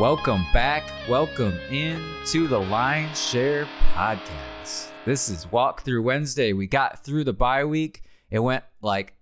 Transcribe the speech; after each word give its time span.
Welcome 0.00 0.46
back. 0.50 0.90
Welcome 1.10 1.52
into 1.70 2.48
the 2.48 2.58
Lions 2.58 3.22
Share 3.22 3.66
Podcast. 3.92 4.92
This 5.04 5.28
is 5.28 5.52
Walk 5.52 5.82
Through 5.82 6.02
Wednesday. 6.04 6.54
We 6.54 6.66
got 6.66 7.04
through 7.04 7.24
the 7.24 7.34
bye 7.34 7.66
week. 7.66 8.02
It 8.30 8.38
went 8.38 8.64
like 8.80 9.12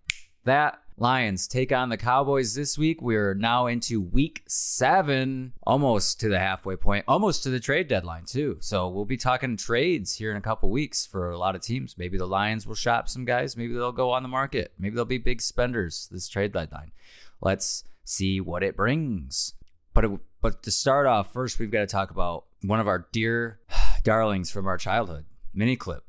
that. 0.44 0.78
Lions 0.96 1.48
take 1.48 1.72
on 1.72 1.88
the 1.88 1.96
Cowboys 1.96 2.54
this 2.54 2.78
week. 2.78 3.02
We're 3.02 3.34
now 3.34 3.66
into 3.66 4.00
week 4.00 4.44
seven, 4.46 5.52
almost 5.64 6.20
to 6.20 6.28
the 6.28 6.38
halfway 6.38 6.76
point, 6.76 7.06
almost 7.08 7.42
to 7.42 7.50
the 7.50 7.58
trade 7.58 7.88
deadline, 7.88 8.24
too. 8.24 8.58
So 8.60 8.88
we'll 8.88 9.04
be 9.04 9.16
talking 9.16 9.56
trades 9.56 10.14
here 10.14 10.30
in 10.30 10.36
a 10.36 10.40
couple 10.40 10.70
weeks 10.70 11.04
for 11.04 11.32
a 11.32 11.38
lot 11.38 11.56
of 11.56 11.60
teams. 11.60 11.98
Maybe 11.98 12.18
the 12.18 12.26
Lions 12.26 12.68
will 12.68 12.76
shop 12.76 13.08
some 13.08 13.24
guys. 13.24 13.56
Maybe 13.56 13.74
they'll 13.74 13.90
go 13.90 14.12
on 14.12 14.22
the 14.22 14.28
market. 14.28 14.74
Maybe 14.78 14.94
they'll 14.94 15.04
be 15.04 15.18
big 15.18 15.42
spenders 15.42 16.08
this 16.12 16.28
trade 16.28 16.52
deadline. 16.52 16.92
Let's 17.40 17.82
see 18.04 18.40
what 18.40 18.62
it 18.62 18.76
brings. 18.76 19.54
But 19.98 20.04
it, 20.04 20.20
but 20.40 20.62
to 20.62 20.70
start 20.70 21.06
off, 21.06 21.32
first 21.32 21.58
we've 21.58 21.72
got 21.72 21.80
to 21.80 21.86
talk 21.88 22.12
about 22.12 22.44
one 22.62 22.78
of 22.78 22.86
our 22.86 23.08
dear 23.10 23.58
darlings 24.04 24.48
from 24.48 24.68
our 24.68 24.78
childhood, 24.78 25.24
Miniclip. 25.56 26.02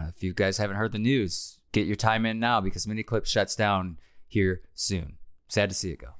Uh, 0.00 0.04
if 0.14 0.22
you 0.22 0.32
guys 0.32 0.58
haven't 0.58 0.76
heard 0.76 0.92
the 0.92 1.00
news, 1.00 1.58
get 1.72 1.88
your 1.88 1.96
time 1.96 2.24
in 2.24 2.38
now 2.38 2.60
because 2.60 2.86
Miniclip 2.86 3.26
shuts 3.26 3.56
down 3.56 3.98
here 4.28 4.60
soon. 4.76 5.16
Sad 5.48 5.70
to 5.70 5.74
see 5.74 5.90
it 5.90 5.98
go. 5.98 6.10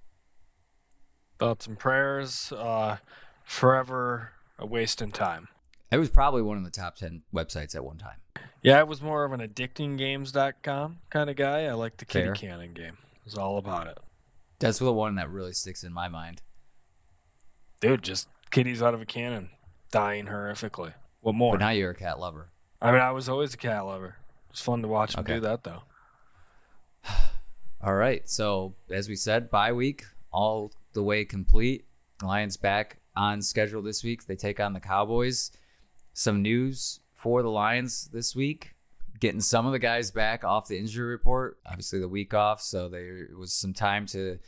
Thoughts 1.39 1.69
and 1.69 1.79
prayers. 1.79 2.51
Uh, 2.51 2.97
forever 3.45 4.33
a 4.59 4.67
waste 4.67 5.01
in 5.01 5.13
time. 5.13 5.47
It 5.93 5.99
was 5.99 6.11
probably 6.11 6.43
one 6.43 6.59
of 6.59 6.65
the 6.65 6.73
top 6.73 6.97
10 6.97 7.23
websites 7.33 7.77
at 7.77 7.85
one 7.85 7.99
time. 7.99 8.19
Yeah, 8.63 8.81
I 8.81 8.83
was 8.83 9.01
more 9.01 9.25
of 9.25 9.31
an 9.31 9.39
addictinggames.com 9.39 10.99
kind 11.11 11.31
of 11.31 11.37
guy. 11.37 11.67
I 11.67 11.73
like 11.75 11.99
the 11.99 12.05
kitty 12.05 12.25
Fair. 12.25 12.35
cannon 12.35 12.73
game. 12.73 12.99
It 13.15 13.25
was 13.25 13.39
all 13.39 13.59
about 13.59 13.87
it. 13.87 13.99
That's 14.59 14.81
the 14.81 14.93
one 14.93 15.15
that 15.15 15.31
really 15.31 15.53
sticks 15.53 15.85
in 15.85 15.93
my 15.93 16.09
mind. 16.09 16.43
Dude, 17.81 18.03
just 18.03 18.29
kitties 18.51 18.83
out 18.83 18.95
of 18.95 19.01
a 19.01 19.07
cannon 19.07 19.51
dying 19.91 20.27
horrifically. 20.27 20.95
What 21.21 21.35
more? 21.35 21.53
But 21.55 21.61
now 21.61 21.71
you're 21.71 21.91
a 21.91 21.95
cat 21.95 22.19
lover. 22.19 22.51
I 22.81 22.91
mean, 22.93 23.01
I 23.01 23.11
was 23.13 23.29
always 23.29 23.55
a 23.55 23.57
cat 23.59 23.85
lover. 23.85 24.17
It's 24.51 24.61
fun 24.61 24.83
to 24.83 24.89
watch 24.89 25.15
him 25.15 25.21
Okay. 25.21 25.35
do 25.35 25.41
that, 25.41 25.65
though. 25.65 25.83
All 27.83 27.95
right. 27.95 28.29
So, 28.29 28.75
as 28.91 29.09
we 29.09 29.17
said, 29.17 29.51
bye 29.51 29.73
week 29.73 30.05
all 30.33 30.73
the 30.93 31.03
way 31.03 31.25
complete. 31.25 31.85
Lions 32.23 32.57
back 32.57 32.99
on 33.15 33.43
schedule 33.43 33.83
this 33.83 34.03
week. 34.03 34.27
They 34.27 34.37
take 34.37 34.61
on 34.61 34.73
the 34.73 34.81
Cowboys. 34.81 35.51
Some 36.15 36.43
news 36.43 37.01
for 37.15 37.43
the 37.43 37.51
Lions 37.51 38.09
this 38.13 38.35
week. 38.35 38.75
Getting 39.21 39.41
some 39.41 39.67
of 39.67 39.73
the 39.73 39.79
guys 39.79 40.11
back 40.11 40.45
off 40.45 40.69
the 40.69 40.79
injury 40.79 41.09
report. 41.09 41.59
Obviously, 41.67 41.99
the 42.01 42.09
week 42.09 42.35
off, 42.35 42.61
so 42.61 42.89
there 42.89 43.29
was 43.39 43.53
some 43.53 43.73
time 43.73 44.07
to 44.07 44.39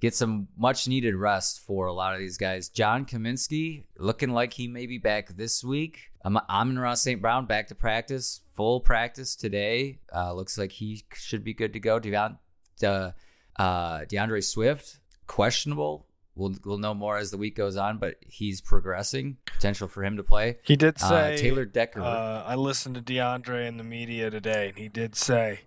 get 0.00 0.14
some 0.14 0.48
much 0.56 0.86
needed 0.88 1.14
rest 1.14 1.60
for 1.60 1.86
a 1.86 1.92
lot 1.92 2.12
of 2.14 2.18
these 2.20 2.36
guys. 2.38 2.68
John 2.68 3.04
Kaminsky 3.06 3.84
looking 3.98 4.30
like 4.30 4.52
he 4.52 4.68
may 4.68 4.86
be 4.86 4.98
back 4.98 5.28
this 5.36 5.64
week. 5.64 6.10
Am- 6.24 6.36
Amon-Ra 6.48 6.94
St. 6.94 7.20
Brown 7.22 7.46
back 7.46 7.68
to 7.68 7.74
practice, 7.74 8.40
full 8.54 8.80
practice 8.80 9.34
today. 9.36 9.98
Uh, 10.14 10.32
looks 10.34 10.58
like 10.58 10.72
he 10.72 11.04
should 11.14 11.44
be 11.44 11.54
good 11.54 11.72
to 11.72 11.80
go. 11.80 11.98
Devon, 11.98 12.38
uh, 12.82 13.12
uh, 13.58 14.00
DeAndre 14.00 14.44
Swift, 14.44 14.98
questionable. 15.26 16.06
We'll, 16.34 16.54
we'll 16.66 16.76
know 16.78 16.92
more 16.92 17.16
as 17.16 17.30
the 17.30 17.38
week 17.38 17.56
goes 17.56 17.76
on, 17.78 17.96
but 17.96 18.16
he's 18.20 18.60
progressing. 18.60 19.38
Potential 19.46 19.88
for 19.88 20.04
him 20.04 20.18
to 20.18 20.22
play. 20.22 20.58
He 20.64 20.76
did 20.76 21.00
Uh, 21.00 21.08
say. 21.08 21.36
Taylor 21.38 21.64
Decker. 21.64 22.02
Uh, 22.02 22.42
I 22.46 22.56
listened 22.56 22.96
to 22.96 23.00
DeAndre 23.00 23.66
in 23.66 23.78
the 23.78 23.84
media 23.84 24.28
today, 24.28 24.68
and 24.68 24.76
he 24.76 24.88
did 24.90 25.16
say, 25.16 25.60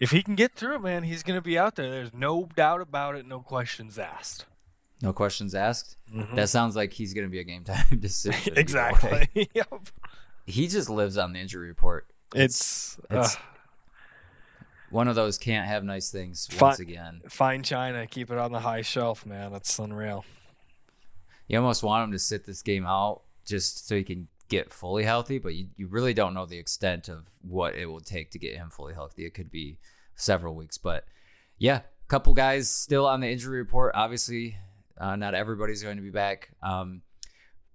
if 0.00 0.10
he 0.10 0.22
can 0.22 0.34
get 0.34 0.54
through 0.54 0.76
it, 0.76 0.80
man, 0.82 1.02
he's 1.04 1.22
going 1.22 1.36
to 1.38 1.42
be 1.42 1.58
out 1.58 1.76
there. 1.76 1.90
There's 1.90 2.12
no 2.14 2.48
doubt 2.56 2.80
about 2.80 3.14
it. 3.16 3.26
No 3.26 3.40
questions 3.40 3.98
asked. 3.98 4.46
no 5.02 5.12
questions 5.12 5.54
asked. 5.54 5.96
Mhm. 6.12 6.34
That 6.34 6.48
sounds 6.48 6.74
like 6.76 6.92
he's 6.92 7.14
going 7.14 7.26
to 7.26 7.30
be 7.30 7.38
a 7.40 7.44
game 7.44 7.64
time 7.64 7.84
decision. 8.00 8.54
exactly. 8.56 9.28
yep. 9.54 9.72
He 10.46 10.66
just 10.66 10.90
lives 10.90 11.16
on 11.16 11.32
the 11.32 11.38
injury 11.38 11.68
report. 11.68 12.06
It's, 12.34 12.98
It's- 13.10 13.36
uh, 13.36 13.40
One 14.90 15.06
of 15.06 15.14
those 15.14 15.38
can't 15.38 15.68
have 15.68 15.84
nice 15.84 16.10
things 16.10 16.46
Fi- 16.50 16.66
once 16.66 16.80
again. 16.80 17.20
fine 17.28 17.62
china. 17.62 18.06
Keep 18.08 18.30
it 18.32 18.38
on 18.38 18.50
the 18.52 18.60
high 18.60 18.82
shelf, 18.82 19.24
man. 19.24 19.52
That's 19.52 19.78
unreal. 19.78 20.24
You 21.46 21.58
almost 21.58 21.82
want 21.82 22.04
him 22.04 22.12
to 22.12 22.18
sit 22.18 22.44
this 22.46 22.62
game 22.62 22.84
out 22.86 23.22
just 23.44 23.86
so 23.86 23.96
he 23.96 24.02
can 24.04 24.28
get 24.50 24.72
fully 24.72 25.04
healthy, 25.04 25.38
but 25.38 25.54
you, 25.54 25.68
you 25.76 25.86
really 25.86 26.12
don't 26.12 26.34
know 26.34 26.44
the 26.44 26.58
extent 26.58 27.08
of 27.08 27.26
what 27.40 27.74
it 27.74 27.86
will 27.86 28.00
take 28.00 28.32
to 28.32 28.38
get 28.38 28.56
him 28.56 28.68
fully 28.68 28.92
healthy. 28.92 29.24
It 29.24 29.32
could 29.32 29.50
be 29.50 29.78
several 30.16 30.54
weeks, 30.54 30.76
but 30.76 31.06
yeah, 31.56 31.76
a 31.78 32.08
couple 32.08 32.34
guys 32.34 32.68
still 32.68 33.06
on 33.06 33.20
the 33.20 33.28
injury 33.30 33.58
report. 33.58 33.92
Obviously, 33.94 34.56
uh, 34.98 35.16
not 35.16 35.34
everybody's 35.34 35.82
going 35.82 35.96
to 35.96 36.02
be 36.02 36.10
back. 36.10 36.50
Um, 36.62 37.00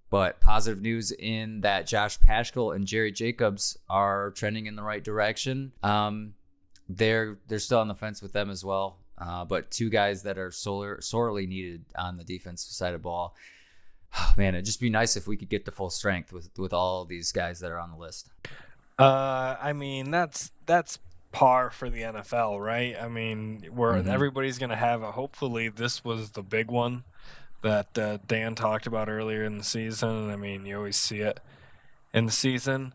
but 0.08 0.40
positive 0.40 0.80
news 0.80 1.10
in 1.10 1.62
that 1.62 1.86
Josh 1.86 2.20
Paschal 2.20 2.72
and 2.72 2.86
Jerry 2.86 3.10
Jacobs 3.10 3.76
are 3.88 4.30
trending 4.32 4.66
in 4.66 4.76
the 4.76 4.82
right 4.82 5.02
direction. 5.02 5.72
Um, 5.82 6.34
they're 6.88 7.38
they're 7.48 7.58
still 7.58 7.80
on 7.80 7.88
the 7.88 7.94
fence 7.94 8.22
with 8.22 8.32
them 8.32 8.48
as 8.48 8.64
well. 8.64 8.98
Uh, 9.18 9.44
but 9.44 9.70
two 9.70 9.88
guys 9.88 10.22
that 10.22 10.38
are 10.38 10.50
sorely 10.50 11.46
needed 11.46 11.84
on 11.96 12.18
the 12.18 12.24
defensive 12.24 12.70
side 12.70 12.94
of 12.94 13.02
the 13.02 13.34
ball. 14.12 14.26
Man, 14.36 14.54
it'd 14.54 14.64
just 14.66 14.80
be 14.80 14.90
nice 14.90 15.16
if 15.16 15.26
we 15.26 15.36
could 15.36 15.48
get 15.48 15.64
to 15.64 15.70
full 15.70 15.90
strength 15.90 16.32
with 16.32 16.50
with 16.58 16.72
all 16.72 17.04
these 17.04 17.32
guys 17.32 17.60
that 17.60 17.70
are 17.70 17.78
on 17.78 17.90
the 17.90 17.96
list. 17.96 18.28
Uh, 18.98 19.56
I 19.60 19.72
mean, 19.72 20.10
that's 20.10 20.52
that's 20.66 20.98
par 21.32 21.70
for 21.70 21.90
the 21.90 22.00
NFL, 22.02 22.58
right? 22.64 22.96
I 22.98 23.08
mean, 23.08 23.64
where 23.70 23.94
Mhm. 23.94 24.06
everybody's 24.08 24.58
going 24.58 24.70
to 24.70 24.76
have 24.76 25.02
a. 25.02 25.12
Hopefully, 25.12 25.68
this 25.68 26.02
was 26.04 26.30
the 26.30 26.42
big 26.42 26.70
one 26.70 27.04
that 27.62 27.98
uh, 27.98 28.18
Dan 28.26 28.54
talked 28.54 28.86
about 28.86 29.08
earlier 29.08 29.44
in 29.44 29.58
the 29.58 29.64
season. 29.64 30.30
I 30.30 30.36
mean, 30.36 30.64
you 30.66 30.76
always 30.78 30.96
see 30.96 31.20
it 31.20 31.40
in 32.14 32.26
the 32.26 32.32
season. 32.32 32.94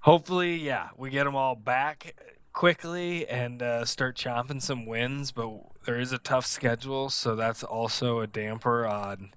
Hopefully, 0.00 0.56
yeah, 0.56 0.88
we 0.98 1.08
get 1.08 1.24
them 1.24 1.36
all 1.36 1.54
back 1.54 2.14
quickly 2.52 3.26
and 3.26 3.62
uh, 3.62 3.84
start 3.86 4.16
chomping 4.16 4.60
some 4.60 4.84
wins. 4.84 5.32
But 5.32 5.50
there 5.86 5.98
is 5.98 6.12
a 6.12 6.18
tough 6.18 6.44
schedule, 6.44 7.08
so 7.08 7.34
that's 7.34 7.62
also 7.64 8.20
a 8.20 8.26
damper 8.26 8.86
on. 8.86 9.30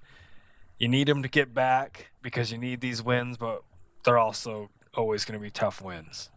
You 0.77 0.87
need 0.87 1.07
them 1.07 1.23
to 1.23 1.29
get 1.29 1.53
back 1.53 2.11
because 2.21 2.51
you 2.51 2.57
need 2.57 2.81
these 2.81 3.01
wins, 3.01 3.37
but 3.37 3.63
they're 4.03 4.19
also 4.19 4.69
always 4.93 5.25
going 5.25 5.39
to 5.39 5.43
be 5.43 5.49
tough 5.49 5.81
wins. 5.81 6.29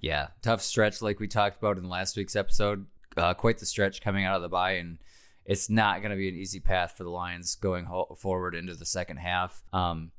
Yeah, 0.00 0.28
tough 0.42 0.62
stretch 0.62 1.00
like 1.00 1.20
we 1.20 1.28
talked 1.28 1.58
about 1.58 1.78
in 1.78 1.88
last 1.88 2.16
week's 2.16 2.34
episode. 2.34 2.86
Uh, 3.16 3.34
quite 3.34 3.58
the 3.58 3.66
stretch 3.66 4.00
coming 4.00 4.24
out 4.24 4.36
of 4.36 4.42
the 4.42 4.48
bye, 4.48 4.72
and 4.72 4.98
it's 5.44 5.70
not 5.70 6.00
going 6.00 6.10
to 6.10 6.16
be 6.16 6.28
an 6.28 6.34
easy 6.34 6.60
path 6.60 6.96
for 6.96 7.04
the 7.04 7.10
Lions 7.10 7.54
going 7.56 7.84
ho- 7.84 8.16
forward 8.18 8.54
into 8.54 8.74
the 8.74 8.86
second 8.86 9.18
half. 9.18 9.62
Um, 9.72 10.10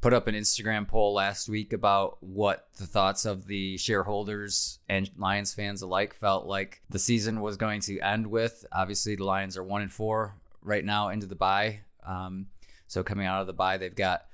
put 0.00 0.12
up 0.12 0.26
an 0.26 0.34
Instagram 0.34 0.88
poll 0.88 1.14
last 1.14 1.48
week 1.48 1.72
about 1.72 2.18
what 2.20 2.68
the 2.78 2.86
thoughts 2.86 3.24
of 3.24 3.46
the 3.46 3.76
shareholders 3.76 4.78
and 4.88 5.10
Lions 5.16 5.54
fans 5.54 5.82
alike 5.82 6.14
felt 6.14 6.46
like 6.46 6.82
the 6.90 6.98
season 6.98 7.40
was 7.40 7.56
going 7.56 7.80
to 7.82 7.98
end 8.00 8.26
with. 8.26 8.64
Obviously, 8.72 9.16
the 9.16 9.24
Lions 9.24 9.56
are 9.56 9.64
one 9.64 9.82
and 9.82 9.92
four 9.92 10.34
right 10.62 10.84
now 10.84 11.10
into 11.10 11.26
the 11.26 11.34
bye. 11.34 11.80
Um, 12.06 12.46
so 12.90 13.04
coming 13.04 13.24
out 13.24 13.40
of 13.40 13.46
the 13.46 13.52
bye, 13.52 13.76
they've 13.76 13.94
got 13.94 14.24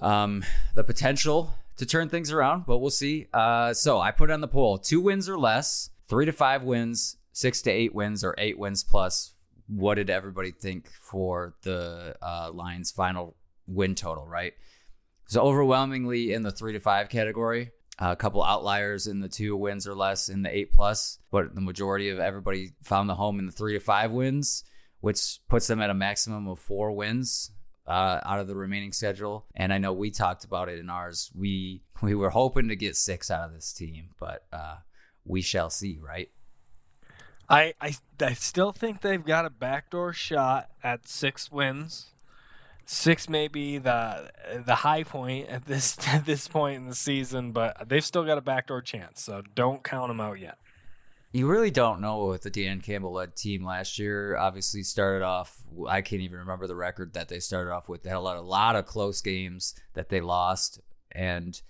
um, 0.00 0.44
the 0.74 0.82
potential 0.82 1.54
to 1.76 1.86
turn 1.86 2.08
things 2.08 2.32
around, 2.32 2.66
but 2.66 2.78
we'll 2.78 2.90
see. 2.90 3.28
Uh, 3.32 3.72
so 3.72 4.00
I 4.00 4.10
put 4.10 4.32
on 4.32 4.40
the 4.40 4.48
poll 4.48 4.78
two 4.78 5.00
wins 5.00 5.28
or 5.28 5.38
less, 5.38 5.90
three 6.08 6.26
to 6.26 6.32
five 6.32 6.64
wins, 6.64 7.18
six 7.32 7.62
to 7.62 7.70
eight 7.70 7.94
wins, 7.94 8.24
or 8.24 8.34
eight 8.36 8.58
wins 8.58 8.82
plus. 8.82 9.32
What 9.68 9.94
did 9.94 10.10
everybody 10.10 10.50
think 10.50 10.88
for 10.88 11.54
the 11.62 12.16
uh, 12.20 12.50
Lions' 12.52 12.90
final 12.90 13.36
win 13.68 13.94
total, 13.94 14.26
right? 14.26 14.54
So 15.28 15.40
overwhelmingly 15.42 16.32
in 16.32 16.42
the 16.42 16.50
three 16.50 16.72
to 16.72 16.80
five 16.80 17.08
category. 17.08 17.70
a 18.00 18.16
couple 18.16 18.42
outliers 18.42 19.06
in 19.06 19.20
the 19.20 19.28
two 19.28 19.56
wins 19.56 19.86
or 19.86 19.94
less 19.94 20.28
in 20.28 20.42
the 20.42 20.52
eight 20.52 20.72
plus, 20.72 21.20
but 21.30 21.54
the 21.54 21.60
majority 21.60 22.08
of 22.08 22.18
everybody 22.18 22.72
found 22.82 23.08
the 23.08 23.14
home 23.14 23.38
in 23.38 23.46
the 23.46 23.52
three 23.52 23.74
to 23.74 23.80
five 23.80 24.10
wins, 24.10 24.64
which 25.00 25.38
puts 25.48 25.68
them 25.68 25.80
at 25.80 25.90
a 25.90 25.94
maximum 25.94 26.48
of 26.48 26.58
four 26.58 26.90
wins 26.90 27.52
uh, 27.88 28.20
out 28.24 28.38
of 28.38 28.46
the 28.46 28.54
remaining 28.54 28.92
schedule. 28.92 29.46
And 29.56 29.72
I 29.72 29.78
know 29.78 29.92
we 29.92 30.10
talked 30.10 30.44
about 30.44 30.68
it 30.68 30.78
in 30.78 30.90
ours. 30.90 31.32
We 31.34 31.82
we 32.02 32.14
were 32.14 32.30
hoping 32.30 32.68
to 32.68 32.76
get 32.76 32.96
six 32.96 33.30
out 33.30 33.48
of 33.48 33.54
this 33.54 33.72
team, 33.72 34.10
but 34.20 34.44
uh, 34.52 34.76
we 35.24 35.40
shall 35.40 35.70
see, 35.70 35.98
right? 36.00 36.30
I, 37.48 37.72
I 37.80 37.96
I 38.20 38.34
still 38.34 38.72
think 38.72 39.00
they've 39.00 39.24
got 39.24 39.46
a 39.46 39.50
backdoor 39.50 40.12
shot 40.12 40.68
at 40.84 41.08
six 41.08 41.50
wins. 41.50 42.10
Six 42.84 43.28
may 43.28 43.48
be 43.48 43.78
the 43.78 44.30
the 44.64 44.76
high 44.76 45.02
point 45.02 45.48
at 45.48 45.64
this 45.64 45.96
at 46.08 46.26
this 46.26 46.46
point 46.46 46.76
in 46.76 46.88
the 46.88 46.94
season, 46.94 47.52
but 47.52 47.88
they've 47.88 48.04
still 48.04 48.24
got 48.24 48.36
a 48.36 48.42
backdoor 48.42 48.82
chance. 48.82 49.22
So 49.22 49.42
don't 49.54 49.82
count 49.82 50.08
them 50.08 50.20
out 50.20 50.38
yet. 50.38 50.58
You 51.30 51.46
really 51.46 51.70
don't 51.70 52.00
know 52.00 52.26
with 52.26 52.42
the 52.42 52.50
Dan 52.50 52.80
Campbell 52.80 53.12
led 53.12 53.36
team 53.36 53.64
last 53.64 53.98
year. 53.98 54.36
Obviously, 54.36 54.82
started 54.82 55.24
off. 55.24 55.56
I 55.86 56.00
can't 56.00 56.22
even 56.22 56.38
remember 56.38 56.66
the 56.66 56.74
record 56.74 57.12
that 57.14 57.28
they 57.28 57.38
started 57.38 57.70
off 57.70 57.88
with. 57.88 58.02
They 58.02 58.08
had 58.08 58.16
a 58.16 58.20
lot, 58.20 58.38
a 58.38 58.40
lot 58.40 58.76
of 58.76 58.86
close 58.86 59.20
games 59.20 59.74
that 59.92 60.08
they 60.08 60.20
lost, 60.20 60.80
and 61.12 61.60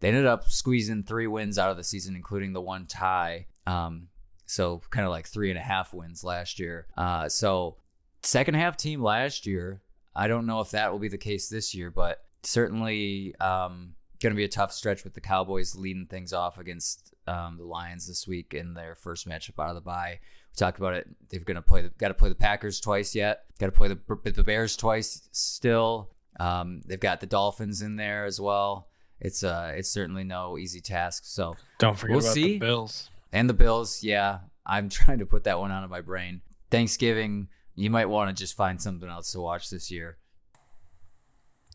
they 0.00 0.08
ended 0.08 0.26
up 0.26 0.48
squeezing 0.48 1.02
three 1.02 1.26
wins 1.26 1.58
out 1.58 1.70
of 1.70 1.78
the 1.78 1.84
season, 1.84 2.14
including 2.14 2.52
the 2.52 2.60
one 2.60 2.86
tie. 2.86 3.46
Um, 3.66 4.08
so 4.44 4.82
kind 4.90 5.06
of 5.06 5.10
like 5.10 5.26
three 5.26 5.50
and 5.50 5.58
a 5.58 5.62
half 5.62 5.94
wins 5.94 6.22
last 6.22 6.58
year. 6.58 6.86
Uh, 6.96 7.28
so 7.28 7.76
second 8.22 8.54
half 8.54 8.76
team 8.76 9.02
last 9.02 9.46
year. 9.46 9.80
I 10.14 10.28
don't 10.28 10.46
know 10.46 10.60
if 10.60 10.70
that 10.70 10.92
will 10.92 10.98
be 10.98 11.08
the 11.08 11.18
case 11.18 11.48
this 11.48 11.74
year, 11.74 11.90
but 11.90 12.22
certainly 12.42 13.34
um, 13.40 13.94
going 14.20 14.32
to 14.32 14.36
be 14.36 14.44
a 14.44 14.48
tough 14.48 14.72
stretch 14.72 15.04
with 15.04 15.14
the 15.14 15.20
Cowboys 15.20 15.74
leading 15.74 16.06
things 16.06 16.32
off 16.32 16.58
against 16.58 17.14
um, 17.26 17.56
the 17.58 17.64
Lions 17.64 18.06
this 18.06 18.26
week 18.26 18.54
in 18.54 18.74
their 18.74 18.94
first 18.94 19.28
matchup 19.28 19.62
out 19.62 19.70
of 19.70 19.74
the 19.74 19.80
bye. 19.80 20.20
We 20.20 20.56
talked 20.56 20.78
about 20.78 20.94
it. 20.94 21.06
They're 21.28 21.40
going 21.40 21.56
to 21.56 21.62
play. 21.62 21.82
The, 21.82 21.88
got 21.90 22.08
to 22.08 22.14
play 22.14 22.28
the 22.28 22.34
Packers 22.34 22.80
twice 22.80 23.14
yet. 23.14 23.44
Got 23.58 23.66
to 23.66 23.72
play 23.72 23.88
the 23.88 24.30
the 24.30 24.44
Bears 24.44 24.76
twice 24.76 25.28
still. 25.32 26.10
Um, 26.38 26.82
they've 26.86 27.00
got 27.00 27.20
the 27.20 27.26
Dolphins 27.26 27.82
in 27.82 27.96
there 27.96 28.24
as 28.24 28.40
well. 28.40 28.88
It's 29.20 29.42
uh, 29.42 29.72
it's 29.74 29.90
certainly 29.90 30.24
no 30.24 30.58
easy 30.58 30.80
task. 30.80 31.24
So 31.26 31.56
don't 31.78 31.98
forget 31.98 32.16
we'll 32.16 32.24
about 32.24 32.34
see. 32.34 32.52
the 32.54 32.58
Bills 32.58 33.10
and 33.32 33.48
the 33.48 33.54
Bills. 33.54 34.02
Yeah, 34.02 34.40
I'm 34.64 34.88
trying 34.90 35.18
to 35.18 35.26
put 35.26 35.44
that 35.44 35.58
one 35.58 35.70
out 35.70 35.84
of 35.84 35.90
my 35.90 36.00
brain. 36.00 36.42
Thanksgiving, 36.70 37.48
you 37.74 37.90
might 37.90 38.06
want 38.06 38.34
to 38.34 38.40
just 38.40 38.56
find 38.56 38.80
something 38.80 39.08
else 39.08 39.32
to 39.32 39.40
watch 39.40 39.70
this 39.70 39.90
year. 39.90 40.18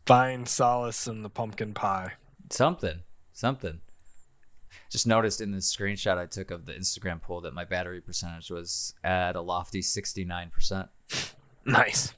Find 0.06 0.48
solace 0.48 1.06
in 1.06 1.22
the 1.22 1.30
pumpkin 1.30 1.74
pie. 1.74 2.12
Something, 2.50 3.00
something. 3.32 3.80
Just 4.90 5.06
noticed 5.06 5.40
in 5.40 5.50
the 5.50 5.58
screenshot 5.58 6.18
I 6.18 6.26
took 6.26 6.50
of 6.50 6.66
the 6.66 6.72
Instagram 6.72 7.20
poll 7.20 7.40
that 7.42 7.54
my 7.54 7.64
battery 7.64 8.00
percentage 8.00 8.50
was 8.50 8.94
at 9.02 9.36
a 9.36 9.40
lofty 9.40 9.80
69%. 9.80 10.88
Nice. 11.64 12.12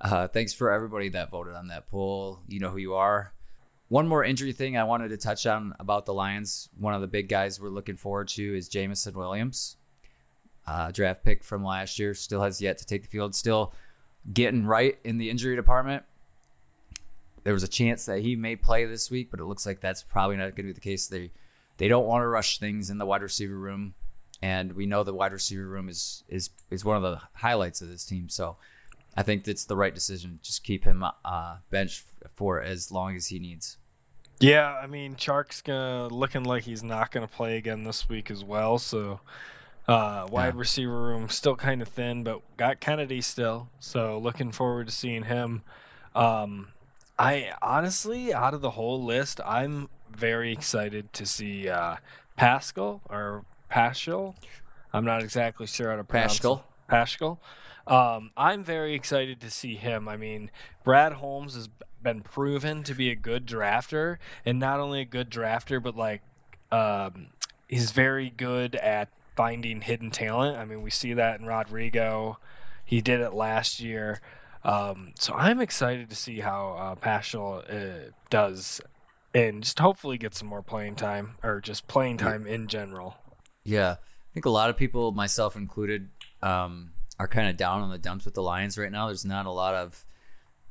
Uh, 0.00 0.28
thanks 0.28 0.52
for 0.52 0.70
everybody 0.70 1.08
that 1.10 1.30
voted 1.30 1.54
on 1.54 1.68
that 1.68 1.88
poll. 1.88 2.40
You 2.46 2.60
know 2.60 2.70
who 2.70 2.78
you 2.78 2.94
are. 2.94 3.32
One 3.88 4.08
more 4.08 4.24
injury 4.24 4.52
thing 4.52 4.76
I 4.76 4.84
wanted 4.84 5.08
to 5.08 5.16
touch 5.16 5.46
on 5.46 5.74
about 5.78 6.06
the 6.06 6.14
Lions. 6.14 6.68
One 6.78 6.94
of 6.94 7.00
the 7.00 7.06
big 7.06 7.28
guys 7.28 7.60
we're 7.60 7.68
looking 7.68 7.96
forward 7.96 8.28
to 8.28 8.56
is 8.56 8.68
Jameson 8.68 9.14
Williams, 9.14 9.76
uh, 10.66 10.90
draft 10.90 11.24
pick 11.24 11.44
from 11.44 11.64
last 11.64 11.98
year. 11.98 12.14
Still 12.14 12.42
has 12.42 12.60
yet 12.60 12.78
to 12.78 12.86
take 12.86 13.02
the 13.02 13.08
field. 13.08 13.34
Still 13.34 13.74
getting 14.32 14.66
right 14.66 14.98
in 15.04 15.18
the 15.18 15.30
injury 15.30 15.54
department. 15.54 16.02
There 17.44 17.52
was 17.54 17.62
a 17.62 17.68
chance 17.68 18.06
that 18.06 18.20
he 18.20 18.36
may 18.36 18.56
play 18.56 18.84
this 18.86 19.10
week, 19.10 19.30
but 19.30 19.38
it 19.40 19.44
looks 19.44 19.64
like 19.66 19.80
that's 19.80 20.02
probably 20.02 20.36
not 20.36 20.44
going 20.56 20.56
to 20.56 20.62
be 20.64 20.72
the 20.72 20.80
case. 20.80 21.06
They 21.06 21.30
they 21.76 21.88
don't 21.88 22.06
want 22.06 22.22
to 22.22 22.26
rush 22.28 22.58
things 22.58 22.88
in 22.90 22.98
the 22.98 23.06
wide 23.06 23.22
receiver 23.22 23.56
room, 23.58 23.94
and 24.42 24.72
we 24.72 24.86
know 24.86 25.02
the 25.04 25.14
wide 25.14 25.32
receiver 25.32 25.66
room 25.66 25.88
is 25.88 26.24
is 26.28 26.50
is 26.70 26.84
one 26.84 26.96
of 26.96 27.02
the 27.02 27.20
highlights 27.34 27.80
of 27.82 27.88
this 27.88 28.04
team. 28.04 28.28
So 28.28 28.56
I 29.16 29.22
think 29.22 29.46
it's 29.46 29.64
the 29.64 29.76
right 29.76 29.94
decision. 29.94 30.40
Just 30.42 30.64
keep 30.64 30.84
him 30.84 31.04
uh, 31.24 31.56
benched 31.70 32.04
for 32.34 32.60
as 32.62 32.90
long 32.90 33.14
as 33.14 33.26
he 33.28 33.38
needs. 33.38 33.76
Yeah, 34.40 34.74
I 34.82 34.86
mean, 34.88 35.14
Chark's 35.14 35.62
gonna 35.62 36.08
looking 36.08 36.42
like 36.44 36.64
he's 36.64 36.82
not 36.82 37.12
gonna 37.12 37.28
play 37.28 37.56
again 37.56 37.84
this 37.84 38.08
week 38.08 38.30
as 38.30 38.42
well. 38.42 38.78
So, 38.78 39.20
uh, 39.86 40.26
wide 40.30 40.54
Yeah. 40.54 40.60
receiver 40.60 41.02
room 41.02 41.28
still 41.28 41.54
kind 41.56 41.80
of 41.82 41.88
thin, 41.88 42.24
but 42.24 42.40
got 42.56 42.80
Kennedy 42.80 43.20
still. 43.20 43.68
So, 43.78 44.18
looking 44.18 44.50
forward 44.50 44.86
to 44.86 44.92
seeing 44.92 45.24
him. 45.24 45.62
Um, 46.16 46.68
I 47.18 47.52
honestly, 47.62 48.34
out 48.34 48.54
of 48.54 48.60
the 48.60 48.70
whole 48.70 49.02
list, 49.02 49.40
I'm 49.44 49.88
very 50.10 50.52
excited 50.52 51.12
to 51.12 51.26
see 51.26 51.68
uh, 51.68 51.96
Pascal 52.36 53.02
or 53.08 53.44
Paschal. 53.68 54.36
I'm 54.92 55.04
not 55.04 55.22
exactly 55.22 55.66
sure 55.66 55.90
how 55.90 55.96
to 55.96 56.04
pronounce 56.04 56.38
Paschal. 56.38 56.56
it. 56.56 56.90
Paschal. 56.90 57.40
Um, 57.86 58.30
I'm 58.36 58.64
very 58.64 58.94
excited 58.94 59.40
to 59.40 59.50
see 59.50 59.76
him. 59.76 60.08
I 60.08 60.16
mean, 60.16 60.50
Brad 60.84 61.14
Holmes 61.14 61.54
has 61.54 61.68
been 62.02 62.22
proven 62.22 62.82
to 62.84 62.94
be 62.94 63.10
a 63.10 63.14
good 63.14 63.46
drafter, 63.46 64.18
and 64.44 64.58
not 64.58 64.80
only 64.80 65.00
a 65.00 65.04
good 65.04 65.30
drafter, 65.30 65.82
but 65.82 65.96
like 65.96 66.22
um, 66.72 67.28
he's 67.68 67.90
very 67.90 68.30
good 68.30 68.74
at 68.76 69.08
finding 69.36 69.82
hidden 69.82 70.10
talent. 70.10 70.56
I 70.56 70.64
mean, 70.64 70.82
we 70.82 70.90
see 70.90 71.12
that 71.14 71.40
in 71.40 71.46
Rodrigo. 71.46 72.38
He 72.84 73.00
did 73.00 73.20
it 73.20 73.34
last 73.34 73.80
year. 73.80 74.20
Um, 74.64 75.12
so 75.18 75.34
I'm 75.34 75.60
excited 75.60 76.08
to 76.10 76.16
see 76.16 76.40
how 76.40 76.76
uh, 76.78 76.94
Paschal 76.94 77.62
uh, 77.68 78.10
does, 78.30 78.80
and 79.34 79.62
just 79.62 79.78
hopefully 79.78 80.16
get 80.16 80.34
some 80.34 80.48
more 80.48 80.62
playing 80.62 80.96
time 80.96 81.36
or 81.42 81.60
just 81.60 81.86
playing 81.86 82.16
time 82.16 82.46
in 82.46 82.66
general. 82.66 83.16
Yeah, 83.64 83.92
I 83.92 84.32
think 84.32 84.46
a 84.46 84.50
lot 84.50 84.70
of 84.70 84.76
people, 84.76 85.12
myself 85.12 85.56
included, 85.56 86.08
um, 86.42 86.92
are 87.18 87.28
kind 87.28 87.48
of 87.48 87.56
down 87.56 87.82
on 87.82 87.90
the 87.90 87.98
dumps 87.98 88.24
with 88.24 88.34
the 88.34 88.42
Lions 88.42 88.78
right 88.78 88.90
now. 88.90 89.06
There's 89.06 89.24
not 89.24 89.46
a 89.46 89.50
lot 89.50 89.74
of 89.74 90.04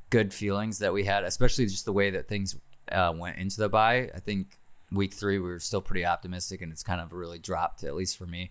good 0.09 0.33
feelings 0.33 0.79
that 0.79 0.93
we 0.93 1.03
had, 1.03 1.23
especially 1.23 1.65
just 1.65 1.85
the 1.85 1.93
way 1.93 2.11
that 2.11 2.27
things 2.27 2.55
uh, 2.91 3.13
went 3.15 3.37
into 3.37 3.57
the 3.57 3.69
bye. 3.69 4.09
I 4.13 4.19
think 4.19 4.57
week 4.91 5.13
three 5.13 5.39
we 5.39 5.49
were 5.49 5.59
still 5.59 5.81
pretty 5.81 6.05
optimistic, 6.05 6.61
and 6.61 6.71
it's 6.71 6.83
kind 6.83 7.01
of 7.01 7.13
really 7.13 7.39
dropped, 7.39 7.83
at 7.83 7.95
least 7.95 8.17
for 8.17 8.25
me. 8.25 8.49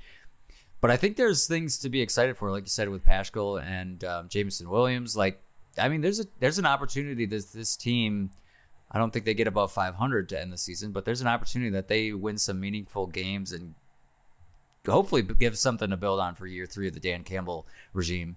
But 0.82 0.90
I 0.90 0.96
think 0.96 1.16
there's 1.16 1.46
things 1.46 1.78
to 1.78 1.88
be 1.88 2.02
excited 2.02 2.36
for, 2.36 2.50
like 2.50 2.64
you 2.64 2.68
said 2.68 2.88
with 2.88 3.04
Pascal 3.04 3.56
and 3.56 4.02
um, 4.02 4.28
Jameson 4.28 4.68
Williams. 4.68 5.16
Like, 5.16 5.40
I 5.78 5.88
mean, 5.88 6.00
there's 6.00 6.18
a 6.18 6.24
there's 6.40 6.58
an 6.58 6.66
opportunity. 6.66 7.24
that 7.24 7.52
this 7.52 7.76
team, 7.76 8.32
I 8.90 8.98
don't 8.98 9.12
think 9.12 9.24
they 9.24 9.32
get 9.32 9.46
above 9.46 9.70
500 9.70 10.28
to 10.30 10.40
end 10.40 10.52
the 10.52 10.58
season, 10.58 10.90
but 10.90 11.04
there's 11.04 11.20
an 11.20 11.28
opportunity 11.28 11.70
that 11.70 11.86
they 11.86 12.12
win 12.12 12.36
some 12.36 12.58
meaningful 12.58 13.06
games 13.06 13.52
and 13.52 13.74
hopefully 14.84 15.22
give 15.22 15.56
something 15.56 15.88
to 15.88 15.96
build 15.96 16.18
on 16.18 16.34
for 16.34 16.48
year 16.48 16.66
three 16.66 16.88
of 16.88 16.94
the 16.94 17.00
Dan 17.00 17.22
Campbell 17.22 17.64
regime, 17.92 18.36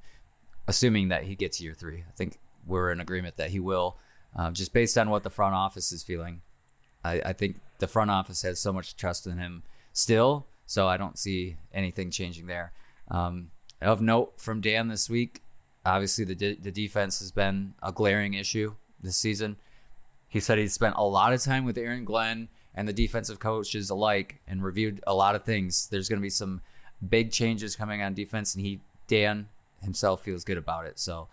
assuming 0.68 1.07
that 1.07 1.24
he 1.24 1.33
gets 1.33 1.59
year 1.59 1.74
three. 1.74 2.03
I 2.07 2.12
think 2.15 2.38
we're 2.68 2.91
in 2.91 3.00
agreement 3.00 3.38
that 3.38 3.50
he 3.50 3.59
will, 3.59 3.98
um, 4.36 4.53
just 4.53 4.71
based 4.71 5.00
on 5.00 5.09
what 5.09 5.24
the 5.24 5.31
front 5.31 5.56
office 5.56 5.91
is 5.91 6.03
feeling. 6.03 6.41
I, 7.03 7.21
I 7.25 7.33
think 7.33 7.59
the 7.80 7.88
front 7.88 8.12
office 8.12 8.44
has 8.44 8.59
so 8.59 8.71
much 8.71 8.95
trust 8.95 9.25
in 9.25 9.39
him 9.39 9.63
still, 9.94 10.45
so 10.65 10.88
I 10.88 10.97
don't 10.97 11.17
see 11.17 11.57
anything 11.73 12.12
changing 12.12 12.47
there. 12.47 12.71
Um, 13.09 13.51
of 13.81 14.01
note 14.01 14.39
from 14.39 14.62
Dan 14.62 14.88
this 14.88 15.09
week, 15.09 15.41
obviously 15.85 16.25
the 16.25 16.35
de- 16.35 16.56
the 16.56 16.71
defense 16.71 17.19
has 17.19 17.31
been 17.31 17.73
a 17.83 17.91
glaring 17.91 18.33
issue 18.33 18.73
this 19.01 19.17
season. 19.17 19.57
He 20.27 20.39
said 20.39 20.57
he 20.57 20.67
spent 20.67 20.95
a 20.97 21.06
lot 21.06 21.33
of 21.33 21.41
time 21.41 21.65
with 21.65 21.77
Aaron 21.77 22.03
Glenn 22.03 22.50
and 22.73 22.88
the 22.88 22.94
defensive 22.94 23.39
coaches 23.39 23.89
alike 23.89 24.41
and 24.47 24.63
reviewed 24.63 25.01
a 25.07 25.13
lot 25.13 25.35
of 25.35 25.44
things. 25.44 25.88
There's 25.88 26.09
going 26.09 26.19
to 26.19 26.23
be 26.23 26.29
some 26.29 26.62
big 27.07 27.31
changes 27.31 27.75
coming 27.75 28.01
on 28.01 28.13
defense, 28.13 28.56
and 28.56 28.65
he 28.65 28.81
Dan 29.07 29.47
himself 29.81 30.23
feels 30.23 30.44
good 30.44 30.57
about 30.57 30.85
it. 30.85 31.00
So 31.00 31.27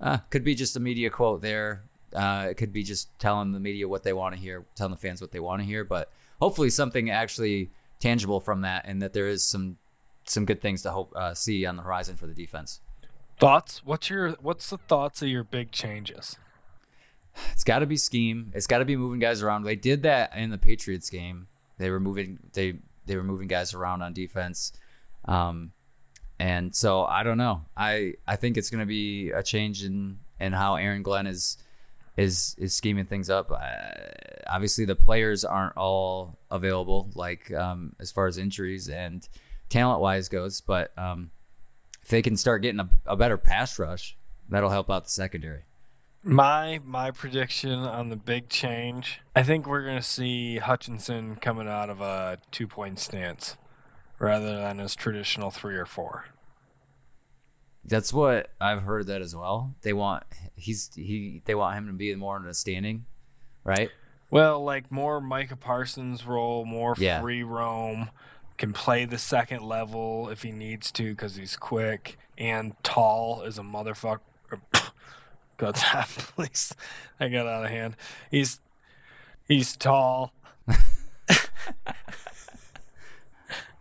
uh, 0.00 0.18
could 0.30 0.44
be 0.44 0.54
just 0.54 0.76
a 0.76 0.80
media 0.80 1.10
quote 1.10 1.42
there. 1.42 1.82
Uh, 2.14 2.46
it 2.50 2.54
could 2.54 2.72
be 2.72 2.82
just 2.82 3.16
telling 3.18 3.52
the 3.52 3.60
media 3.60 3.86
what 3.86 4.02
they 4.02 4.14
want 4.14 4.34
to 4.34 4.40
hear, 4.40 4.64
telling 4.76 4.92
the 4.92 4.96
fans 4.96 5.20
what 5.20 5.32
they 5.32 5.40
want 5.40 5.60
to 5.60 5.66
hear. 5.66 5.84
But 5.84 6.10
hopefully 6.40 6.70
something 6.70 7.10
actually 7.10 7.70
tangible 8.00 8.40
from 8.40 8.62
that, 8.62 8.84
and 8.86 9.02
that 9.02 9.12
there 9.12 9.28
is 9.28 9.42
some 9.42 9.78
some 10.24 10.44
good 10.44 10.60
things 10.60 10.82
to 10.82 10.90
hope 10.90 11.12
uh, 11.16 11.34
see 11.34 11.64
on 11.64 11.76
the 11.76 11.82
horizon 11.82 12.16
for 12.16 12.26
the 12.26 12.34
defense. 12.34 12.80
Thoughts? 13.38 13.84
What's 13.84 14.10
your 14.10 14.32
What's 14.40 14.70
the 14.70 14.78
thoughts 14.78 15.22
of 15.22 15.28
your 15.28 15.44
big 15.44 15.70
changes? 15.70 16.36
It's 17.52 17.64
got 17.64 17.80
to 17.80 17.86
be 17.86 17.96
scheme. 17.96 18.50
It's 18.54 18.66
got 18.66 18.78
to 18.78 18.84
be 18.84 18.96
moving 18.96 19.20
guys 19.20 19.42
around. 19.42 19.62
They 19.62 19.76
did 19.76 20.02
that 20.02 20.36
in 20.36 20.50
the 20.50 20.58
Patriots 20.58 21.08
game. 21.08 21.46
They 21.78 21.90
were 21.90 22.00
moving 22.00 22.38
they 22.52 22.78
they 23.06 23.16
were 23.16 23.22
moving 23.22 23.48
guys 23.48 23.74
around 23.74 24.02
on 24.02 24.12
defense. 24.12 24.72
Um, 25.24 25.72
and 26.38 26.74
so 26.74 27.04
I 27.04 27.22
don't 27.22 27.38
know. 27.38 27.62
I 27.76 28.14
I 28.26 28.36
think 28.36 28.56
it's 28.56 28.70
going 28.70 28.80
to 28.80 28.86
be 28.86 29.30
a 29.30 29.42
change 29.42 29.84
in 29.84 30.18
in 30.40 30.52
how 30.52 30.76
Aaron 30.76 31.02
Glenn 31.02 31.26
is 31.26 31.58
is 32.18 32.56
is 32.58 32.74
scheming 32.74 33.06
things 33.06 33.30
up. 33.30 33.50
Uh, 33.50 33.58
obviously, 34.46 34.84
the 34.84 34.96
players 34.96 35.44
aren't 35.44 35.76
all 35.76 36.36
available, 36.50 37.08
like 37.14 37.52
um, 37.54 37.94
as 38.00 38.10
far 38.10 38.26
as 38.26 38.36
injuries 38.36 38.88
and 38.88 39.26
talent 39.68 40.00
wise 40.00 40.28
goes. 40.28 40.60
But 40.60 40.92
um, 40.98 41.30
if 42.02 42.08
they 42.08 42.20
can 42.20 42.36
start 42.36 42.62
getting 42.62 42.80
a, 42.80 42.90
a 43.06 43.16
better 43.16 43.38
pass 43.38 43.78
rush, 43.78 44.16
that'll 44.48 44.70
help 44.70 44.90
out 44.90 45.04
the 45.04 45.10
secondary. 45.10 45.62
My 46.24 46.80
my 46.84 47.12
prediction 47.12 47.78
on 47.78 48.08
the 48.08 48.16
big 48.16 48.48
change, 48.48 49.20
I 49.36 49.44
think 49.44 49.68
we're 49.68 49.84
gonna 49.84 50.02
see 50.02 50.58
Hutchinson 50.58 51.36
coming 51.36 51.68
out 51.68 51.88
of 51.88 52.00
a 52.00 52.38
two 52.50 52.66
point 52.66 52.98
stance 52.98 53.56
rather 54.18 54.56
than 54.56 54.78
his 54.78 54.96
traditional 54.96 55.52
three 55.52 55.76
or 55.76 55.86
four. 55.86 56.24
That's 57.88 58.12
what 58.12 58.50
I've 58.60 58.82
heard 58.82 59.06
that 59.06 59.22
as 59.22 59.34
well. 59.34 59.74
They 59.82 59.92
want 59.92 60.24
he's 60.56 60.90
he 60.94 61.42
they 61.46 61.54
want 61.54 61.76
him 61.78 61.86
to 61.86 61.92
be 61.94 62.14
more 62.14 62.36
in 62.36 62.44
a 62.46 62.54
standing, 62.54 63.06
right? 63.64 63.90
Well, 64.30 64.62
like 64.62 64.92
more 64.92 65.20
Micah 65.20 65.56
Parsons 65.56 66.26
role, 66.26 66.64
more 66.66 66.94
Yeah. 66.98 67.20
free 67.20 67.42
roam, 67.42 68.10
can 68.58 68.72
play 68.74 69.04
the 69.06 69.16
second 69.18 69.62
level 69.62 70.28
if 70.28 70.42
he 70.42 70.52
needs 70.52 70.92
to 70.92 71.10
because 71.12 71.36
he's 71.36 71.56
quick 71.56 72.18
and 72.36 72.74
tall 72.82 73.42
as 73.46 73.58
a 73.58 73.62
motherfucker. 73.62 74.20
That, 75.58 76.08
please. 76.36 76.74
I 77.18 77.28
got 77.28 77.46
out 77.46 77.64
of 77.64 77.70
hand. 77.70 77.96
He's 78.30 78.60
he's 79.46 79.76
tall. 79.76 80.32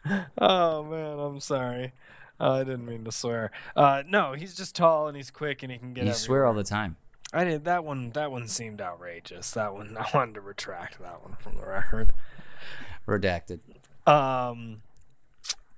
oh 0.37 0.83
man, 0.83 1.19
I'm 1.19 1.39
sorry. 1.39 1.91
Uh, 2.39 2.51
I 2.51 2.63
didn't 2.63 2.85
mean 2.85 3.03
to 3.05 3.11
swear. 3.11 3.51
Uh, 3.75 4.03
no, 4.07 4.33
he's 4.33 4.55
just 4.55 4.75
tall 4.75 5.07
and 5.07 5.17
he's 5.17 5.31
quick 5.31 5.63
and 5.63 5.71
he 5.71 5.77
can 5.77 5.93
get. 5.93 6.05
you 6.05 6.13
swear 6.13 6.45
all 6.45 6.53
the 6.53 6.63
time. 6.63 6.97
I 7.33 7.43
did 7.43 7.65
that 7.65 7.83
one. 7.83 8.11
That 8.11 8.31
one 8.31 8.47
seemed 8.47 8.79
outrageous. 8.79 9.51
That 9.51 9.73
one. 9.73 9.97
I 9.99 10.07
wanted 10.13 10.35
to 10.35 10.41
retract 10.41 10.99
that 10.99 11.23
one 11.23 11.35
from 11.39 11.55
the 11.57 11.65
record. 11.65 12.13
Redacted. 13.07 13.59
Um, 14.05 14.81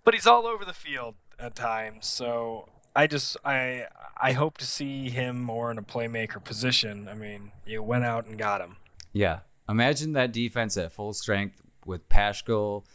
but 0.04 0.14
he's 0.14 0.28
all 0.28 0.46
over 0.46 0.66
the 0.66 0.74
field 0.74 1.16
at 1.40 1.56
times. 1.56 2.06
So 2.08 2.70
I 2.96 3.08
just 3.08 3.38
I 3.46 3.86
I 4.20 4.34
hope 4.34 4.58
to 4.60 4.66
see 4.66 5.10
him 5.10 5.42
more 5.42 5.72
in 5.72 5.78
a 5.78 5.84
playmaker 5.84 6.44
position. 6.44 7.08
I 7.08 7.14
mean, 7.14 7.52
you 7.66 7.82
went 7.82 8.04
out 8.04 8.26
and 8.26 8.38
got 8.38 8.62
him. 8.62 8.78
Yeah. 9.14 9.40
Imagine 9.68 10.14
that 10.14 10.32
defense 10.32 10.78
at 10.78 10.92
full 10.92 11.14
strength 11.14 11.62
with 11.86 12.10
Paschal, 12.10 12.86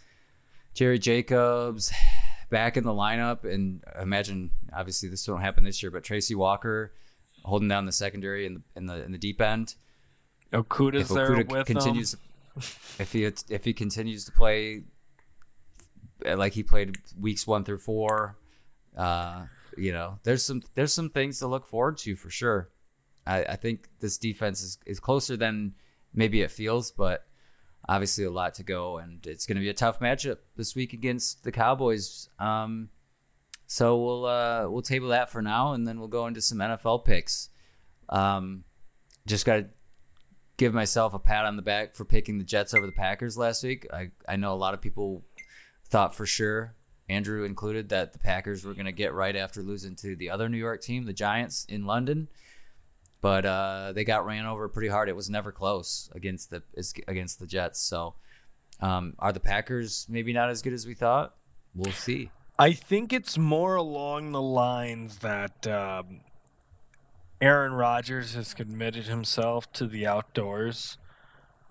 Jerry 0.74 0.98
Jacobs 0.98 1.92
back 2.54 2.76
in 2.76 2.84
the 2.84 2.92
lineup, 2.92 3.42
and 3.42 3.82
imagine 4.00 4.52
obviously 4.72 5.08
this 5.08 5.26
won't 5.26 5.42
happen 5.42 5.64
this 5.64 5.82
year, 5.82 5.90
but 5.90 6.04
Tracy 6.04 6.36
Walker 6.36 6.92
holding 7.44 7.66
down 7.66 7.84
the 7.84 7.90
secondary 7.90 8.46
in 8.46 8.54
the 8.54 8.62
in 8.76 8.86
the 8.86 9.04
in 9.04 9.10
the 9.10 9.18
deep 9.18 9.40
end. 9.40 9.74
Okudah's 10.52 11.10
if 11.10 11.16
there 11.16 11.44
with 11.44 11.66
continues, 11.66 12.12
them. 12.12 12.20
if 13.00 13.10
he 13.12 13.24
if 13.24 13.64
he 13.64 13.72
continues 13.72 14.24
to 14.26 14.30
play 14.30 14.84
uh, 16.24 16.36
like 16.36 16.52
he 16.52 16.62
played 16.62 16.96
weeks 17.20 17.44
one 17.44 17.64
through 17.64 17.78
four, 17.78 18.36
uh, 18.96 19.46
you 19.76 19.92
know, 19.92 20.20
there's 20.22 20.44
some 20.44 20.62
there's 20.76 20.92
some 20.92 21.10
things 21.10 21.40
to 21.40 21.48
look 21.48 21.66
forward 21.66 21.98
to 21.98 22.14
for 22.14 22.30
sure. 22.30 22.70
I, 23.26 23.42
I 23.42 23.56
think 23.56 23.88
this 23.98 24.16
defense 24.16 24.62
is, 24.62 24.78
is 24.86 25.00
closer 25.00 25.36
than 25.36 25.74
maybe 26.12 26.40
it 26.42 26.52
feels, 26.52 26.92
but 26.92 27.26
obviously 27.88 28.24
a 28.24 28.30
lot 28.30 28.54
to 28.54 28.62
go, 28.62 28.98
and 28.98 29.26
it's 29.26 29.46
going 29.46 29.56
to 29.56 29.60
be 29.60 29.68
a 29.68 29.74
tough 29.74 30.00
matchup 30.00 30.38
this 30.56 30.74
week 30.74 30.92
against 30.92 31.44
the 31.44 31.52
Cowboys. 31.52 32.28
Um, 32.38 32.88
so 33.66 33.98
we'll 33.98 34.26
uh, 34.26 34.68
we'll 34.68 34.82
table 34.82 35.08
that 35.08 35.30
for 35.30 35.42
now, 35.42 35.72
and 35.72 35.86
then 35.86 35.98
we'll 35.98 36.08
go 36.08 36.26
into 36.26 36.40
some 36.40 36.58
NFL 36.58 37.04
picks. 37.04 37.48
Um, 38.08 38.64
just 39.26 39.46
got 39.46 39.56
to 39.56 39.66
give 40.56 40.74
myself 40.74 41.14
a 41.14 41.18
pat 41.18 41.46
on 41.46 41.56
the 41.56 41.62
back 41.62 41.94
for 41.94 42.04
picking 42.04 42.38
the 42.38 42.44
Jets 42.44 42.74
over 42.74 42.86
the 42.86 42.92
Packers 42.92 43.36
last 43.36 43.62
week. 43.62 43.86
I 43.92 44.10
I 44.28 44.36
know 44.36 44.52
a 44.52 44.56
lot 44.56 44.74
of 44.74 44.80
people 44.80 45.24
thought 45.86 46.14
for 46.14 46.26
sure, 46.26 46.74
Andrew 47.08 47.44
included, 47.44 47.88
that 47.90 48.12
the 48.12 48.18
Packers 48.18 48.64
were 48.64 48.74
going 48.74 48.86
to 48.86 48.92
get 48.92 49.14
right 49.14 49.36
after 49.36 49.62
losing 49.62 49.96
to 49.96 50.16
the 50.16 50.30
other 50.30 50.48
New 50.48 50.58
York 50.58 50.82
team, 50.82 51.04
the 51.04 51.12
Giants 51.12 51.64
in 51.68 51.86
London. 51.86 52.28
But 53.24 53.46
uh, 53.46 53.92
they 53.94 54.04
got 54.04 54.26
ran 54.26 54.44
over 54.44 54.68
pretty 54.68 54.88
hard. 54.88 55.08
It 55.08 55.16
was 55.16 55.30
never 55.30 55.50
close 55.50 56.10
against 56.14 56.50
the 56.50 56.62
against 57.08 57.40
the 57.40 57.46
Jets. 57.46 57.80
So, 57.80 58.16
um, 58.82 59.14
are 59.18 59.32
the 59.32 59.40
Packers 59.40 60.06
maybe 60.10 60.34
not 60.34 60.50
as 60.50 60.60
good 60.60 60.74
as 60.74 60.86
we 60.86 60.92
thought? 60.92 61.34
We'll 61.74 61.94
see. 61.94 62.30
I 62.58 62.72
think 62.72 63.14
it's 63.14 63.38
more 63.38 63.76
along 63.76 64.32
the 64.32 64.42
lines 64.42 65.20
that 65.20 65.66
um, 65.66 66.20
Aaron 67.40 67.72
Rodgers 67.72 68.34
has 68.34 68.52
committed 68.52 69.06
himself 69.06 69.72
to 69.72 69.86
the 69.86 70.06
outdoors, 70.06 70.98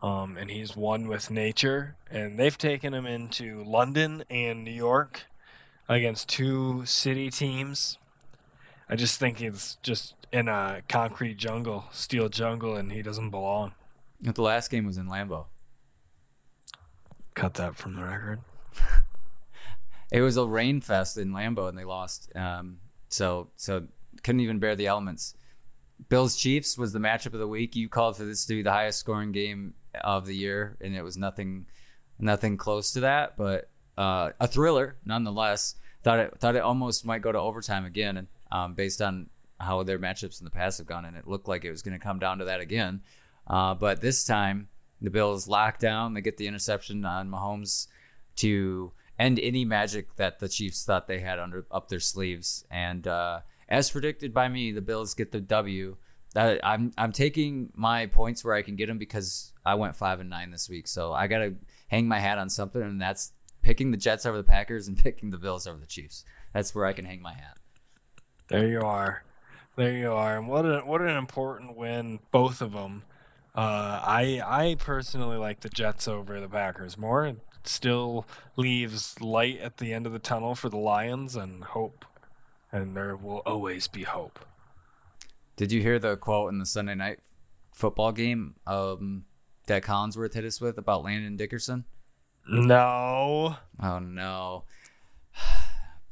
um, 0.01 0.37
and 0.37 0.49
he's 0.49 0.75
one 0.75 1.07
with 1.07 1.29
nature. 1.29 1.97
And 2.09 2.39
they've 2.39 2.57
taken 2.57 2.95
him 2.95 3.05
into 3.05 3.63
London 3.63 4.23
and 4.27 4.63
New 4.63 4.71
York 4.71 5.25
against 5.87 6.29
two 6.29 6.83
city 6.87 7.29
teams. 7.29 7.99
I 8.89 8.95
just 8.95 9.19
think 9.19 9.39
he's 9.39 9.77
just 9.81 10.15
in 10.31 10.47
a 10.47 10.81
concrete 10.89 11.37
jungle, 11.37 11.85
steel 11.91 12.29
jungle, 12.29 12.75
and 12.75 12.91
he 12.91 13.01
doesn't 13.01 13.29
belong. 13.29 13.73
The 14.19 14.41
last 14.41 14.71
game 14.71 14.85
was 14.85 14.97
in 14.97 15.07
Lambeau. 15.07 15.45
Cut 17.33 17.55
that 17.55 17.75
from 17.75 17.95
the 17.95 18.03
record. 18.03 18.39
It 20.11 20.21
was 20.21 20.37
a 20.37 20.45
rain 20.45 20.79
fest 20.79 21.17
in 21.17 21.31
Lambeau, 21.31 21.67
and 21.67 21.75
they 21.75 21.85
lost. 21.85 22.31
Um, 22.35 22.77
so 23.09 23.49
so 23.55 23.87
couldn't 24.21 24.41
even 24.41 24.59
bear 24.59 24.75
the 24.75 24.85
elements. 24.85 25.33
Bills 26.07 26.35
Chiefs 26.35 26.77
was 26.77 26.93
the 26.93 26.99
matchup 26.99 27.33
of 27.33 27.39
the 27.39 27.47
week. 27.47 27.75
You 27.75 27.89
called 27.89 28.17
for 28.17 28.23
this 28.23 28.45
to 28.45 28.53
be 28.53 28.61
the 28.61 28.71
highest 28.71 28.99
scoring 28.99 29.31
game 29.31 29.73
of 30.03 30.27
the 30.27 30.35
year, 30.35 30.77
and 30.81 30.95
it 30.95 31.01
was 31.01 31.17
nothing 31.17 31.65
nothing 32.19 32.57
close 32.57 32.93
to 32.93 32.99
that, 33.01 33.35
but 33.37 33.71
uh, 33.97 34.29
a 34.39 34.47
thriller 34.47 34.97
nonetheless. 35.03 35.75
Thought 36.03 36.19
it 36.19 36.39
thought 36.39 36.55
it 36.55 36.61
almost 36.61 37.05
might 37.05 37.23
go 37.23 37.31
to 37.31 37.39
overtime 37.39 37.85
again, 37.85 38.17
and 38.17 38.27
um, 38.53 38.75
based 38.75 39.01
on 39.01 39.29
how 39.59 39.83
their 39.83 39.99
matchups 39.99 40.39
in 40.39 40.45
the 40.45 40.51
past 40.51 40.77
have 40.77 40.87
gone, 40.87 41.05
and 41.05 41.17
it 41.17 41.27
looked 41.27 41.47
like 41.47 41.65
it 41.65 41.71
was 41.71 41.81
going 41.81 41.97
to 41.97 42.03
come 42.03 42.19
down 42.19 42.37
to 42.37 42.45
that 42.45 42.61
again. 42.61 43.01
Uh, 43.47 43.73
but 43.73 43.99
this 43.99 44.25
time, 44.25 44.69
the 45.01 45.09
Bills 45.09 45.47
lock 45.47 45.79
down. 45.79 46.13
They 46.13 46.21
get 46.21 46.37
the 46.37 46.47
interception 46.47 47.03
on 47.03 47.29
Mahomes 47.29 47.87
to 48.37 48.93
end 49.19 49.39
any 49.39 49.65
magic 49.65 50.15
that 50.15 50.39
the 50.39 50.47
Chiefs 50.47 50.85
thought 50.85 51.07
they 51.07 51.19
had 51.19 51.39
under 51.39 51.65
up 51.71 51.89
their 51.89 51.99
sleeves. 51.99 52.63
And 52.69 53.07
uh, 53.07 53.41
as 53.67 53.91
predicted 53.91 54.33
by 54.33 54.47
me, 54.47 54.71
the 54.71 54.81
Bills 54.81 55.13
get 55.13 55.31
the 55.31 55.41
W. 55.41 55.97
That 56.33 56.61
I'm 56.63 56.91
I'm 56.97 57.11
taking 57.11 57.71
my 57.75 58.07
points 58.07 58.43
where 58.43 58.55
I 58.55 58.63
can 58.63 58.75
get 58.75 58.87
them 58.87 58.97
because 58.97 59.51
I 59.65 59.75
went 59.75 59.95
five 59.95 60.19
and 60.19 60.29
nine 60.29 60.51
this 60.51 60.69
week. 60.69 60.87
So 60.87 61.13
I 61.13 61.27
got 61.27 61.39
to 61.39 61.55
hang 61.87 62.07
my 62.07 62.19
hat 62.19 62.37
on 62.37 62.49
something, 62.49 62.81
and 62.81 63.01
that's 63.01 63.33
picking 63.61 63.91
the 63.91 63.97
Jets 63.97 64.25
over 64.25 64.37
the 64.37 64.43
Packers 64.43 64.87
and 64.87 64.97
picking 64.97 65.29
the 65.29 65.37
Bills 65.37 65.67
over 65.67 65.77
the 65.77 65.85
Chiefs. 65.85 66.23
That's 66.53 66.73
where 66.73 66.85
I 66.85 66.93
can 66.93 67.05
hang 67.05 67.21
my 67.21 67.33
hat. 67.33 67.57
There 68.53 68.67
you 68.67 68.81
are. 68.81 69.23
There 69.75 69.93
you 69.93 70.11
are. 70.11 70.37
And 70.37 70.47
what 70.47 70.63
a, 70.63 70.81
what 70.81 71.01
an 71.01 71.17
important 71.17 71.75
win, 71.75 72.19
both 72.29 72.61
of 72.61 72.73
them. 72.73 73.01
Uh, 73.55 73.99
I 74.05 74.43
I 74.45 74.75
personally 74.77 75.37
like 75.37 75.61
the 75.61 75.69
Jets 75.69 76.07
over 76.07 76.39
the 76.39 76.47
Packers 76.47 76.95
more. 76.95 77.25
It 77.25 77.37
still 77.63 78.27
leaves 78.55 79.19
light 79.19 79.59
at 79.59 79.77
the 79.77 79.91
end 79.91 80.05
of 80.05 80.13
the 80.13 80.19
tunnel 80.19 80.53
for 80.53 80.69
the 80.69 80.77
Lions 80.77 81.35
and 81.35 81.63
hope, 81.63 82.05
and 82.71 82.95
there 82.95 83.15
will 83.15 83.41
always 83.43 83.87
be 83.87 84.03
hope. 84.03 84.45
Did 85.55 85.71
you 85.71 85.81
hear 85.81 85.97
the 85.97 86.15
quote 86.15 86.53
in 86.53 86.59
the 86.59 86.67
Sunday 86.67 86.93
night 86.93 87.21
football 87.73 88.11
game 88.11 88.53
um, 88.67 89.25
that 89.65 89.81
Collinsworth 89.81 90.35
hit 90.35 90.45
us 90.45 90.61
with 90.61 90.77
about 90.77 91.03
Landon 91.03 91.37
Dickerson? 91.37 91.85
No. 92.47 93.55
Oh 93.81 93.97
no. 93.97 94.65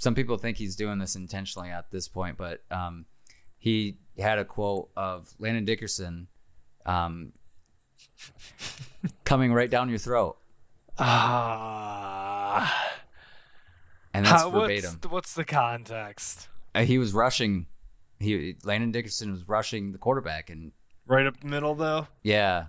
Some 0.01 0.15
people 0.15 0.37
think 0.39 0.57
he's 0.57 0.75
doing 0.75 0.97
this 0.97 1.15
intentionally 1.15 1.69
at 1.69 1.91
this 1.91 2.07
point, 2.07 2.35
but 2.35 2.63
um, 2.71 3.05
he 3.59 3.99
had 4.17 4.39
a 4.39 4.45
quote 4.45 4.89
of 4.97 5.31
Landon 5.37 5.63
Dickerson 5.63 6.25
um, 6.87 7.33
coming 9.25 9.53
right 9.53 9.69
down 9.69 9.89
your 9.89 9.99
throat. 9.99 10.37
Ah. 10.97 12.89
and 14.11 14.25
that's 14.25 14.41
How- 14.41 14.49
verbatim. 14.49 14.93
What's, 15.01 15.11
what's 15.11 15.33
the 15.35 15.45
context? 15.45 16.47
Uh, 16.73 16.83
he 16.83 16.97
was 16.97 17.13
rushing. 17.13 17.67
He 18.19 18.55
Landon 18.63 18.91
Dickerson 18.91 19.31
was 19.31 19.47
rushing 19.47 19.91
the 19.91 19.99
quarterback, 19.99 20.49
and 20.49 20.71
Right 21.05 21.27
up 21.27 21.39
the 21.41 21.47
middle, 21.47 21.75
though. 21.75 22.07
yeah, 22.23 22.65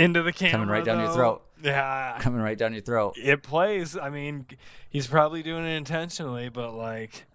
Into 0.00 0.22
the 0.22 0.32
camera. 0.32 0.52
Coming 0.52 0.68
right 0.68 0.84
down 0.84 1.00
your 1.00 1.12
throat. 1.12 1.42
Yeah. 1.62 2.16
coming 2.20 2.40
right 2.40 2.56
down 2.56 2.72
your 2.72 2.82
throat. 2.82 3.14
It 3.18 3.42
plays. 3.42 3.96
I 3.96 4.08
mean, 4.08 4.46
he's 4.88 5.06
probably 5.06 5.42
doing 5.42 5.64
it 5.66 5.76
intentionally, 5.76 6.48
but 6.48 6.72
like, 6.72 7.26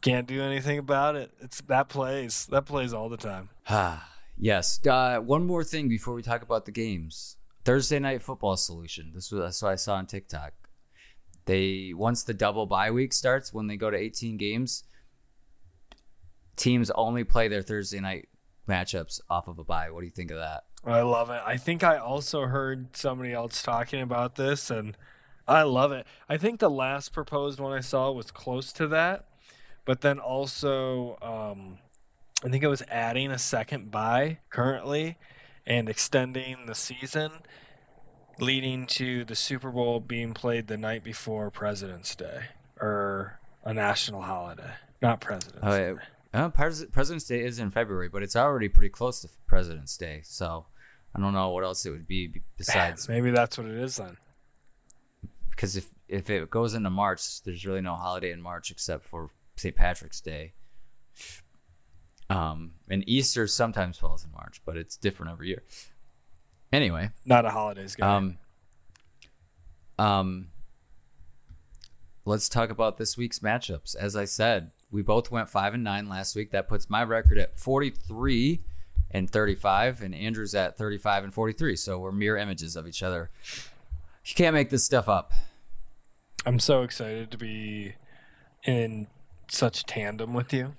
can't 0.00 0.26
do 0.26 0.40
anything 0.42 0.78
about 0.78 1.16
it. 1.16 1.30
It's 1.40 1.60
that 1.62 1.88
plays. 1.88 2.46
That 2.46 2.64
plays 2.64 2.94
all 2.94 3.08
the 3.08 3.16
time. 3.16 3.50
Ah, 3.68 4.08
yes. 4.38 4.80
Uh, 4.86 5.18
one 5.18 5.46
more 5.46 5.64
thing 5.64 5.88
before 5.88 6.14
we 6.14 6.22
talk 6.22 6.42
about 6.42 6.64
the 6.64 6.72
games. 6.72 7.36
Thursday 7.64 7.98
night 7.98 8.22
football 8.22 8.56
solution. 8.56 9.12
This 9.14 9.30
was 9.30 9.42
that's 9.42 9.62
what 9.62 9.72
I 9.72 9.76
saw 9.76 9.96
on 9.96 10.06
TikTok. 10.06 10.52
They 11.44 11.92
once 11.94 12.22
the 12.22 12.34
double 12.34 12.64
bye 12.66 12.90
week 12.90 13.12
starts, 13.12 13.52
when 13.52 13.66
they 13.66 13.76
go 13.76 13.90
to 13.90 13.96
18 13.96 14.36
games, 14.36 14.84
teams 16.56 16.90
only 16.92 17.24
play 17.24 17.48
their 17.48 17.62
Thursday 17.62 18.00
night 18.00 18.28
matchups 18.68 19.20
off 19.28 19.48
of 19.48 19.58
a 19.58 19.64
bye. 19.64 19.90
What 19.90 20.00
do 20.00 20.06
you 20.06 20.12
think 20.12 20.30
of 20.30 20.38
that? 20.38 20.64
I 20.86 21.02
love 21.02 21.30
it. 21.30 21.42
I 21.44 21.56
think 21.56 21.82
I 21.82 21.96
also 21.98 22.42
heard 22.42 22.96
somebody 22.96 23.32
else 23.32 23.60
talking 23.62 24.00
about 24.00 24.36
this, 24.36 24.70
and 24.70 24.96
I 25.48 25.62
love 25.62 25.90
it. 25.92 26.06
I 26.28 26.36
think 26.36 26.60
the 26.60 26.70
last 26.70 27.12
proposed 27.12 27.58
one 27.58 27.72
I 27.76 27.80
saw 27.80 28.10
was 28.12 28.30
close 28.30 28.72
to 28.74 28.86
that, 28.88 29.26
but 29.84 30.00
then 30.00 30.18
also, 30.18 31.18
um, 31.20 31.78
I 32.44 32.48
think 32.48 32.62
it 32.62 32.68
was 32.68 32.82
adding 32.88 33.30
a 33.32 33.38
second 33.38 33.90
bye 33.90 34.38
currently 34.50 35.18
and 35.66 35.88
extending 35.88 36.66
the 36.66 36.74
season, 36.74 37.32
leading 38.38 38.86
to 38.86 39.24
the 39.24 39.34
Super 39.34 39.70
Bowl 39.70 39.98
being 40.00 40.34
played 40.34 40.68
the 40.68 40.76
night 40.76 41.02
before 41.02 41.50
President's 41.50 42.14
Day 42.14 42.42
or 42.80 43.40
a 43.64 43.74
national 43.74 44.22
holiday, 44.22 44.74
not 45.02 45.20
President's 45.20 45.60
Oh, 45.62 45.76
Day. 45.76 45.94
yeah. 46.34 46.44
Uh, 46.44 46.48
President's 46.50 47.24
Day 47.24 47.40
is 47.40 47.58
in 47.58 47.70
February, 47.70 48.08
but 48.08 48.22
it's 48.22 48.36
already 48.36 48.68
pretty 48.68 48.90
close 48.90 49.20
to 49.22 49.28
President's 49.46 49.96
Day. 49.96 50.20
So 50.22 50.66
I 51.16 51.20
don't 51.20 51.32
know 51.32 51.48
what 51.50 51.64
else 51.64 51.86
it 51.86 51.90
would 51.90 52.06
be 52.06 52.26
be- 52.26 52.42
besides 52.58 53.08
Maybe 53.08 53.30
that's 53.30 53.56
what 53.56 53.66
it 53.66 53.76
is 53.78 53.96
then. 53.96 54.16
because 55.50 55.76
if 55.76 55.88
if 56.08 56.28
it 56.30 56.50
goes 56.50 56.74
into 56.74 56.90
March, 56.90 57.42
there's 57.42 57.64
really 57.66 57.80
no 57.80 57.94
holiday 57.94 58.30
in 58.32 58.40
March 58.42 58.70
except 58.70 59.04
for 59.06 59.30
St. 59.56 59.74
Patrick's 59.74 60.20
Day. 60.20 60.52
Um, 62.28 62.72
and 62.90 63.02
Easter 63.08 63.46
sometimes 63.46 63.96
falls 63.98 64.24
in 64.24 64.30
March, 64.32 64.60
but 64.66 64.76
it's 64.76 64.96
different 64.96 65.32
every 65.32 65.48
year. 65.48 65.62
Anyway, 66.72 67.10
Not 67.24 67.44
a 67.46 67.50
holidays 67.50 67.94
guy. 67.96 68.16
um, 68.16 68.38
um, 69.98 70.48
let's 72.24 72.48
talk 72.48 72.70
about 72.70 72.98
this 72.98 73.16
week's 73.16 73.38
matchups. 73.38 73.94
As 73.96 74.16
I 74.16 74.24
said, 74.26 74.72
we 74.90 75.02
both 75.02 75.30
went 75.30 75.48
five 75.48 75.72
and 75.74 75.84
nine 75.84 76.08
last 76.08 76.36
week. 76.36 76.50
That 76.50 76.68
puts 76.68 76.90
my 76.90 77.02
record 77.04 77.38
at 77.38 77.58
forty 77.58 77.90
three 77.90 78.62
and 79.16 79.30
thirty 79.30 79.54
five, 79.54 80.02
and 80.02 80.14
Andrew's 80.14 80.54
at 80.54 80.76
thirty 80.76 80.98
five 80.98 81.24
and 81.24 81.32
forty 81.32 81.54
three. 81.54 81.74
So 81.74 81.98
we're 81.98 82.12
mirror 82.12 82.36
images 82.36 82.76
of 82.76 82.86
each 82.86 83.02
other. 83.02 83.30
You 84.26 84.34
can't 84.34 84.52
make 84.52 84.68
this 84.68 84.84
stuff 84.84 85.08
up. 85.08 85.32
I'm 86.44 86.58
so 86.58 86.82
excited 86.82 87.30
to 87.30 87.38
be 87.38 87.94
in 88.64 89.06
such 89.48 89.86
tandem 89.86 90.34
with 90.34 90.52
you. 90.52 90.74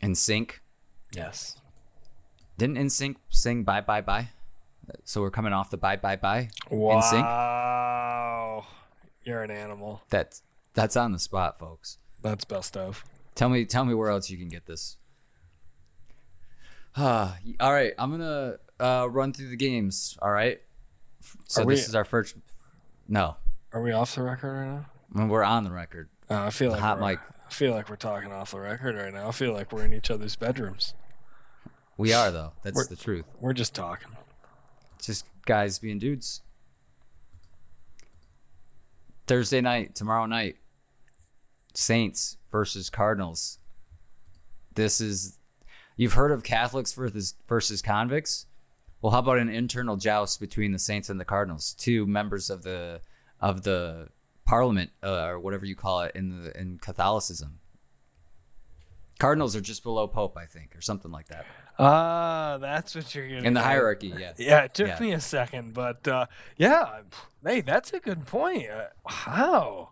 In 0.00 0.16
sync. 0.16 0.62
Yes. 1.14 1.60
Didn't 2.58 2.76
NSYNC 2.76 3.16
sing 3.28 3.62
bye 3.62 3.80
bye 3.80 4.00
bye? 4.00 4.30
So 5.04 5.20
we're 5.20 5.30
coming 5.30 5.52
off 5.52 5.70
the 5.70 5.76
bye 5.76 5.96
bye 5.96 6.16
bye. 6.16 6.48
Wow. 6.68 8.66
You're 9.22 9.42
an 9.42 9.52
animal. 9.52 10.02
That's 10.10 10.42
that's 10.74 10.96
on 10.96 11.12
the 11.12 11.20
spot, 11.20 11.58
folks. 11.58 11.98
That's 12.20 12.44
best 12.44 12.76
of. 12.76 13.04
Tell 13.36 13.48
me 13.48 13.64
tell 13.64 13.84
me 13.84 13.94
where 13.94 14.10
else 14.10 14.28
you 14.28 14.38
can 14.38 14.48
get 14.48 14.66
this. 14.66 14.96
Uh, 16.96 17.32
all 17.60 17.72
right, 17.72 17.92
I'm 17.98 18.10
gonna 18.10 18.56
uh, 18.80 19.08
run 19.10 19.32
through 19.32 19.48
the 19.50 19.56
games. 19.56 20.16
All 20.22 20.30
right. 20.30 20.60
So 21.48 21.62
Are 21.62 21.66
this 21.66 21.88
is 21.88 21.94
our 21.94 22.04
first. 22.04 22.36
No, 23.08 23.36
Are 23.72 23.82
we 23.82 23.92
off 23.92 24.14
the 24.14 24.22
record 24.22 24.52
right 24.52 24.66
now? 24.66 24.86
I 25.14 25.18
mean, 25.18 25.28
we're 25.28 25.42
on 25.44 25.64
the 25.64 25.70
record. 25.70 26.08
Uh, 26.30 26.44
I 26.44 26.50
feel 26.50 26.70
like 26.72 26.80
hot 26.80 26.98
we're- 27.00 27.12
mic. 27.12 27.20
I 27.48 27.52
feel 27.52 27.72
like 27.72 27.88
we're 27.88 27.94
talking 27.96 28.32
off 28.32 28.50
the 28.50 28.58
record 28.60 28.96
right 28.96 29.12
now. 29.14 29.28
I 29.28 29.30
feel 29.30 29.52
like 29.52 29.70
we're 29.72 29.84
in 29.84 29.92
each 29.94 30.10
other's 30.10 30.34
bedrooms. 30.34 30.94
We 31.96 32.12
are 32.12 32.30
though. 32.32 32.52
That's 32.62 32.74
We're- 32.76 32.88
the 32.88 32.96
truth. 32.96 33.24
We're 33.40 33.52
just 33.52 33.74
talking. 33.74 34.08
Just 35.00 35.26
guys 35.46 35.78
being 35.78 35.98
dudes. 36.00 36.40
Thursday 39.26 39.60
night, 39.60 39.94
tomorrow 39.94 40.26
night. 40.26 40.56
Saints 41.74 42.36
versus 42.50 42.88
Cardinals. 42.90 43.58
This 44.74 45.00
is 45.00 45.38
you've 45.96 46.12
heard 46.14 46.32
of 46.32 46.42
Catholics 46.42 46.92
versus 46.92 47.34
versus 47.48 47.82
convicts? 47.82 48.46
Well, 49.02 49.12
how 49.12 49.18
about 49.20 49.38
an 49.38 49.48
internal 49.48 49.96
joust 49.96 50.40
between 50.40 50.72
the 50.72 50.78
Saints 50.78 51.08
and 51.10 51.20
the 51.20 51.24
Cardinals, 51.24 51.74
two 51.78 52.06
members 52.06 52.50
of 52.50 52.62
the 52.62 53.00
of 53.40 53.62
the 53.62 54.08
parliament 54.46 54.90
uh, 55.02 55.26
or 55.26 55.40
whatever 55.40 55.66
you 55.66 55.74
call 55.76 56.00
it 56.02 56.12
in 56.14 56.42
the 56.44 56.58
in 56.58 56.78
Catholicism. 56.78 57.58
Cardinals 59.18 59.56
are 59.56 59.62
just 59.62 59.82
below 59.82 60.06
Pope, 60.06 60.36
I 60.36 60.44
think, 60.44 60.76
or 60.76 60.82
something 60.82 61.10
like 61.10 61.28
that. 61.28 61.46
Ah, 61.78 62.58
that's 62.60 62.94
what 62.94 63.14
you're 63.14 63.26
getting 63.26 63.46
In 63.46 63.54
the 63.54 63.62
hierarchy, 63.62 64.08
yeah. 64.08 64.32
Yeah, 64.38 64.64
it 64.64 64.74
took 64.74 64.88
Yeah. 64.88 64.98
me 65.00 65.12
a 65.12 65.20
second, 65.20 65.72
but 65.72 66.06
uh, 66.06 66.26
yeah, 66.58 67.00
hey, 67.44 67.62
that's 67.62 67.92
a 67.94 68.00
good 68.00 68.26
point. 68.26 68.68
Uh, 68.68 68.86
wow. 69.26 69.90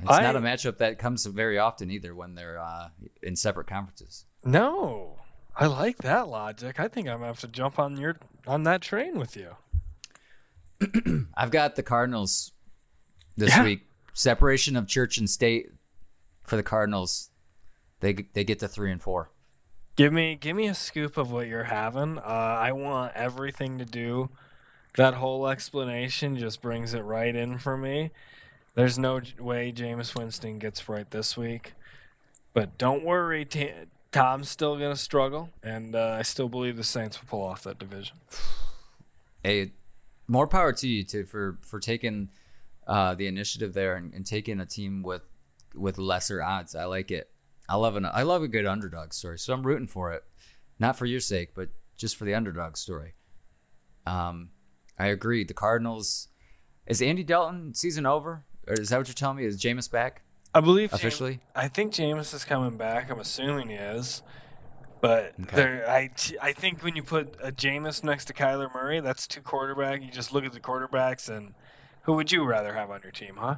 It's 0.00 0.08
not 0.10 0.36
a 0.36 0.40
matchup 0.40 0.78
that 0.78 0.98
comes 0.98 1.24
very 1.26 1.58
often 1.58 1.90
either 1.90 2.14
when 2.14 2.34
they're 2.34 2.58
uh, 2.58 2.88
in 3.22 3.36
separate 3.36 3.66
conferences. 3.66 4.24
No, 4.44 5.16
I 5.56 5.66
like 5.66 5.98
that 5.98 6.28
logic. 6.28 6.78
I 6.80 6.88
think 6.88 7.08
I'm 7.08 7.16
gonna 7.18 7.26
have 7.28 7.40
to 7.40 7.48
jump 7.48 7.78
on 7.78 7.96
your 7.96 8.16
on 8.46 8.64
that 8.64 8.80
train 8.82 9.18
with 9.18 9.36
you. 9.36 9.56
I've 11.36 11.50
got 11.50 11.76
the 11.76 11.82
Cardinals 11.82 12.52
this 13.36 13.50
Yeah. 13.50 13.64
week. 13.64 13.86
Separation 14.12 14.76
of 14.76 14.86
church 14.86 15.18
and 15.18 15.28
state 15.28 15.70
for 16.44 16.56
the 16.56 16.62
Cardinals. 16.62 17.30
They 18.00 18.12
they 18.32 18.44
get 18.44 18.58
to 18.60 18.68
three 18.68 18.92
and 18.92 19.00
four. 19.02 19.30
Give 19.96 20.12
me 20.12 20.36
give 20.36 20.56
me 20.56 20.66
a 20.66 20.74
scoop 20.74 21.16
of 21.16 21.30
what 21.32 21.46
you're 21.46 21.64
having. 21.64 22.18
Uh, 22.18 22.22
I 22.22 22.72
want 22.72 23.12
everything 23.14 23.78
to 23.78 23.84
do. 23.84 24.30
That 24.96 25.14
whole 25.14 25.48
explanation 25.48 26.36
just 26.36 26.60
brings 26.62 26.94
it 26.94 27.00
right 27.00 27.34
in 27.34 27.58
for 27.58 27.76
me. 27.76 28.10
There's 28.74 28.98
no 28.98 29.20
way 29.38 29.72
Jameis 29.72 30.16
Winston 30.16 30.58
gets 30.58 30.88
right 30.88 31.08
this 31.10 31.36
week, 31.36 31.74
but 32.52 32.76
don't 32.78 33.04
worry, 33.04 33.44
T- 33.44 33.70
Tom's 34.14 34.48
still 34.48 34.76
gonna 34.76 34.94
struggle, 34.94 35.50
and 35.64 35.96
uh, 35.96 36.16
I 36.16 36.22
still 36.22 36.48
believe 36.48 36.76
the 36.76 36.84
Saints 36.84 37.20
will 37.20 37.26
pull 37.28 37.42
off 37.42 37.64
that 37.64 37.78
division. 37.78 38.16
Hey, 39.46 39.72
more 40.26 40.46
power 40.46 40.72
to 40.72 40.88
you 40.88 41.04
too 41.04 41.26
for 41.26 41.58
for 41.60 41.78
taking 41.78 42.30
uh, 42.86 43.14
the 43.14 43.26
initiative 43.26 43.74
there 43.74 43.96
and, 43.96 44.14
and 44.14 44.24
taking 44.24 44.58
a 44.58 44.64
team 44.64 45.02
with 45.02 45.20
with 45.74 45.98
lesser 45.98 46.42
odds. 46.42 46.74
I 46.74 46.86
like 46.86 47.10
it. 47.10 47.28
I 47.68 47.76
love 47.76 47.96
an 47.96 48.06
I 48.06 48.22
love 48.22 48.42
a 48.42 48.48
good 48.48 48.64
underdog 48.64 49.12
story, 49.12 49.38
so 49.38 49.52
I'm 49.52 49.66
rooting 49.66 49.86
for 49.86 50.14
it. 50.14 50.24
Not 50.78 50.96
for 50.96 51.04
your 51.04 51.20
sake, 51.20 51.50
but 51.54 51.68
just 51.98 52.16
for 52.16 52.24
the 52.24 52.32
underdog 52.32 52.78
story. 52.78 53.12
Um, 54.06 54.48
I 54.98 55.08
agree. 55.08 55.44
The 55.44 55.52
Cardinals. 55.52 56.28
Is 56.86 57.02
Andy 57.02 57.22
Dalton 57.22 57.74
season 57.74 58.06
over? 58.06 58.46
Or 58.66 58.72
is 58.80 58.88
that 58.88 58.96
what 58.96 59.08
you're 59.08 59.14
telling 59.14 59.36
me? 59.36 59.44
Is 59.44 59.62
Jameis 59.62 59.90
back 59.90 60.22
I 60.54 60.60
believe 60.60 60.92
officially? 60.92 61.40
I 61.54 61.68
think 61.68 61.92
Jameis 61.92 62.32
is 62.32 62.44
coming 62.44 62.76
back. 62.76 63.10
I'm 63.10 63.18
assuming 63.18 63.68
he 63.70 63.74
is. 63.74 64.22
But 65.00 65.34
Okay. 65.42 65.56
there, 65.56 65.90
I, 65.90 66.10
I 66.40 66.52
think 66.52 66.82
when 66.82 66.96
you 66.96 67.02
put 67.02 67.36
a 67.42 67.52
Jameis 67.52 68.02
next 68.04 68.24
to 68.26 68.32
Kyler 68.32 68.72
Murray, 68.72 69.00
that's 69.00 69.26
two 69.26 69.42
quarterback. 69.42 70.00
You 70.00 70.10
just 70.10 70.32
look 70.32 70.44
at 70.44 70.52
the 70.52 70.60
quarterbacks, 70.60 71.28
and 71.28 71.54
who 72.02 72.14
would 72.14 72.32
you 72.32 72.44
rather 72.44 72.72
have 72.74 72.90
on 72.90 73.00
your 73.02 73.12
team, 73.12 73.36
huh? 73.36 73.56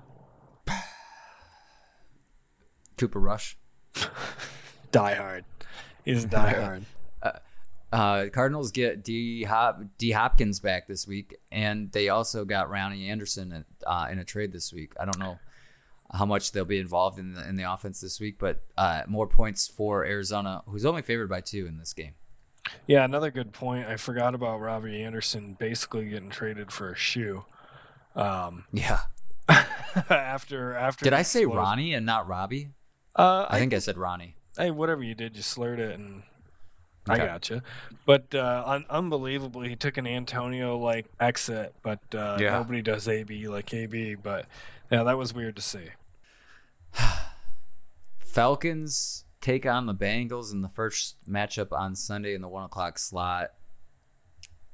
Cooper 2.96 3.20
Rush. 3.20 3.56
Die 4.90 5.14
hard. 5.14 5.44
He's 6.04 6.24
die 6.24 6.54
hard. 6.54 6.84
Uh, 7.92 8.26
Cardinals 8.32 8.72
get 8.72 9.04
D 9.04 9.44
Hop 9.44 9.80
D 9.96 10.10
Hopkins 10.10 10.58
back 10.58 10.88
this 10.88 11.06
week, 11.06 11.36
and 11.52 11.90
they 11.92 12.08
also 12.08 12.44
got 12.44 12.68
Ronnie 12.68 13.08
Anderson 13.08 13.52
in, 13.52 13.64
uh, 13.86 14.08
in 14.10 14.18
a 14.18 14.24
trade 14.24 14.52
this 14.52 14.72
week. 14.72 14.92
I 15.00 15.04
don't 15.04 15.20
know 15.20 15.38
how 16.12 16.24
much 16.26 16.52
they'll 16.52 16.64
be 16.64 16.78
involved 16.78 17.18
in 17.18 17.34
the 17.34 17.48
in 17.48 17.56
the 17.56 17.70
offense 17.70 18.00
this 18.00 18.20
week, 18.20 18.36
but 18.38 18.62
uh, 18.78 19.02
more 19.06 19.26
points 19.26 19.66
for 19.68 20.04
Arizona, 20.04 20.62
who's 20.66 20.84
only 20.84 21.02
favored 21.02 21.28
by 21.28 21.40
two 21.40 21.66
in 21.66 21.78
this 21.78 21.92
game. 21.92 22.12
Yeah, 22.86 23.04
another 23.04 23.30
good 23.30 23.52
point. 23.52 23.86
I 23.86 23.96
forgot 23.96 24.34
about 24.34 24.60
Robbie 24.60 25.02
Anderson 25.02 25.56
basically 25.58 26.08
getting 26.08 26.30
traded 26.30 26.72
for 26.72 26.90
a 26.90 26.96
shoe. 26.96 27.44
Um, 28.16 28.64
Yeah. 28.72 29.00
after 30.10 30.74
after. 30.74 31.04
Did 31.04 31.12
I 31.12 31.22
say 31.22 31.40
explosion. 31.40 31.58
Ronnie 31.58 31.94
and 31.94 32.04
not 32.06 32.26
Robbie? 32.28 32.70
Uh, 33.14 33.46
I 33.48 33.58
think 33.58 33.72
I 33.72 33.78
said 33.78 33.96
Ronnie. 33.96 34.36
hey, 34.58 34.70
whatever 34.70 35.02
you 35.02 35.14
did, 35.14 35.36
you 35.36 35.42
slurred 35.42 35.78
it, 35.78 35.98
and 35.98 36.22
I 37.08 37.14
Okay. 37.14 37.26
gotcha. 37.26 37.62
But 38.04 38.34
uh, 38.34 38.62
un- 38.66 38.84
unbelievably, 38.90 39.68
he 39.68 39.76
took 39.76 39.96
an 39.96 40.06
Antonio 40.06 40.76
like 40.78 41.06
exit, 41.20 41.74
but 41.82 42.00
uh, 42.14 42.38
Yeah. 42.40 42.50
nobody 42.58 42.82
does 42.82 43.06
AB 43.08 43.48
like 43.48 43.72
AB. 43.72 44.16
But 44.16 44.46
yeah, 44.90 45.02
that 45.02 45.18
was 45.18 45.34
weird 45.34 45.56
to 45.56 45.62
see. 45.62 45.88
Falcons 48.18 49.24
take 49.40 49.64
on 49.64 49.86
the 49.86 49.94
Bengals 49.94 50.52
in 50.52 50.60
the 50.60 50.68
first 50.68 51.16
matchup 51.28 51.72
on 51.72 51.94
Sunday 51.94 52.34
in 52.34 52.42
the 52.42 52.48
one 52.48 52.64
o'clock 52.64 52.98
slot. 52.98 53.52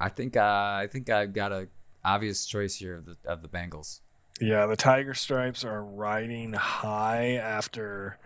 I 0.00 0.08
think 0.08 0.36
uh, 0.36 0.40
I 0.40 0.88
think 0.90 1.10
I've 1.10 1.32
got 1.32 1.52
a 1.52 1.68
obvious 2.04 2.44
choice 2.44 2.74
here 2.76 2.96
of 2.96 3.04
the 3.04 3.16
of 3.24 3.42
the 3.42 3.48
Bengals. 3.48 4.00
Yeah, 4.40 4.66
the 4.66 4.74
Tiger 4.74 5.14
Stripes 5.14 5.64
are 5.64 5.84
riding 5.84 6.54
high 6.54 7.34
after 7.34 8.18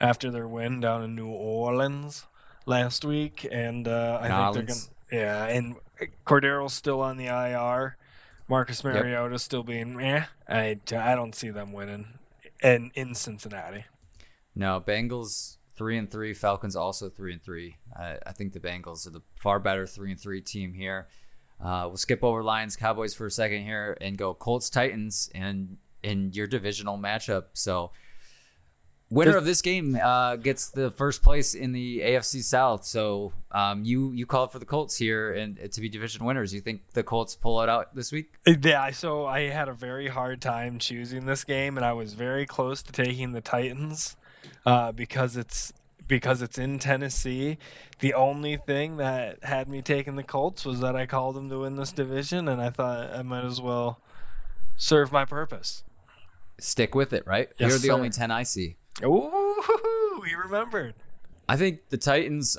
after 0.00 0.30
their 0.30 0.48
win 0.48 0.80
down 0.80 1.02
in 1.02 1.14
New 1.14 1.28
Orleans 1.28 2.26
last 2.64 3.04
week, 3.04 3.46
and 3.50 3.86
uh, 3.86 4.20
I 4.22 4.52
think 4.52 4.54
they're 4.54 4.76
gonna. 4.76 4.80
Yeah, 5.12 5.44
and 5.46 5.76
Cordero's 6.24 6.72
still 6.72 7.02
on 7.02 7.18
the 7.18 7.26
IR. 7.26 7.97
Marcus 8.48 8.82
Mariota 8.82 9.38
still 9.38 9.62
being 9.62 10.00
eh. 10.00 10.24
I, 10.48 10.78
I 10.90 11.14
don't 11.14 11.34
see 11.34 11.50
them 11.50 11.72
winning, 11.72 12.06
and 12.62 12.90
in 12.94 13.14
Cincinnati. 13.14 13.84
No, 14.54 14.80
Bengals 14.80 15.58
three 15.76 15.96
and 15.96 16.10
three. 16.10 16.34
Falcons 16.34 16.74
also 16.74 17.08
three 17.08 17.32
and 17.32 17.42
three. 17.42 17.76
I, 17.96 18.16
I 18.26 18.32
think 18.32 18.52
the 18.52 18.60
Bengals 18.60 19.06
are 19.06 19.10
the 19.10 19.22
far 19.36 19.60
better 19.60 19.86
three 19.86 20.10
and 20.10 20.20
three 20.20 20.40
team 20.40 20.74
here. 20.74 21.08
Uh, 21.62 21.84
we'll 21.86 21.96
skip 21.96 22.22
over 22.24 22.42
Lions 22.42 22.76
Cowboys 22.76 23.14
for 23.14 23.26
a 23.26 23.30
second 23.30 23.62
here 23.62 23.96
and 24.00 24.16
go 24.16 24.34
Colts 24.34 24.70
Titans 24.70 25.30
and 25.34 25.76
in 26.02 26.32
your 26.32 26.46
divisional 26.46 26.98
matchup. 26.98 27.46
So 27.52 27.90
winner 29.10 29.36
of 29.36 29.44
this 29.44 29.62
game 29.62 29.98
uh, 30.02 30.36
gets 30.36 30.68
the 30.70 30.90
first 30.90 31.22
place 31.22 31.54
in 31.54 31.72
the 31.72 32.00
AFC 32.00 32.42
South. 32.42 32.84
So 32.84 33.32
um, 33.52 33.84
you 33.84 34.12
you 34.12 34.26
called 34.26 34.52
for 34.52 34.58
the 34.58 34.66
Colts 34.66 34.96
here 34.96 35.32
and 35.32 35.72
to 35.72 35.80
be 35.80 35.88
division 35.88 36.24
winners. 36.24 36.52
You 36.52 36.60
think 36.60 36.82
the 36.92 37.02
Colts 37.02 37.36
pull 37.36 37.62
it 37.62 37.68
out 37.68 37.94
this 37.94 38.12
week? 38.12 38.32
Yeah, 38.46 38.90
so 38.90 39.26
I 39.26 39.48
had 39.48 39.68
a 39.68 39.72
very 39.72 40.08
hard 40.08 40.40
time 40.40 40.78
choosing 40.78 41.26
this 41.26 41.44
game, 41.44 41.76
and 41.76 41.84
I 41.84 41.92
was 41.92 42.14
very 42.14 42.46
close 42.46 42.82
to 42.82 42.92
taking 42.92 43.32
the 43.32 43.40
Titans 43.40 44.16
uh, 44.66 44.92
because 44.92 45.36
it's 45.36 45.72
because 46.06 46.42
it's 46.42 46.58
in 46.58 46.78
Tennessee. 46.78 47.58
The 48.00 48.14
only 48.14 48.56
thing 48.56 48.96
that 48.96 49.44
had 49.44 49.68
me 49.68 49.82
taking 49.82 50.16
the 50.16 50.22
Colts 50.22 50.64
was 50.64 50.80
that 50.80 50.96
I 50.96 51.06
called 51.06 51.36
them 51.36 51.50
to 51.50 51.60
win 51.60 51.76
this 51.76 51.92
division, 51.92 52.48
and 52.48 52.60
I 52.60 52.70
thought 52.70 53.14
I 53.14 53.22
might 53.22 53.44
as 53.44 53.60
well 53.60 54.00
serve 54.76 55.12
my 55.12 55.24
purpose. 55.24 55.84
Stick 56.58 56.94
with 56.94 57.12
it, 57.12 57.26
right? 57.26 57.48
Yes, 57.58 57.70
You're 57.70 57.78
the 57.78 57.86
sir. 57.88 57.92
only 57.92 58.10
ten 58.10 58.30
I 58.30 58.42
see. 58.42 58.76
Ooh, 59.04 60.22
he 60.26 60.34
remembered. 60.34 60.94
I 61.48 61.56
think 61.56 61.88
the 61.88 61.96
Titans 61.96 62.58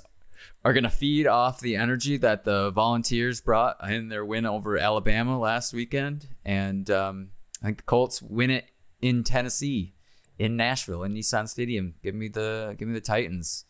are 0.63 0.73
going 0.73 0.83
to 0.83 0.89
feed 0.89 1.27
off 1.27 1.59
the 1.59 1.75
energy 1.75 2.17
that 2.17 2.43
the 2.43 2.71
Volunteers 2.71 3.41
brought 3.41 3.77
in 3.89 4.09
their 4.09 4.25
win 4.25 4.45
over 4.45 4.77
Alabama 4.77 5.37
last 5.39 5.73
weekend, 5.73 6.27
and 6.45 6.89
um, 6.89 7.29
I 7.61 7.67
think 7.67 7.77
the 7.77 7.83
Colts 7.83 8.21
win 8.21 8.49
it 8.49 8.65
in 9.01 9.23
Tennessee, 9.23 9.93
in 10.37 10.57
Nashville, 10.57 11.03
in 11.03 11.13
Nissan 11.13 11.47
Stadium. 11.47 11.95
Give 12.03 12.15
me 12.15 12.27
the 12.27 12.75
give 12.77 12.87
me 12.87 12.93
the 12.93 13.01
Titans. 13.01 13.65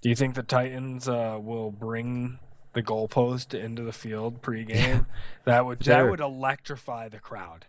Do 0.00 0.08
you 0.08 0.16
think 0.16 0.34
the 0.34 0.42
Titans 0.42 1.08
uh, 1.08 1.38
will 1.40 1.70
bring 1.70 2.38
the 2.72 2.82
goalpost 2.82 3.54
into 3.54 3.82
the 3.82 3.92
field 3.92 4.42
pregame? 4.42 5.06
that 5.44 5.64
would 5.64 5.80
that 5.80 6.08
would 6.08 6.20
electrify 6.20 7.08
the 7.08 7.18
crowd. 7.18 7.66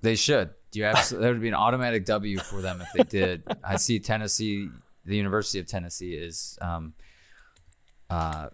They 0.00 0.16
should 0.16 0.50
You 0.74 0.84
absolutely, 0.84 1.24
there 1.24 1.32
would 1.32 1.42
be 1.42 1.48
an 1.48 1.54
automatic 1.54 2.04
W 2.06 2.38
for 2.38 2.60
them 2.60 2.80
if 2.80 2.88
they 2.94 3.04
did. 3.04 3.42
I 3.64 3.76
see 3.76 3.98
Tennessee, 3.98 4.68
the 5.04 5.16
University 5.16 5.58
of 5.58 5.66
Tennessee 5.66 6.14
is 6.14 6.58
um, 6.60 6.94
uh, 8.10 8.48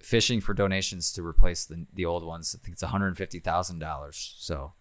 fishing 0.00 0.40
for 0.40 0.54
donations 0.54 1.12
to 1.12 1.26
replace 1.26 1.64
the 1.66 1.86
the 1.94 2.04
old 2.04 2.24
ones. 2.24 2.56
I 2.58 2.62
think 2.64 2.74
it's 2.74 2.82
one 2.82 2.90
hundred 2.90 3.16
fifty 3.16 3.40
thousand 3.40 3.78
dollars. 3.78 4.34
So 4.38 4.72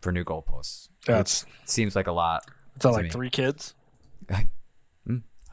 for 0.00 0.12
new 0.12 0.24
goalposts, 0.24 0.88
That's 1.06 1.42
it 1.42 1.70
seems 1.70 1.94
like 1.94 2.06
a 2.06 2.12
lot. 2.12 2.44
It's 2.76 2.84
like 2.84 3.04
me. 3.04 3.10
three 3.10 3.30
kids? 3.30 3.74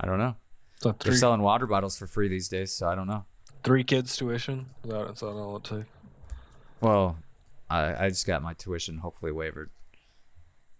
I 0.02 0.08
don't 0.08 0.17
know. 0.17 0.36
So 0.78 0.95
They're 0.97 1.13
selling 1.13 1.41
water 1.41 1.67
bottles 1.67 1.97
for 1.97 2.08
free 2.08 2.30
these 2.30 2.47
days, 2.47 2.71
so 2.71 2.88
I 2.88 2.95
don't 2.95 3.08
know. 3.08 3.25
three 3.63 3.84
kids 3.84 4.15
tuition. 4.15 4.67
That, 4.86 5.12
is 5.12 5.19
that 5.19 5.28
all 5.28 5.58
it 5.58 5.65
takes? 5.65 5.89
Well, 6.80 7.17
I, 7.69 8.06
I 8.06 8.10
just 8.10 8.25
got 8.25 8.41
my 8.41 8.54
tuition 8.54 8.99
hopefully 8.99 9.34
wavered 9.34 9.69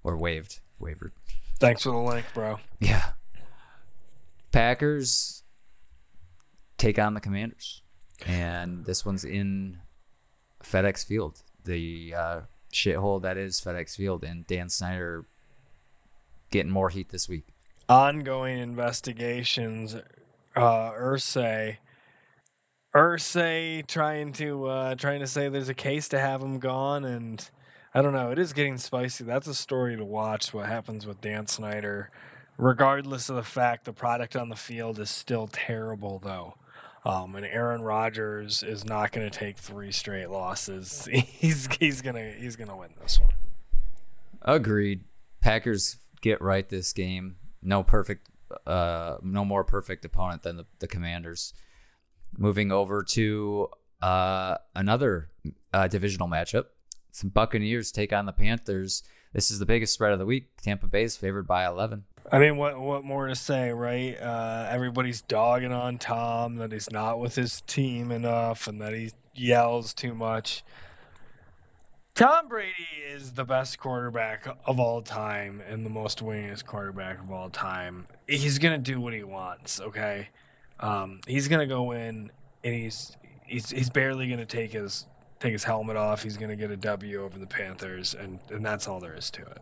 or 0.04 0.18
waived, 0.18 0.60
wavered. 0.80 1.14
Thanks 1.60 1.84
for 1.84 1.90
the 1.92 1.98
link, 1.98 2.26
bro. 2.34 2.60
Yeah. 2.80 3.12
Packers 4.52 5.44
take 6.78 6.98
on 6.98 7.14
the 7.14 7.20
Commanders, 7.20 7.82
and 8.26 8.86
this 8.86 9.06
one's 9.06 9.24
in 9.26 9.80
FedEx 10.64 11.06
Field, 11.06 11.44
the 11.66 12.14
uh, 12.18 12.42
shithole 12.74 13.22
that 13.22 13.38
is 13.38 13.62
FedEx 13.62 13.96
Field, 13.96 14.24
and 14.24 14.48
Dan 14.48 14.70
Snyder 14.70 15.26
getting 16.52 16.72
more 16.72 16.90
heat 16.90 17.10
this 17.10 17.30
week. 17.30 17.46
ongoing 17.88 18.58
investigations. 18.58 19.96
Uh, 20.56 20.92
Irsay, 20.94 21.78
Irsay 22.96 23.86
trying 23.86 24.34
to 24.34 24.66
uh, 24.66 24.96
trying 24.96 25.20
to 25.20 25.28
say 25.28 25.48
there's 25.50 25.70
a 25.70 25.76
case 25.76 26.08
to 26.10 26.20
have 26.20 26.42
him 26.42 26.58
gone, 26.60 27.06
and 27.06 27.48
I 27.94 28.02
don't 28.02 28.14
know. 28.14 28.32
It 28.32 28.38
is 28.40 28.54
getting 28.54 28.78
spicy. 28.78 29.24
That's 29.24 29.48
a 29.48 29.54
story 29.56 29.98
to 29.98 30.06
watch. 30.06 30.54
What 30.54 30.68
happens 30.68 31.08
with 31.08 31.22
Dan 31.22 31.48
Snyder, 31.48 32.12
regardless 32.58 33.30
of 33.30 33.36
the 33.36 33.44
fact 33.44 33.86
the 33.86 33.94
product 33.94 34.36
on 34.36 34.50
the 34.50 34.56
field 34.56 35.00
is 35.00 35.10
still 35.10 35.48
terrible, 35.48 36.20
though. 36.20 36.56
Um, 37.06 37.36
and 37.36 37.46
Aaron 37.46 37.82
Rodgers 37.82 38.62
is 38.62 38.86
not 38.86 39.12
going 39.12 39.30
to 39.30 39.36
take 39.36 39.58
three 39.58 39.92
straight 39.92 40.30
losses. 40.30 41.08
He's 41.12 41.68
he's 41.80 42.02
gonna 42.02 42.32
he's 42.38 42.56
gonna 42.56 42.78
win 42.78 42.90
this 43.02 43.20
one. 43.20 43.32
Agreed. 44.42 45.06
Packers 45.42 45.98
get 46.22 46.42
right 46.42 46.68
this 46.68 46.92
game. 46.92 47.38
No 47.62 47.84
perfect, 47.84 48.30
uh, 48.68 49.18
no 49.24 49.46
more 49.46 49.64
perfect 49.64 50.04
opponent 50.06 50.44
than 50.44 50.58
the, 50.58 50.66
the 50.80 50.88
Commanders. 50.88 51.54
Moving 52.38 52.72
over 52.72 53.02
to 53.12 53.70
uh, 54.02 54.58
another 54.76 55.30
uh, 55.74 55.88
divisional 55.88 56.28
matchup. 56.28 56.66
Some 57.12 57.30
Buccaneers 57.30 57.92
take 57.92 58.14
on 58.14 58.26
the 58.26 58.32
Panthers. 58.32 59.04
This 59.34 59.52
is 59.52 59.60
the 59.60 59.66
biggest 59.66 59.94
spread 59.94 60.14
of 60.14 60.20
the 60.20 60.26
week. 60.26 60.50
Tampa 60.62 60.88
Bay 60.88 61.04
is 61.04 61.18
favored 61.18 61.48
by 61.48 61.66
11. 61.66 62.04
I 62.32 62.38
mean, 62.38 62.58
what 62.58 62.80
what 62.80 63.04
more 63.04 63.28
to 63.28 63.36
say, 63.36 63.72
right? 63.72 64.16
Uh, 64.20 64.68
everybody's 64.70 65.22
dogging 65.22 65.72
on 65.72 65.98
Tom 65.98 66.58
that 66.58 66.72
he's 66.72 66.92
not 66.92 67.20
with 67.20 67.36
his 67.36 67.62
team 67.62 68.12
enough 68.12 68.68
and 68.68 68.80
that 68.82 68.94
he 68.94 69.12
yells 69.34 69.94
too 69.94 70.14
much. 70.14 70.64
Tom 72.14 72.48
Brady 72.48 72.74
is 73.08 73.34
the 73.34 73.46
best 73.46 73.80
quarterback 73.80 74.46
of 74.66 74.80
all 74.80 75.02
time 75.02 75.62
and 75.68 75.86
the 75.86 75.90
most 75.90 76.20
winningest 76.20 76.66
quarterback 76.66 77.20
of 77.20 77.32
all 77.32 77.50
time. 77.50 78.08
He's 78.28 78.60
gonna 78.60 78.78
do 78.78 79.00
what 79.00 79.14
he 79.14 79.24
wants, 79.24 79.80
okay? 79.80 80.30
Um, 80.80 81.22
he's 81.26 81.48
gonna 81.48 81.66
go 81.66 81.92
in 81.92 82.32
and 82.64 82.76
he's 82.76 83.16
he's 83.46 83.70
he's 83.72 83.90
barely 83.90 84.30
gonna 84.30 84.46
take 84.46 84.74
his 84.74 85.08
take 85.40 85.54
his 85.54 85.64
helmet 85.64 85.96
off. 85.98 86.24
He's 86.24 86.38
gonna 86.38 86.56
get 86.56 86.72
a 86.72 86.78
W 86.78 87.22
over 87.24 87.38
the 87.40 87.48
Panthers, 87.48 88.14
and 88.14 88.40
and 88.50 88.66
that's 88.66 88.88
all 88.88 89.00
there 89.00 89.16
is 89.16 89.30
to 89.32 89.42
it. 89.44 89.60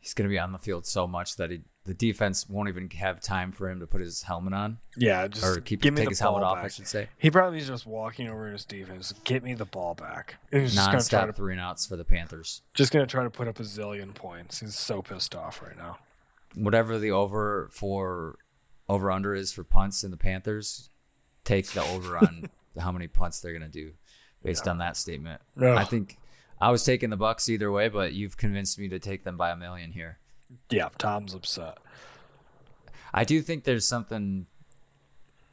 He's 0.00 0.14
going 0.14 0.28
to 0.28 0.32
be 0.32 0.38
on 0.38 0.52
the 0.52 0.58
field 0.58 0.86
so 0.86 1.08
much 1.08 1.34
that 1.34 1.50
he, 1.50 1.62
the 1.84 1.92
defense 1.92 2.48
won't 2.48 2.68
even 2.68 2.88
have 2.90 3.20
time 3.20 3.50
for 3.50 3.68
him 3.68 3.80
to 3.80 3.88
put 3.88 4.00
his 4.00 4.22
helmet 4.22 4.52
on 4.52 4.78
Yeah, 4.96 5.26
just 5.26 5.44
or 5.44 5.60
keep 5.60 5.80
give 5.80 5.94
me 5.94 5.98
take 5.98 6.04
the 6.04 6.10
his 6.10 6.20
helmet 6.20 6.42
ball 6.42 6.52
off. 6.54 6.64
I 6.64 6.68
should 6.68 6.86
say. 6.86 7.08
He 7.18 7.28
probably 7.28 7.58
is 7.58 7.66
just 7.66 7.86
walking 7.86 8.28
over 8.28 8.46
to 8.46 8.52
his 8.52 8.64
defense. 8.64 9.12
Get 9.24 9.42
me 9.42 9.54
the 9.54 9.64
ball 9.64 9.94
back. 9.96 10.36
And 10.52 10.62
he's 10.62 10.74
just 10.74 10.86
gonna 10.86 10.90
try 11.02 11.20
Non-stop 11.22 11.26
to 11.26 11.32
three 11.32 11.54
and 11.54 11.60
outs 11.60 11.86
for 11.86 11.96
the 11.96 12.04
Panthers. 12.04 12.62
just 12.74 12.92
gonna 12.92 13.04
try 13.04 13.24
to 13.24 13.30
put 13.30 13.48
up 13.48 13.58
a 13.58 13.64
zillion 13.64 14.14
points. 14.14 14.60
He's 14.60 14.78
so 14.78 15.02
pissed 15.02 15.34
off 15.34 15.60
right 15.60 15.76
now. 15.76 15.98
whatever 16.54 16.98
the 17.00 17.10
over 17.10 17.68
for 17.72 18.38
over 18.88 19.10
under 19.10 19.34
is 19.34 19.52
for 19.52 19.64
punts 19.64 20.04
in 20.04 20.12
the 20.12 20.16
Panthers, 20.16 20.88
take 21.42 21.66
the 21.72 21.82
over 21.82 22.16
on 22.16 22.48
how 22.78 22.92
many 22.92 23.08
punts 23.08 23.40
they're 23.40 23.52
gonna 23.52 23.68
do 23.68 23.92
based 24.42 24.68
on 24.68 24.78
that 24.78 24.96
statement. 24.96 25.40
I 25.76 25.84
think 25.84 26.18
I 26.60 26.70
was 26.70 26.84
taking 26.84 27.10
the 27.10 27.16
Bucks 27.16 27.48
either 27.48 27.70
way, 27.70 27.88
but 27.88 28.12
you've 28.12 28.36
convinced 28.36 28.78
me 28.78 28.88
to 28.88 28.98
take 28.98 29.24
them 29.24 29.36
by 29.36 29.50
a 29.50 29.56
million 29.56 29.92
here. 29.92 30.18
Yeah, 30.70 30.88
Tom's 30.98 31.34
upset. 31.34 31.78
I 33.12 33.24
do 33.24 33.42
think 33.42 33.64
there's 33.64 33.86
something 33.86 34.46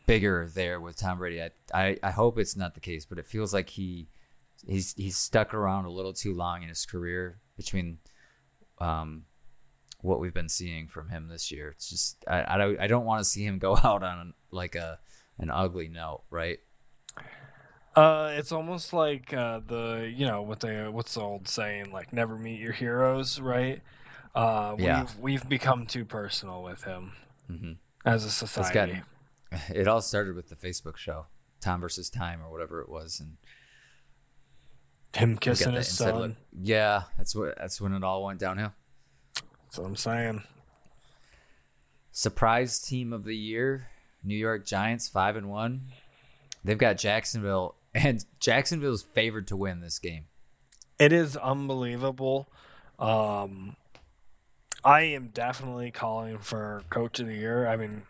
bigger 0.06 0.50
there 0.54 0.80
with 0.80 0.98
Tom 0.98 1.18
Brady. 1.18 1.42
I, 1.42 1.52
I, 1.74 1.98
I 2.04 2.12
hope 2.12 2.38
it's 2.38 2.56
not 2.56 2.74
the 2.74 2.80
case, 2.80 3.06
but 3.06 3.18
it 3.18 3.26
feels 3.26 3.54
like 3.54 3.70
he 3.70 4.08
he's 4.66 4.94
he's 4.94 5.18
stuck 5.18 5.54
around 5.54 5.86
a 5.86 5.92
little 5.92 6.14
too 6.14 6.34
long 6.34 6.64
in 6.64 6.70
his 6.70 6.86
career 6.86 7.40
between 7.58 8.00
um 8.80 9.24
what 10.02 10.20
we've 10.20 10.34
been 10.34 10.50
seeing 10.50 10.88
from 10.88 11.10
him 11.10 11.28
this 11.28 11.52
year. 11.52 11.70
It's 11.70 11.90
just 11.90 12.24
I 12.28 12.56
I 12.56 12.58
don't 12.58 12.80
I 12.80 12.88
don't 12.88 13.06
want 13.06 13.20
to 13.20 13.26
see 13.26 13.46
him 13.46 13.58
go 13.58 13.78
out 13.84 14.04
on 14.04 14.34
like 14.52 14.76
a 14.76 15.00
an 15.40 15.50
ugly 15.50 15.88
note, 15.88 16.24
right? 16.30 16.60
Uh, 17.96 18.32
it's 18.34 18.52
almost 18.52 18.92
like 18.94 19.34
uh, 19.34 19.60
the 19.68 20.12
you 20.16 20.26
know 20.26 20.42
what 20.42 20.60
they 20.62 20.88
what's 20.88 21.14
the 21.14 21.22
old 21.22 21.48
saying 21.48 21.92
like 21.92 22.12
never 22.12 22.38
meet 22.38 22.60
your 22.60 22.72
heroes, 22.74 23.40
right? 23.40 23.82
Uh, 24.34 24.76
Yeah. 24.80 25.02
we've 25.02 25.20
we've 25.20 25.50
become 25.50 25.86
too 25.86 26.04
personal 26.06 26.64
with 26.64 26.84
him 26.86 27.12
Mhm. 27.52 27.78
as 28.06 28.26
a 28.26 28.32
society. 28.32 28.74
gotten 28.74 29.04
it 29.76 29.88
all 29.88 30.02
started 30.02 30.36
with 30.36 30.50
the 30.50 30.56
Facebook 30.56 30.98
show, 30.98 31.28
Tom 31.62 31.82
versus 31.82 32.10
Time 32.10 32.42
or 32.42 32.50
whatever 32.52 32.82
it 32.82 32.90
was, 32.90 33.20
and 33.20 33.38
Him 35.16 35.34
got 35.36 35.42
kissing 35.42 35.74
his 35.74 35.88
son. 35.96 36.16
look. 36.16 36.32
Yeah, 36.52 37.04
that's 37.18 37.36
what 37.36 37.56
that's 37.58 37.80
when 37.80 37.94
it 37.94 38.04
all 38.04 38.24
went 38.24 38.40
downhill. 38.40 38.74
That's 39.36 39.78
what 39.78 39.86
I'm 39.86 39.96
saying. 39.96 40.44
Surprise 42.12 42.80
team 42.80 43.12
of 43.14 43.24
the 43.24 43.36
year, 43.36 43.90
New 44.24 44.36
York 44.38 44.66
Giants, 44.66 45.08
five 45.08 45.36
and 45.36 45.50
one. 45.50 45.92
They've 46.64 46.78
got 46.78 46.98
Jacksonville, 46.98 47.76
and 47.94 48.26
Jacksonville's 48.40 49.04
favored 49.04 49.48
to 49.48 49.56
win 49.56 49.82
this 49.82 50.00
game. 50.00 50.26
It 51.00 51.12
is 51.12 51.36
unbelievable. 51.38 52.48
Um, 53.00 53.76
I 54.84 55.02
am 55.02 55.30
definitely 55.34 55.92
calling 55.92 56.38
for 56.38 56.84
coach 56.90 57.20
of 57.20 57.28
the 57.28 57.36
year. 57.36 57.68
I 57.68 57.76
mean, 57.76 58.04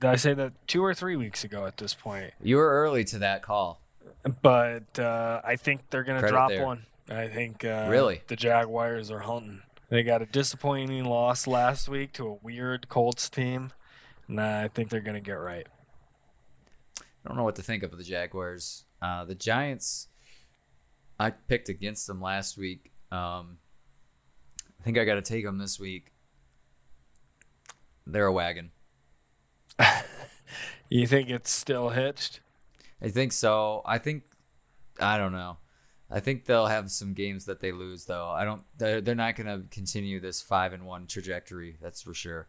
did 0.00 0.10
I 0.10 0.16
say 0.16 0.32
that 0.34 0.52
two 0.66 0.82
or 0.84 0.94
three 0.94 1.16
weeks 1.16 1.44
ago 1.44 1.66
at 1.66 1.76
this 1.76 1.94
point? 1.94 2.32
You 2.42 2.56
were 2.56 2.70
early 2.70 3.04
to 3.04 3.18
that 3.18 3.42
call. 3.42 3.80
But 4.42 4.98
uh, 4.98 5.40
I 5.44 5.56
think 5.56 5.82
they're 5.90 6.04
going 6.04 6.20
to 6.20 6.28
drop 6.28 6.50
there. 6.50 6.64
one. 6.64 6.86
I 7.10 7.26
think 7.28 7.64
uh, 7.64 7.88
Really? 7.90 8.22
the 8.28 8.36
Jaguars 8.36 9.10
are 9.10 9.20
hunting. 9.20 9.62
They 9.88 10.02
got 10.02 10.22
a 10.22 10.26
disappointing 10.26 11.04
loss 11.04 11.46
last 11.46 11.88
week 11.88 12.12
to 12.14 12.26
a 12.28 12.32
weird 12.34 12.88
Colts 12.88 13.28
team. 13.28 13.72
And 14.28 14.40
I 14.40 14.68
think 14.68 14.90
they're 14.90 15.00
going 15.00 15.14
to 15.16 15.20
get 15.20 15.32
right. 15.32 15.66
I 17.00 17.28
don't 17.28 17.36
know 17.36 17.44
what 17.44 17.56
to 17.56 17.62
think 17.62 17.82
of 17.82 17.96
the 17.96 18.04
Jaguars. 18.04 18.84
Uh, 19.02 19.24
the 19.24 19.34
Giants, 19.34 20.08
I 21.18 21.30
picked 21.30 21.68
against 21.68 22.06
them 22.06 22.20
last 22.20 22.56
week. 22.58 22.92
Um, 23.10 23.58
I 24.78 24.82
think 24.84 24.98
I 24.98 25.04
got 25.04 25.14
to 25.16 25.22
take 25.22 25.44
them 25.44 25.58
this 25.58 25.78
week. 25.78 26.12
They're 28.06 28.26
a 28.26 28.32
wagon. 28.32 28.70
You 30.90 31.06
think 31.06 31.30
it's 31.30 31.52
still 31.52 31.90
hitched? 31.90 32.40
I 33.00 33.08
think 33.10 33.32
so. 33.32 33.80
I 33.86 33.98
think 33.98 34.24
I 34.98 35.16
don't 35.16 35.32
know. 35.32 35.58
I 36.10 36.18
think 36.18 36.44
they'll 36.44 36.66
have 36.66 36.90
some 36.90 37.14
games 37.14 37.44
that 37.44 37.60
they 37.60 37.70
lose 37.70 38.06
though. 38.06 38.28
I 38.28 38.44
don't. 38.44 38.62
They're, 38.76 39.00
they're 39.00 39.14
not 39.14 39.36
going 39.36 39.46
to 39.46 39.68
continue 39.70 40.18
this 40.18 40.42
five 40.42 40.72
and 40.72 40.84
one 40.84 41.06
trajectory. 41.06 41.76
That's 41.80 42.02
for 42.02 42.12
sure. 42.12 42.48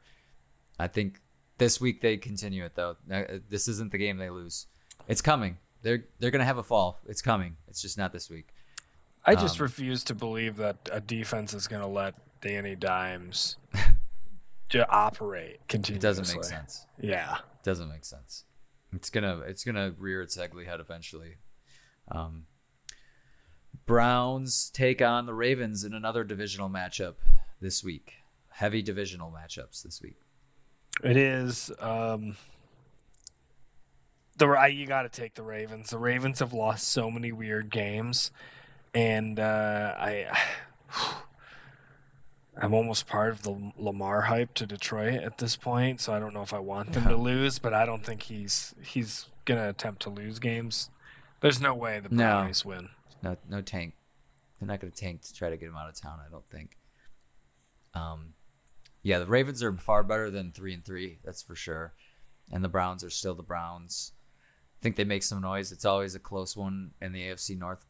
I 0.80 0.88
think 0.88 1.22
this 1.60 1.80
week 1.80 2.02
they 2.02 2.18
continue 2.18 2.66
it 2.66 2.74
though. 2.74 2.98
Uh, 3.12 3.24
This 3.48 3.68
isn't 3.68 3.92
the 3.92 4.00
game 4.00 4.18
they 4.18 4.32
lose. 4.32 4.66
It's 5.08 5.22
coming. 5.22 5.60
They're 5.82 6.06
they're 6.20 6.32
going 6.32 6.40
to 6.40 6.46
have 6.46 6.58
a 6.58 6.64
fall. 6.64 7.00
It's 7.08 7.22
coming. 7.22 7.58
It's 7.68 7.82
just 7.82 7.98
not 7.98 8.14
this 8.14 8.30
week. 8.30 8.50
I 9.26 9.36
just 9.36 9.60
Um, 9.60 9.64
refuse 9.64 10.04
to 10.06 10.16
believe 10.16 10.58
that 10.58 10.90
a 10.92 11.00
defense 11.00 11.54
is 11.54 11.68
going 11.68 11.82
to 11.82 11.88
let 11.88 12.16
Danny 12.42 12.76
Dimes 12.76 13.58
to 14.70 14.90
operate 14.90 15.60
continuously. 15.68 15.96
It 15.98 16.02
doesn't 16.02 16.36
make 16.36 16.44
sense. 16.44 16.86
Yeah. 17.00 17.36
It 17.38 17.64
doesn't 17.64 17.88
make 17.90 18.04
sense. 18.06 18.46
It's 18.94 19.10
gonna 19.10 19.40
it's 19.48 19.64
gonna 19.64 19.94
rear 19.98 20.22
its 20.22 20.38
ugly 20.38 20.66
head 20.66 20.80
eventually. 20.80 21.38
Um, 22.10 22.46
Browns 23.86 24.70
take 24.70 25.02
on 25.02 25.26
the 25.26 25.34
Ravens 25.34 25.84
in 25.84 25.94
another 25.94 26.24
divisional 26.24 26.70
matchup 26.70 27.16
this 27.62 27.84
week. 27.84 28.14
Heavy 28.50 28.82
divisional 28.82 29.32
matchups 29.32 29.82
this 29.84 30.02
week. 30.02 30.18
It 31.04 31.16
is. 31.18 31.72
Um, 31.80 32.36
the 34.46 34.74
you 34.74 34.86
got 34.86 35.04
to 35.04 35.10
take 35.10 35.36
the 35.36 35.44
Ravens. 35.44 35.90
The 35.90 35.98
Ravens 35.98 36.40
have 36.40 36.54
lost 36.54 36.90
so 36.90 37.12
many 37.12 37.32
weird 37.32 37.70
games, 37.70 38.32
and 38.94 39.40
uh, 39.40 39.96
I 39.98 40.28
I'm 42.62 42.74
almost 42.74 43.08
part 43.08 43.30
of 43.30 43.44
the 43.44 43.72
Lamar 43.78 44.22
hype 44.22 44.54
to 44.56 44.66
Detroit 44.66 45.22
at 45.22 45.38
this 45.38 45.56
point, 45.56 46.02
so 46.02 46.14
I 46.14 46.20
don't 46.20 46.34
know 46.34 46.42
if 46.42 46.54
I 46.54 46.60
want 46.60 46.94
them 46.94 47.06
to 47.06 47.16
lose, 47.16 47.60
but 47.60 47.74
I 47.74 47.86
don't 47.86 48.04
think 48.04 48.24
he's 48.24 48.76
he's 48.82 49.28
gonna 49.46 49.70
attempt 49.70 50.02
to 50.04 50.10
lose 50.10 50.40
games. 50.40 50.90
There's 51.42 51.62
no 51.62 51.74
way 51.74 52.00
the 52.00 52.10
No. 52.10 52.50
Win. 52.66 52.90
No, 53.24 53.38
no 53.50 53.62
tank. 53.62 53.94
They're 54.60 54.68
not 54.68 54.80
going 54.80 54.92
to 54.92 54.98
tank 54.98 55.24
to 55.24 55.34
try 55.34 55.50
to 55.50 55.58
get 55.58 55.70
him 55.70 55.76
out 55.76 55.90
of 55.90 56.00
town. 56.00 56.20
I 56.26 56.30
don't 56.30 56.48
think. 56.52 56.78
Um, 57.96 58.34
yeah, 59.02 59.18
the 59.18 59.26
Ravens 59.26 59.64
are 59.64 59.74
far 59.74 60.04
better 60.04 60.30
than 60.30 60.52
three 60.52 60.74
and 60.74 60.86
three. 60.86 61.18
That's 61.24 61.42
for 61.42 61.56
sure. 61.56 61.94
And 62.52 62.64
the 62.64 62.70
Browns 62.70 63.04
are 63.04 63.10
still 63.10 63.34
the 63.34 63.42
Browns. 63.44 64.14
I 64.82 64.84
think 64.84 64.96
they 64.96 65.04
make 65.04 65.22
some 65.22 65.42
noise. 65.42 65.72
It's 65.72 65.86
always 65.86 66.16
a 66.16 66.20
close 66.20 66.58
one 66.58 66.92
in 67.02 67.12
the 67.12 67.22
AFC 67.22 67.56
North 67.58 67.86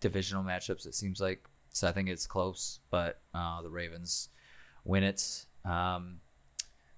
divisional 0.00 0.44
matchups. 0.44 0.86
It 0.86 0.94
seems 0.94 1.22
like 1.22 1.48
so. 1.72 1.88
I 1.88 1.92
think 1.92 2.10
it's 2.10 2.26
close, 2.26 2.80
but 2.90 3.20
uh, 3.32 3.62
the 3.62 3.70
Ravens 3.70 4.28
win 4.84 5.04
it. 5.04 5.46
Um, 5.64 6.20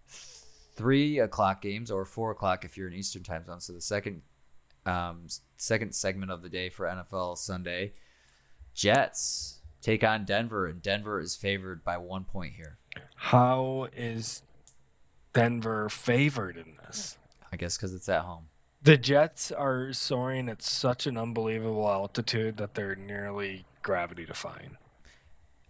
three 0.08 1.20
o'clock 1.20 1.62
games 1.62 1.92
or 1.92 2.04
four 2.04 2.32
o'clock 2.32 2.64
if 2.64 2.76
you're 2.76 2.88
in 2.88 2.94
Eastern 2.94 3.22
time 3.22 3.44
zone. 3.44 3.60
So 3.60 3.72
the 3.72 3.80
second 3.80 4.22
um, 4.84 5.26
second 5.56 5.94
segment 5.94 6.32
of 6.32 6.42
the 6.42 6.48
day 6.48 6.68
for 6.68 6.86
NFL 6.86 7.38
Sunday. 7.38 7.92
Jets 8.74 9.60
take 9.80 10.02
on 10.02 10.24
Denver, 10.24 10.66
and 10.66 10.82
Denver 10.82 11.20
is 11.20 11.36
favored 11.36 11.84
by 11.84 11.98
one 11.98 12.24
point 12.24 12.54
here. 12.54 12.78
How 13.14 13.88
is 13.96 14.42
Denver 15.32 15.88
favored 15.88 16.56
in 16.56 16.76
this? 16.84 17.16
I 17.52 17.56
guess 17.56 17.76
because 17.76 17.94
it's 17.94 18.08
at 18.08 18.22
home. 18.22 18.49
The 18.82 18.96
Jets 18.96 19.52
are 19.52 19.92
soaring 19.92 20.48
at 20.48 20.62
such 20.62 21.06
an 21.06 21.18
unbelievable 21.18 21.86
altitude 21.86 22.56
that 22.56 22.74
they're 22.74 22.96
nearly 22.96 23.66
gravity 23.82 24.24
defying. 24.24 24.78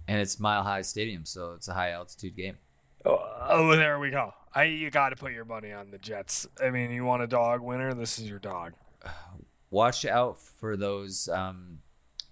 And 0.06 0.20
it's 0.20 0.38
Mile 0.38 0.62
High 0.62 0.82
Stadium, 0.82 1.24
so 1.24 1.54
it's 1.54 1.66
a 1.66 1.74
high 1.74 1.90
altitude 1.90 2.36
game. 2.36 2.58
Oh, 3.04 3.18
oh, 3.48 3.76
there 3.76 3.98
we 3.98 4.10
go. 4.10 4.32
I 4.54 4.64
you 4.64 4.90
got 4.90 5.08
to 5.08 5.16
put 5.16 5.32
your 5.32 5.44
money 5.44 5.72
on 5.72 5.90
the 5.90 5.98
Jets. 5.98 6.46
I 6.62 6.70
mean, 6.70 6.92
you 6.92 7.04
want 7.04 7.22
a 7.22 7.26
dog 7.26 7.62
winner? 7.62 7.94
This 7.94 8.18
is 8.20 8.28
your 8.28 8.38
dog. 8.38 8.74
Watch 9.70 10.04
out 10.04 10.40
for 10.40 10.76
those 10.76 11.28
um, 11.28 11.78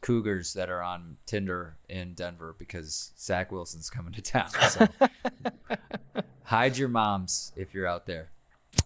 cougars 0.01 0.53
that 0.55 0.71
are 0.71 0.83
on 0.83 1.17
Tinder 1.27 1.77
in 1.89 2.15
Denver 2.15 2.55
because 2.57 3.13
Zach 3.19 3.51
Wilson's 3.51 3.91
coming 3.91 4.13
to 4.13 4.23
town. 4.23 4.51
So 4.71 4.89
hide 6.45 6.77
your 6.77 6.89
moms 6.89 7.53
if 7.57 7.75
you're 7.75 7.87
out 7.87 8.07
there. 8.07 8.31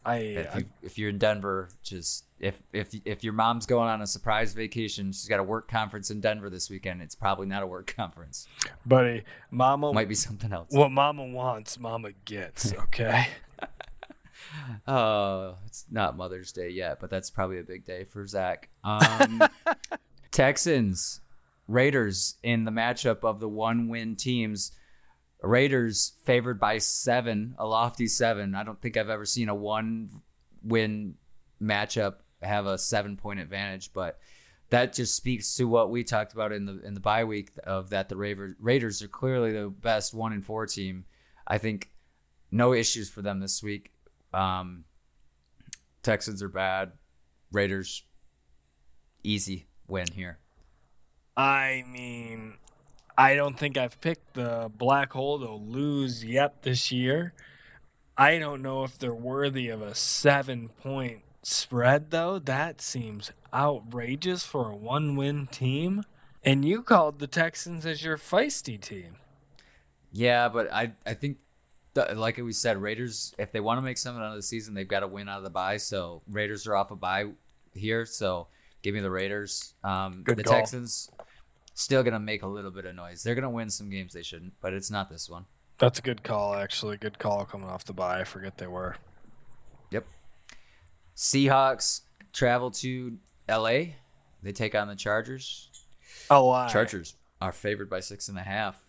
I, 0.05 0.17
If, 0.17 0.55
you, 0.57 0.65
if 0.83 0.99
you're 0.99 1.11
in 1.11 1.19
Denver, 1.19 1.69
just 1.83 2.25
if 2.41 2.61
if 2.73 2.89
if 3.05 3.23
your 3.23 3.33
mom's 3.33 3.67
going 3.67 3.89
on 3.89 4.03
a 4.03 4.07
surprise 4.07 4.53
vacation, 4.53 5.13
she's 5.13 5.29
got 5.29 5.39
a 5.39 5.45
work 5.45 5.69
conference 5.69 6.11
in 6.11 6.21
Denver 6.21 6.51
this 6.51 6.69
weekend. 6.69 7.03
It's 7.03 7.15
probably 7.15 7.47
not 7.47 7.63
a 7.63 7.67
work 7.67 7.95
conference. 7.97 8.49
buddy, 8.85 9.23
Mama. 9.51 9.93
Might 9.93 10.09
be 10.09 10.15
something 10.17 10.53
else. 10.53 10.69
what 10.71 10.91
Mama 10.91 11.25
wants, 11.25 11.79
Mama 11.79 12.11
gets. 12.25 12.73
Okay. 12.83 13.29
Oh, 14.87 15.57
it's 15.67 15.87
not 15.91 16.17
Mother's 16.17 16.53
Day 16.53 16.69
yet, 16.69 16.99
but 17.01 17.09
that's 17.09 17.31
probably 17.31 17.59
a 17.59 17.63
big 17.63 17.85
day 17.85 18.05
for 18.05 18.27
Zach. 18.27 18.69
Um, 18.85 19.43
Texans, 20.31 21.21
Raiders 21.69 22.37
in 22.43 22.65
the 22.65 22.71
matchup 22.71 23.25
of 23.25 23.41
the 23.41 23.49
one 23.49 23.89
win 23.89 24.17
teams. 24.17 24.73
Raiders 25.43 26.13
favored 26.25 26.61
by 26.61 26.79
seven, 26.79 27.55
a 27.59 27.67
lofty 27.67 28.07
seven. 28.07 28.55
I 28.55 28.63
don't 28.63 28.81
think 28.81 28.97
I've 28.97 29.11
ever 29.11 29.25
seen 29.25 29.49
a 29.49 29.55
one 29.55 30.11
win 30.63 31.15
matchup 31.61 32.17
have 32.43 32.67
a 32.67 32.79
seven 32.79 33.17
point 33.17 33.41
advantage, 33.41 33.93
but 33.93 34.19
that 34.71 34.95
just 34.95 35.15
speaks 35.15 35.57
to 35.57 35.65
what 35.65 35.91
we 35.91 36.05
talked 36.05 36.33
about 36.33 36.53
in 36.53 36.65
the 36.65 36.81
in 36.85 36.95
the 36.95 37.01
bye 37.01 37.25
week 37.25 37.51
of 37.65 37.91
that 37.91 38.09
the 38.09 38.17
Raiders 38.17 39.03
are 39.03 39.09
clearly 39.09 39.53
the 39.53 39.69
best 39.69 40.15
one 40.15 40.33
and 40.33 40.45
four 40.45 40.67
team. 40.67 41.05
I 41.47 41.59
think 41.59 41.91
no 42.51 42.73
issues 42.73 43.11
for 43.11 43.23
them 43.23 43.41
this 43.41 43.63
week. 43.63 43.93
Um, 44.33 44.85
Texans 46.03 46.43
are 46.43 46.49
bad. 46.49 46.93
Raiders 47.51 48.05
easy 49.23 49.67
win 49.89 50.07
here. 50.15 50.39
I 51.37 51.85
mean, 51.89 52.55
I 53.17 53.35
don't 53.35 53.59
think 53.59 53.77
I've 53.77 54.01
picked 54.01 54.35
the 54.35 54.71
black 54.77 55.13
hole 55.13 55.39
to 55.39 55.53
lose 55.53 56.25
yet 56.25 56.63
this 56.63 56.91
year. 56.91 57.35
I 58.17 58.39
don't 58.39 58.63
know 58.63 58.85
if 58.85 58.99
they're 58.99 59.15
worthy 59.15 59.69
of 59.69 59.83
a 59.83 59.95
seven 59.95 60.69
point 60.69 61.23
spread, 61.43 62.11
though. 62.11 62.39
That 62.39 62.81
seems 62.81 63.33
outrageous 63.53 64.45
for 64.45 64.71
a 64.71 64.77
one 64.77 65.17
win 65.17 65.47
team. 65.47 66.05
And 66.45 66.65
you 66.65 66.83
called 66.83 67.19
the 67.19 67.27
Texans 67.27 67.87
as 67.87 68.03
your 68.03 68.19
feisty 68.19 68.81
team. 68.81 69.17
Yeah, 70.11 70.49
but 70.49 70.73
I 70.73 70.93
I 71.07 71.15
think 71.15 71.39
th- 71.95 72.15
like 72.17 72.37
we 72.37 72.53
said, 72.53 72.81
Raiders 72.81 73.35
if 73.39 73.53
they 73.53 73.61
want 73.61 73.79
to 73.79 73.83
make 73.83 73.99
something 73.99 74.23
out 74.23 74.31
of 74.31 74.37
the 74.37 74.43
season, 74.43 74.75
they've 74.75 74.89
got 74.89 75.01
to 75.01 75.09
win 75.09 75.29
out 75.29 75.39
of 75.39 75.45
the 75.45 75.51
bye. 75.51 75.77
So 75.79 76.23
Raiders 76.29 76.67
are 76.67 76.75
off 76.75 76.91
a 76.91 76.97
bye 76.97 77.27
here. 77.75 78.05
So 78.05 78.49
give 78.83 78.95
me 78.95 79.01
the 79.01 79.11
Raiders. 79.11 79.75
Um, 79.83 80.23
Good 80.23 80.37
the 80.37 80.45
call. 80.45 80.55
Texans 80.55 81.09
still 81.75 82.03
gonna 82.03 82.21
make 82.21 82.43
a 82.43 82.47
little 82.47 82.71
bit 82.71 82.85
of 82.85 82.95
noise. 82.95 83.23
They're 83.23 83.35
gonna 83.35 83.51
win 83.51 83.71
some 83.71 83.91
games 83.91 84.13
they 84.13 84.23
shouldn't, 84.23 84.55
but 84.61 84.73
it's 84.73 84.91
not 84.91 85.11
this 85.11 85.29
one. 85.29 85.47
That's 85.79 85.99
a 85.99 86.03
good 86.03 86.23
call, 86.23 86.55
actually. 86.55 86.97
Good 86.97 87.19
call 87.19 87.45
coming 87.45 87.69
off 87.69 87.85
the 87.85 87.93
bye. 87.93 88.21
I 88.21 88.25
forget 88.25 88.59
they 88.59 88.67
were. 88.67 88.97
Yep. 89.91 90.07
Seahawks 91.17 92.03
travel 92.33 92.71
to 92.71 93.19
L.A. 93.49 93.97
They 94.43 94.53
take 94.53 94.75
on 94.75 94.89
the 94.89 94.95
Chargers. 94.97 95.69
A 96.31 96.41
lie. 96.41 96.69
Chargers 96.69 97.17
are 97.41 97.53
favored 97.53 97.91
by 97.91 98.01
six 98.01 98.29
and 98.29 98.39
a 98.39 98.43
half. 98.43 98.85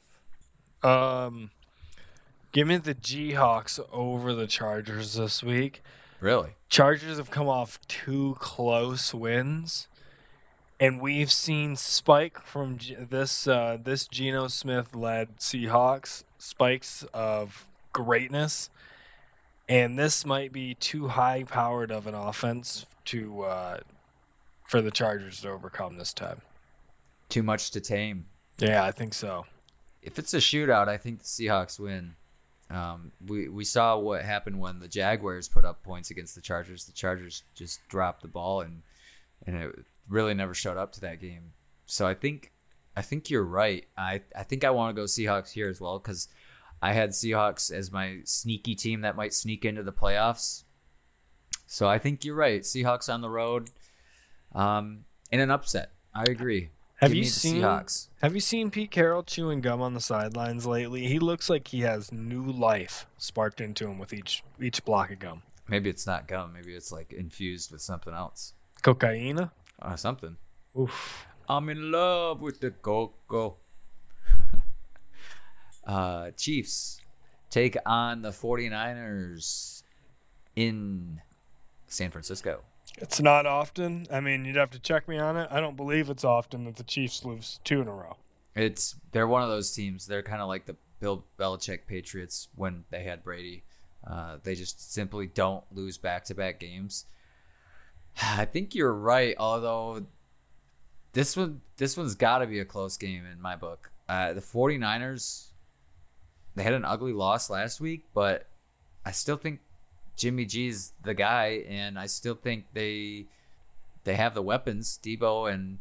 Um, 0.83 1.51
give 2.51 2.67
me 2.67 2.77
the 2.77 2.93
G 2.93 3.31
Hawks 3.33 3.79
over 3.91 4.33
the 4.33 4.47
Chargers 4.47 5.15
this 5.15 5.41
week. 5.41 5.81
Really? 6.19 6.51
Chargers 6.69 7.17
have 7.17 7.31
come 7.31 7.47
off 7.47 7.79
two 7.87 8.35
close 8.39 9.13
wins, 9.13 9.87
and 10.79 10.99
we've 10.99 11.31
seen 11.31 11.75
spike 11.75 12.39
from 12.39 12.77
G- 12.77 12.95
this 12.95 13.47
uh, 13.47 13.77
this 13.81 14.07
Geno 14.07 14.47
Smith 14.47 14.95
led 14.95 15.37
Seahawks 15.37 16.23
spikes 16.37 17.05
of 17.13 17.67
greatness, 17.91 18.69
and 19.69 19.97
this 19.97 20.25
might 20.25 20.51
be 20.51 20.75
too 20.75 21.09
high 21.09 21.43
powered 21.43 21.91
of 21.91 22.07
an 22.07 22.15
offense 22.15 22.85
to 23.05 23.43
uh, 23.43 23.77
for 24.65 24.81
the 24.81 24.91
Chargers 24.91 25.41
to 25.41 25.49
overcome 25.49 25.97
this 25.97 26.13
time. 26.13 26.41
Too 27.29 27.43
much 27.43 27.71
to 27.71 27.81
tame. 27.81 28.25
Yeah, 28.59 28.83
I 28.83 28.91
think 28.91 29.13
so. 29.13 29.45
If 30.01 30.19
it's 30.19 30.33
a 30.33 30.37
shootout, 30.37 30.87
I 30.87 30.97
think 30.97 31.19
the 31.19 31.25
Seahawks 31.25 31.79
win. 31.79 32.15
Um, 32.69 33.11
we 33.25 33.49
we 33.49 33.63
saw 33.63 33.97
what 33.97 34.23
happened 34.23 34.59
when 34.59 34.79
the 34.79 34.87
Jaguars 34.87 35.47
put 35.47 35.65
up 35.65 35.83
points 35.83 36.09
against 36.11 36.35
the 36.35 36.41
Chargers. 36.41 36.85
The 36.85 36.91
Chargers 36.91 37.43
just 37.55 37.87
dropped 37.87 38.21
the 38.21 38.27
ball 38.27 38.61
and 38.61 38.81
and 39.45 39.55
it 39.57 39.85
really 40.07 40.33
never 40.33 40.53
showed 40.53 40.77
up 40.77 40.91
to 40.93 41.01
that 41.01 41.19
game. 41.19 41.53
So 41.85 42.07
I 42.07 42.13
think 42.13 42.51
I 42.95 43.01
think 43.01 43.29
you're 43.29 43.43
right. 43.43 43.85
I 43.97 44.21
I 44.35 44.43
think 44.43 44.63
I 44.63 44.71
want 44.71 44.95
to 44.95 45.01
go 45.01 45.05
Seahawks 45.05 45.51
here 45.51 45.69
as 45.69 45.81
well 45.81 45.99
because 45.99 46.27
I 46.81 46.93
had 46.93 47.11
Seahawks 47.11 47.71
as 47.71 47.91
my 47.91 48.19
sneaky 48.25 48.75
team 48.75 49.01
that 49.01 49.15
might 49.15 49.33
sneak 49.33 49.65
into 49.65 49.83
the 49.83 49.93
playoffs. 49.93 50.63
So 51.65 51.87
I 51.87 51.97
think 51.97 52.23
you're 52.23 52.35
right. 52.35 52.61
Seahawks 52.61 53.11
on 53.11 53.21
the 53.21 53.29
road, 53.29 53.71
um, 54.53 55.05
in 55.31 55.39
an 55.39 55.49
upset. 55.49 55.91
I 56.13 56.23
agree. 56.23 56.69
Have 56.97 57.11
Give 57.11 57.17
you 57.17 57.23
seen 57.25 57.61
Seahawks? 57.61 58.07
Have 58.21 58.35
you 58.35 58.39
seen 58.39 58.69
Pete 58.69 58.91
Carroll 58.91 59.23
chewing 59.23 59.61
gum 59.61 59.81
on 59.81 59.93
the 59.93 59.99
sidelines 59.99 60.65
lately? 60.65 61.07
He 61.07 61.19
looks 61.19 61.49
like 61.49 61.67
he 61.69 61.81
has 61.81 62.11
new 62.11 62.43
life 62.43 63.07
sparked 63.17 63.59
into 63.59 63.87
him 63.87 63.97
with 63.97 64.13
each 64.13 64.43
each 64.61 64.85
block 64.85 65.11
of 65.11 65.19
gum. 65.19 65.41
Maybe 65.67 65.89
it's 65.89 66.05
not 66.05 66.27
gum. 66.27 66.53
Maybe 66.53 66.73
it's 66.75 66.91
like 66.91 67.11
infused 67.11 67.71
with 67.71 67.81
something 67.81 68.13
else. 68.13 68.53
Cocaine. 68.83 69.49
Uh, 69.83 69.95
something. 69.97 70.37
Oof. 70.79 71.27
I'm 71.49 71.67
in 71.69 71.91
love 71.91 72.41
with 72.41 72.61
the 72.61 72.71
cocoa. 72.71 73.57
uh, 75.87 76.31
Chiefs 76.31 77.01
take 77.49 77.75
on 77.85 78.21
the 78.21 78.29
49ers 78.29 79.83
in 80.55 81.21
San 81.87 82.11
Francisco. 82.11 82.61
It's 82.97 83.19
not 83.19 83.45
often. 83.45 84.07
I 84.11 84.21
mean, 84.21 84.45
you'd 84.45 84.55
have 84.55 84.71
to 84.71 84.79
check 84.79 85.07
me 85.07 85.17
on 85.17 85.35
it. 85.35 85.47
I 85.51 85.59
don't 85.59 85.75
believe 85.75 86.09
it's 86.09 86.23
often 86.23 86.65
that 86.65 86.77
the 86.77 86.83
Chiefs 86.83 87.25
lose 87.25 87.59
two 87.63 87.81
in 87.81 87.87
a 87.87 87.93
row. 87.93 88.17
It's 88.55 88.95
they're 89.11 89.27
one 89.27 89.41
of 89.41 89.49
those 89.49 89.71
teams. 89.71 90.05
They're 90.05 90.23
kind 90.23 90.41
of 90.41 90.47
like 90.47 90.65
the 90.65 90.75
Bill 90.99 91.25
Belichick 91.37 91.87
Patriots 91.87 92.47
when 92.55 92.85
they 92.91 93.03
had 93.03 93.23
Brady. 93.23 93.63
Uh, 94.05 94.37
they 94.43 94.55
just 94.55 94.93
simply 94.93 95.27
don't 95.27 95.63
lose 95.71 95.97
back-to-back 95.97 96.59
games. 96.59 97.05
I 98.21 98.45
think 98.45 98.75
you're 98.75 98.93
right, 98.93 99.35
although 99.37 100.05
this 101.13 101.37
one 101.37 101.61
this 101.77 101.97
one's 101.97 102.15
got 102.15 102.39
to 102.39 102.47
be 102.47 102.59
a 102.59 102.65
close 102.65 102.97
game 102.97 103.25
in 103.25 103.41
my 103.41 103.55
book. 103.55 103.91
Uh, 104.07 104.33
the 104.33 104.41
49ers 104.41 105.47
they 106.55 106.63
had 106.63 106.73
an 106.73 106.85
ugly 106.85 107.13
loss 107.13 107.49
last 107.49 107.81
week, 107.81 108.05
but 108.13 108.45
I 109.05 109.11
still 109.11 109.37
think 109.37 109.59
Jimmy 110.15 110.45
G's 110.45 110.93
the 111.03 111.13
guy, 111.13 111.63
and 111.67 111.97
I 111.97 112.05
still 112.05 112.35
think 112.35 112.65
they 112.73 113.25
they 114.03 114.15
have 114.15 114.33
the 114.33 114.41
weapons, 114.41 114.99
Deebo 115.01 115.51
and 115.51 115.79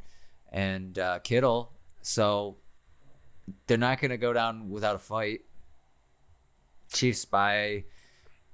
and 0.50 0.98
uh, 0.98 1.18
Kittle. 1.20 1.72
So 2.00 2.56
they're 3.66 3.78
not 3.78 4.00
going 4.00 4.10
to 4.10 4.16
go 4.16 4.32
down 4.32 4.70
without 4.70 4.96
a 4.96 4.98
fight. 4.98 5.42
Chiefs 6.92 7.24
by 7.24 7.84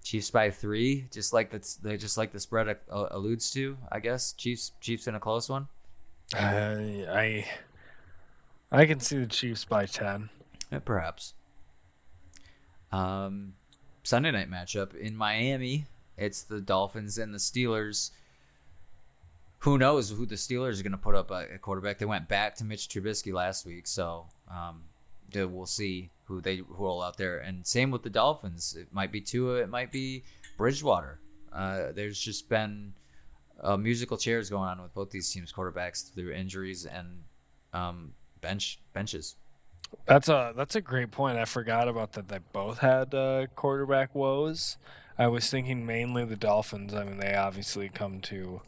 Chiefs 0.03 0.31
by 0.31 0.51
three, 0.51 1.07
just 1.13 1.33
like 1.33 1.51
that's 1.51 1.77
just 1.77 2.17
like 2.17 2.33
the 2.33 2.41
spread 2.41 2.69
uh, 2.69 3.07
alludes 3.11 3.51
to. 3.53 3.77
I 3.93 4.01
guess 4.01 4.33
Chiefs 4.33 4.73
Chiefs 4.81 5.07
in 5.07 5.15
a 5.15 5.21
close 5.21 5.49
one. 5.49 5.69
I 6.35 7.07
I 7.11 7.47
I 8.71 8.87
can 8.87 9.01
see 9.01 9.19
the 9.19 9.27
Chiefs 9.27 9.65
by 9.65 9.87
ten. 9.87 10.31
Yeah, 10.71 10.81
perhaps. 10.81 11.35
Um, 12.93 13.55
Sunday 14.03 14.31
night 14.31 14.51
matchup 14.51 14.95
in 14.95 15.17
Miami. 15.17 15.87
It's 16.17 16.43
the 16.43 16.61
Dolphins 16.61 17.19
and 17.19 17.33
the 17.33 17.39
Steelers. 17.39 18.11
Who 19.61 19.77
knows 19.77 20.11
who 20.11 20.25
the 20.25 20.37
Steelers 20.37 20.81
are 20.81 20.83
going 20.83 20.93
to 20.93 20.99
put 20.99 21.15
up 21.15 21.31
a 21.31 21.59
quarterback? 21.59 21.99
They 21.99 22.07
went 22.07 22.29
back 22.29 22.55
to 22.57 22.65
Mitch 22.65 22.89
Trubisky 22.89 23.33
last 23.33 23.67
week, 23.67 23.87
so 23.87 24.27
um, 24.51 24.83
we'll 25.35 25.67
see 25.67 26.11
who 26.25 26.41
they 26.41 26.57
who 26.57 26.67
roll 26.69 27.03
out 27.03 27.17
there. 27.17 27.39
And 27.39 27.67
same 27.67 27.91
with 27.91 28.03
the 28.03 28.11
Dolphins. 28.11 28.77
It 28.79 28.89
might 28.93 29.13
be 29.13 29.21
Tua. 29.21 29.57
It 29.63 29.69
might 29.69 29.91
be 29.91 30.25
Bridgewater. 30.57 31.21
Uh, 31.53 31.93
there's 31.95 32.19
just 32.19 32.49
been 32.49 32.93
uh, 33.63 33.77
musical 33.77 34.17
chairs 34.17 34.51
going 34.51 34.69
on 34.69 34.83
with 34.83 34.95
both 34.95 35.11
these 35.11 35.31
teams' 35.31 35.53
quarterbacks 35.53 36.13
through 36.13 36.33
injuries 36.33 36.87
and 36.87 37.23
um, 37.73 38.13
bench 38.41 38.79
benches. 38.93 39.37
That's 40.07 40.29
a 40.29 40.53
that's 40.57 40.77
a 40.77 40.81
great 40.81 41.11
point. 41.11 41.39
I 41.39 41.45
forgot 41.45 41.89
about 41.89 42.13
that. 42.13 42.29
They 42.29 42.41
both 42.53 42.79
had 42.79 43.15
uh, 43.15 43.47
quarterback 43.55 44.15
woes. 44.15 44.77
I 45.19 45.27
was 45.27 45.51
thinking 45.51 45.85
mainly 45.85 46.25
the 46.25 46.37
Dolphins. 46.37 46.95
I 46.95 47.05
mean, 47.05 47.19
they 47.19 47.35
obviously 47.35 47.89
come 47.89 48.21
to 48.23 48.61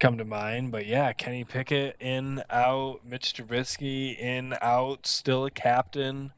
come 0.00 0.18
to 0.18 0.24
mind, 0.24 0.72
but 0.72 0.86
yeah, 0.86 1.12
Kenny 1.12 1.44
Pickett 1.44 1.96
in 2.00 2.42
out, 2.50 3.00
Mitch 3.06 3.34
Trubisky 3.34 4.18
in 4.18 4.56
out, 4.60 5.06
still 5.06 5.44
a 5.44 5.50
captain. 5.50 6.32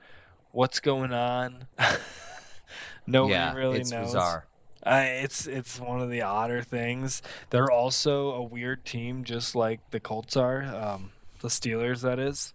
What's 0.50 0.80
going 0.80 1.12
on? 1.12 1.68
Nobody 3.06 3.32
yeah, 3.32 3.54
really 3.54 3.80
it's 3.80 3.90
knows. 3.90 4.08
Bizarre. 4.08 4.46
Uh, 4.84 5.04
it's 5.06 5.46
it's 5.46 5.78
one 5.78 6.00
of 6.00 6.10
the 6.10 6.22
odder 6.22 6.60
things. 6.60 7.22
They're 7.50 7.70
also 7.70 8.32
a 8.32 8.42
weird 8.42 8.84
team, 8.84 9.24
just 9.24 9.54
like 9.54 9.80
the 9.92 10.00
Colts 10.00 10.36
are. 10.36 10.62
Um, 10.62 11.12
the 11.40 11.48
Steelers, 11.48 12.02
that 12.02 12.18
is. 12.18 12.52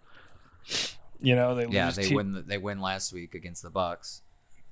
You 1.19 1.35
know, 1.35 1.55
they 1.55 1.67
yeah 1.67 1.89
they 1.91 2.09
te- 2.09 2.15
win 2.15 2.43
they 2.45 2.57
win 2.57 2.81
last 2.81 3.13
week 3.13 3.33
against 3.33 3.63
the 3.63 3.69
Bucks. 3.69 4.21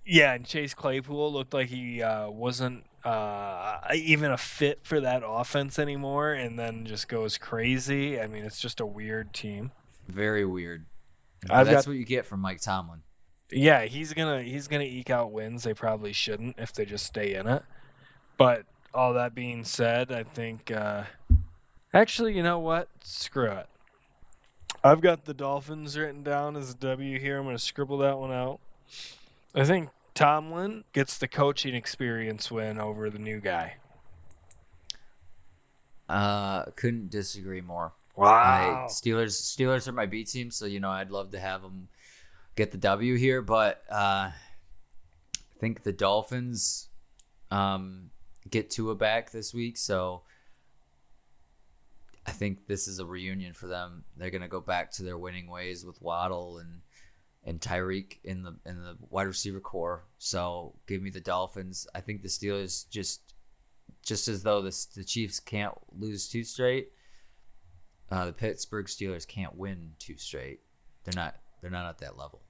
Yeah, 0.05 0.33
and 0.33 0.45
Chase 0.45 0.73
Claypool 0.73 1.33
looked 1.33 1.53
like 1.53 1.69
he 1.69 2.01
uh, 2.01 2.29
wasn't 2.29 2.83
uh, 3.03 3.79
even 3.93 4.31
a 4.31 4.37
fit 4.37 4.79
for 4.83 4.99
that 4.99 5.23
offense 5.25 5.79
anymore, 5.79 6.33
and 6.33 6.59
then 6.59 6.85
just 6.85 7.07
goes 7.07 7.37
crazy. 7.37 8.19
I 8.19 8.27
mean, 8.27 8.45
it's 8.45 8.59
just 8.59 8.79
a 8.79 8.85
weird 8.85 9.33
team. 9.33 9.71
Very 10.07 10.45
weird. 10.45 10.85
that's 11.47 11.69
got, 11.69 11.87
what 11.87 11.97
you 11.97 12.05
get 12.05 12.25
from 12.25 12.39
Mike 12.39 12.61
Tomlin. 12.61 13.01
Yeah, 13.51 13.85
he's 13.85 14.13
gonna 14.13 14.41
he's 14.41 14.67
gonna 14.67 14.83
eke 14.83 15.09
out 15.09 15.31
wins. 15.31 15.63
They 15.63 15.73
probably 15.73 16.13
shouldn't 16.13 16.55
if 16.57 16.73
they 16.73 16.85
just 16.85 17.05
stay 17.05 17.35
in 17.35 17.47
it. 17.47 17.63
But 18.37 18.65
all 18.93 19.13
that 19.13 19.35
being 19.35 19.63
said, 19.63 20.11
I 20.11 20.23
think 20.23 20.71
uh, 20.71 21.03
actually, 21.93 22.35
you 22.35 22.43
know 22.43 22.59
what? 22.59 22.89
Screw 23.03 23.51
it. 23.51 23.67
I've 24.83 25.01
got 25.01 25.25
the 25.25 25.33
Dolphins 25.33 25.97
written 25.97 26.23
down 26.23 26.55
as 26.55 26.71
a 26.71 26.75
W 26.75 27.19
here. 27.19 27.39
I'm 27.39 27.43
going 27.43 27.57
to 27.57 27.61
scribble 27.61 27.97
that 27.99 28.19
one 28.19 28.31
out. 28.31 28.59
I 29.55 29.63
think 29.63 29.89
Tomlin 30.13 30.83
gets 30.91 31.17
the 31.17 31.29
coaching 31.29 31.75
experience 31.75 32.51
win 32.51 32.77
over 32.77 33.09
the 33.09 33.19
new 33.19 33.39
guy. 33.39 33.77
Uh, 36.09 36.65
couldn't 36.75 37.09
disagree 37.09 37.61
more. 37.61 37.93
Wow. 38.17 38.85
I, 38.85 38.87
Steelers 38.89 39.41
Steelers 39.41 39.87
are 39.87 39.93
my 39.93 40.05
B 40.05 40.25
team, 40.25 40.51
so 40.51 40.65
you 40.65 40.81
know 40.81 40.89
I'd 40.89 41.09
love 41.09 41.31
to 41.31 41.39
have 41.39 41.61
them 41.61 41.87
get 42.55 42.71
the 42.71 42.77
W 42.77 43.15
here, 43.15 43.41
but 43.41 43.83
uh, 43.89 44.31
I 44.31 44.33
think 45.59 45.83
the 45.83 45.93
Dolphins 45.93 46.89
um, 47.49 48.11
get 48.49 48.69
Tua 48.69 48.95
back 48.95 49.31
this 49.31 49.53
week, 49.53 49.77
so 49.77 50.23
I 52.25 52.31
think 52.31 52.67
this 52.67 52.87
is 52.87 52.99
a 52.99 53.05
reunion 53.05 53.53
for 53.53 53.67
them. 53.67 54.03
They're 54.17 54.29
gonna 54.29 54.49
go 54.49 54.61
back 54.61 54.91
to 54.93 55.03
their 55.03 55.17
winning 55.17 55.47
ways 55.47 55.85
with 55.85 56.01
Waddle 56.01 56.57
and 56.57 56.81
and 57.45 57.61
Tyreek 57.61 58.17
in 58.23 58.43
the 58.43 58.55
in 58.65 58.81
the 58.81 58.97
wide 59.09 59.27
receiver 59.27 59.59
corps. 59.59 60.03
So 60.17 60.73
give 60.87 61.01
me 61.01 61.09
the 61.09 61.21
Dolphins. 61.21 61.87
I 61.93 62.01
think 62.01 62.21
the 62.21 62.27
Steelers 62.27 62.89
just 62.89 63.21
just 64.03 64.27
as 64.27 64.43
though 64.43 64.61
the 64.61 64.75
the 64.95 65.03
Chiefs 65.03 65.39
can't 65.39 65.75
lose 65.97 66.27
two 66.27 66.43
straight. 66.43 66.91
Uh, 68.11 68.25
the 68.25 68.33
Pittsburgh 68.33 68.87
Steelers 68.87 69.27
can't 69.27 69.55
win 69.55 69.91
two 69.99 70.17
straight. 70.17 70.61
They're 71.03 71.15
not 71.15 71.35
they're 71.61 71.71
not 71.71 71.87
at 71.87 71.99
that 71.99 72.17
level. 72.17 72.41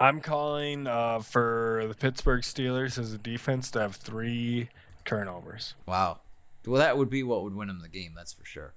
I'm 0.00 0.20
calling 0.20 0.88
uh, 0.88 1.20
for 1.20 1.84
the 1.86 1.94
Pittsburgh 1.94 2.42
Steelers 2.42 2.98
as 2.98 3.12
a 3.12 3.18
defense 3.18 3.70
to 3.70 3.80
have 3.80 3.94
three 3.94 4.68
turnovers. 5.04 5.74
Wow. 5.86 6.20
Well, 6.66 6.80
that 6.80 6.98
would 6.98 7.10
be 7.10 7.22
what 7.22 7.44
would 7.44 7.54
win 7.54 7.68
them 7.68 7.80
the 7.80 7.88
game. 7.88 8.12
That's 8.16 8.32
for 8.32 8.44
sure. 8.44 8.74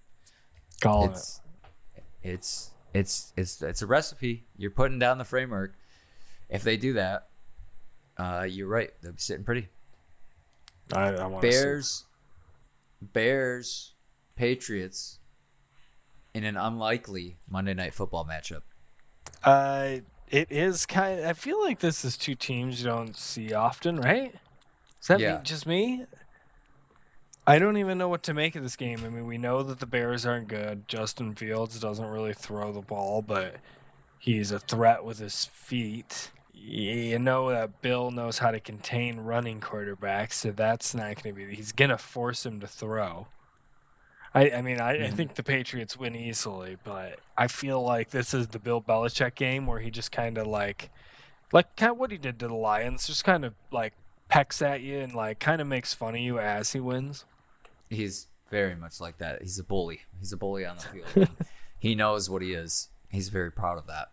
Call 0.81 1.09
it's, 1.09 1.41
it. 1.95 2.03
It's 2.21 2.71
it's 2.95 3.33
it's 3.35 3.61
it's 3.61 3.81
a 3.81 3.85
recipe. 3.85 4.45
You're 4.57 4.71
putting 4.71 4.99
down 4.99 5.17
the 5.17 5.25
framework. 5.25 5.73
If 6.49 6.63
they 6.63 6.77
do 6.77 6.93
that, 6.93 7.27
uh, 8.17 8.47
you're 8.49 8.67
right. 8.67 8.91
They'll 9.01 9.11
be 9.11 9.19
sitting 9.19 9.43
pretty. 9.43 9.67
I, 10.93 11.15
I 11.15 11.39
Bears, 11.39 12.05
see. 13.01 13.07
Bears, 13.11 13.93
Patriots, 14.35 15.19
in 16.33 16.43
an 16.43 16.55
unlikely 16.55 17.37
Monday 17.49 17.73
Night 17.73 17.93
Football 17.93 18.25
matchup. 18.25 18.61
Uh, 19.43 19.97
it 20.29 20.51
is 20.51 20.85
kind. 20.85 21.19
Of, 21.19 21.25
I 21.25 21.33
feel 21.33 21.61
like 21.61 21.79
this 21.79 22.05
is 22.05 22.17
two 22.17 22.35
teams 22.35 22.81
you 22.81 22.89
don't 22.89 23.15
see 23.15 23.53
often, 23.53 23.99
right? 23.99 24.33
Is 25.01 25.07
that 25.07 25.19
yeah. 25.19 25.37
me, 25.37 25.39
just 25.43 25.67
me? 25.67 26.05
I 27.47 27.59
don't 27.59 27.77
even 27.77 27.97
know 27.97 28.09
what 28.09 28.23
to 28.23 28.33
make 28.33 28.55
of 28.55 28.63
this 28.63 28.75
game. 28.75 29.01
I 29.05 29.09
mean, 29.09 29.27
we 29.27 29.37
know 29.37 29.61
that 29.61 29.79
the 29.79 29.85
Bears 29.85 30.25
aren't 30.25 30.47
good. 30.47 30.87
Justin 30.87 31.35
Fields 31.35 31.79
doesn't 31.79 32.05
really 32.05 32.33
throw 32.33 32.71
the 32.71 32.81
ball, 32.81 33.21
but 33.21 33.57
he's 34.17 34.51
a 34.51 34.59
threat 34.59 35.05
with 35.05 35.19
his 35.19 35.45
feet. 35.45 36.31
You 36.53 37.19
know 37.19 37.49
that 37.49 37.81
Bill 37.81 38.09
knows 38.09 38.39
how 38.39 38.49
to 38.49 38.59
contain 38.59 39.19
running 39.19 39.59
quarterbacks, 39.59 40.33
so 40.33 40.51
that's 40.51 40.95
not 40.95 41.21
going 41.21 41.35
to 41.35 41.45
be. 41.45 41.55
He's 41.55 41.71
going 41.71 41.91
to 41.91 41.97
force 41.99 42.45
him 42.45 42.59
to 42.61 42.67
throw. 42.67 43.27
I, 44.33 44.49
I 44.49 44.61
mean, 44.63 44.81
I, 44.81 44.89
I, 44.89 44.97
mm-hmm. 44.97 45.15
think 45.15 45.35
the 45.35 45.43
Patriots 45.43 45.97
win 45.97 46.15
easily, 46.15 46.77
but 46.83 47.19
I 47.37 47.47
feel 47.47 47.81
like 47.81 48.09
this 48.09 48.33
is 48.33 48.47
the 48.47 48.59
Bill 48.59 48.81
Belichick 48.81 49.35
game 49.35 49.67
where 49.67 49.79
he 49.79 49.91
just 49.91 50.11
kind 50.11 50.39
of 50.39 50.47
like, 50.47 50.89
like 51.53 51.75
kind 51.75 51.91
of 51.91 51.97
what 51.99 52.11
he 52.11 52.17
did 52.17 52.39
to 52.39 52.47
the 52.47 52.55
Lions, 52.55 53.05
just 53.05 53.23
kind 53.23 53.45
of 53.45 53.53
like 53.71 53.93
pecks 54.27 54.61
at 54.61 54.81
you 54.81 54.99
and 54.99 55.13
like 55.13 55.39
kind 55.39 55.61
of 55.61 55.67
makes 55.67 55.93
fun 55.93 56.15
of 56.15 56.21
you 56.21 56.39
as 56.39 56.73
he 56.73 56.79
wins. 56.79 57.23
He's 57.89 58.27
very 58.49 58.75
much 58.75 58.99
like 58.99 59.17
that. 59.19 59.41
He's 59.41 59.59
a 59.59 59.63
bully. 59.63 60.01
He's 60.19 60.33
a 60.33 60.37
bully 60.37 60.65
on 60.65 60.77
the 60.77 60.83
field. 60.83 61.29
he 61.79 61.95
knows 61.95 62.29
what 62.29 62.41
he 62.41 62.53
is. 62.53 62.89
He's 63.09 63.29
very 63.29 63.51
proud 63.51 63.77
of 63.77 63.87
that. 63.87 64.11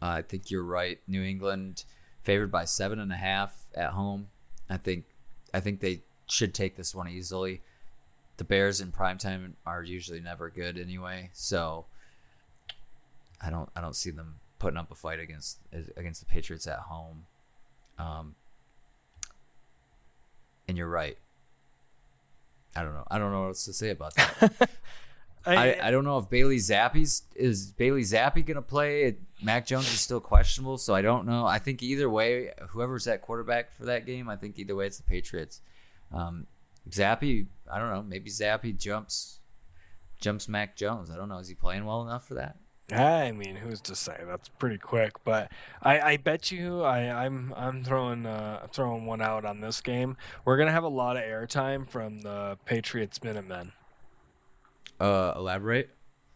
Uh, 0.00 0.06
I 0.06 0.22
think 0.22 0.50
you're 0.50 0.64
right. 0.64 1.00
New 1.06 1.22
England 1.22 1.84
favored 2.22 2.50
by 2.50 2.64
seven 2.64 2.98
and 2.98 3.12
a 3.12 3.16
half 3.16 3.56
at 3.74 3.90
home. 3.90 4.28
I 4.70 4.76
think 4.76 5.04
I 5.52 5.60
think 5.60 5.80
they 5.80 6.02
should 6.26 6.54
take 6.54 6.76
this 6.76 6.94
one 6.94 7.08
easily. 7.08 7.62
The 8.36 8.44
Bears 8.44 8.80
in 8.80 8.92
primetime 8.92 9.54
are 9.66 9.82
usually 9.82 10.20
never 10.20 10.50
good 10.50 10.78
anyway, 10.78 11.30
so 11.32 11.86
I 13.40 13.50
don't 13.50 13.68
I 13.74 13.80
don't 13.80 13.96
see 13.96 14.10
them 14.10 14.36
putting 14.58 14.76
up 14.76 14.90
a 14.90 14.94
fight 14.94 15.20
against 15.20 15.58
against 15.96 16.20
the 16.20 16.26
Patriots 16.26 16.66
at 16.66 16.80
home. 16.80 17.26
Um, 17.98 18.34
and 20.68 20.76
you're 20.76 20.88
right. 20.88 21.18
I 22.76 22.82
don't 22.82 22.94
know. 22.94 23.04
I 23.10 23.18
don't 23.18 23.32
know 23.32 23.40
what 23.42 23.48
else 23.48 23.64
to 23.64 23.72
say 23.72 23.90
about 23.90 24.14
that. 24.14 24.70
I, 25.46 25.54
I, 25.56 25.88
I 25.88 25.90
don't 25.90 26.04
know 26.04 26.18
if 26.18 26.28
Bailey 26.28 26.58
Zappe's 26.58 27.22
is 27.34 27.72
Bailey 27.72 28.02
Zappe 28.02 28.44
gonna 28.44 28.60
play. 28.62 29.16
Mac 29.42 29.66
Jones 29.66 29.86
is 29.86 30.00
still 30.00 30.20
questionable, 30.20 30.78
so 30.78 30.94
I 30.94 31.02
don't 31.02 31.26
know. 31.26 31.46
I 31.46 31.58
think 31.58 31.82
either 31.82 32.10
way, 32.10 32.52
whoever's 32.70 33.06
at 33.06 33.22
quarterback 33.22 33.72
for 33.72 33.86
that 33.86 34.04
game, 34.04 34.28
I 34.28 34.36
think 34.36 34.58
either 34.58 34.74
way 34.74 34.86
it's 34.86 34.98
the 34.98 35.04
Patriots. 35.04 35.60
Um, 36.12 36.46
Zappe, 36.90 37.46
I 37.70 37.78
don't 37.78 37.90
know. 37.90 38.02
Maybe 38.02 38.30
Zappe 38.30 38.76
jumps 38.76 39.40
jumps 40.20 40.48
Mac 40.48 40.76
Jones. 40.76 41.10
I 41.10 41.16
don't 41.16 41.28
know. 41.28 41.38
Is 41.38 41.48
he 41.48 41.54
playing 41.54 41.84
well 41.84 42.02
enough 42.02 42.26
for 42.26 42.34
that? 42.34 42.56
I 42.90 43.32
mean, 43.32 43.56
who's 43.56 43.82
to 43.82 43.94
say? 43.94 44.16
That's 44.26 44.48
pretty 44.48 44.78
quick, 44.78 45.12
but 45.22 45.52
I, 45.82 46.00
I 46.00 46.16
bet 46.16 46.50
you 46.50 46.82
I, 46.82 47.26
I'm 47.26 47.52
I'm 47.54 47.84
throwing 47.84 48.24
uh, 48.24 48.66
throwing 48.72 49.04
one 49.04 49.20
out 49.20 49.44
on 49.44 49.60
this 49.60 49.82
game. 49.82 50.16
We're 50.46 50.56
gonna 50.56 50.72
have 50.72 50.84
a 50.84 50.88
lot 50.88 51.16
of 51.16 51.22
airtime 51.22 51.86
from 51.86 52.20
the 52.20 52.56
Patriots 52.64 53.22
Minutemen. 53.22 53.72
Uh, 54.98 55.34
elaborate. 55.36 55.90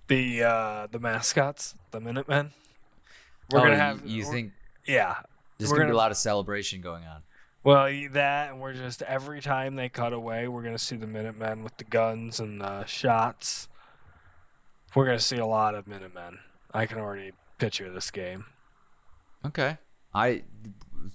The 0.09 0.43
uh, 0.43 0.87
the 0.91 0.99
mascots, 0.99 1.75
the 1.91 2.01
Minutemen. 2.01 2.51
We're 3.51 3.61
oh, 3.61 3.63
gonna 3.63 3.77
have. 3.77 4.05
You 4.05 4.25
think? 4.25 4.53
Yeah. 4.87 5.17
There's 5.57 5.71
gonna, 5.71 5.83
gonna 5.83 5.93
be 5.93 5.95
a 5.95 5.99
lot 5.99 6.11
of 6.11 6.19
celebration 6.19 6.83
going 6.83 7.05
on. 7.05 7.23
Well, 7.65 7.85
that 8.13 8.51
and 8.51 8.61
we're 8.61 8.75
just 8.75 9.01
every 9.03 9.41
time 9.41 9.77
they 9.77 9.89
cut 9.89 10.13
away, 10.13 10.49
we're 10.49 10.63
gonna 10.63 10.79
see 10.79 10.97
the 10.97 11.07
Minutemen 11.07 11.63
with 11.63 11.79
the 11.79 11.85
guns 11.85 12.41
and 12.41 12.61
the 12.61 12.85
shots 12.85 13.69
we're 14.95 15.07
going 15.07 15.19
to 15.19 15.25
see 15.25 15.39
a 15.39 15.47
lot 15.47 15.75
of 15.75 15.87
Minutemen. 15.87 16.39
I 16.73 16.87
can 16.87 16.99
already 16.99 17.33
picture 17.59 17.91
this 17.91 18.11
game. 18.11 18.47
Okay. 19.45 19.79
I 20.15 20.43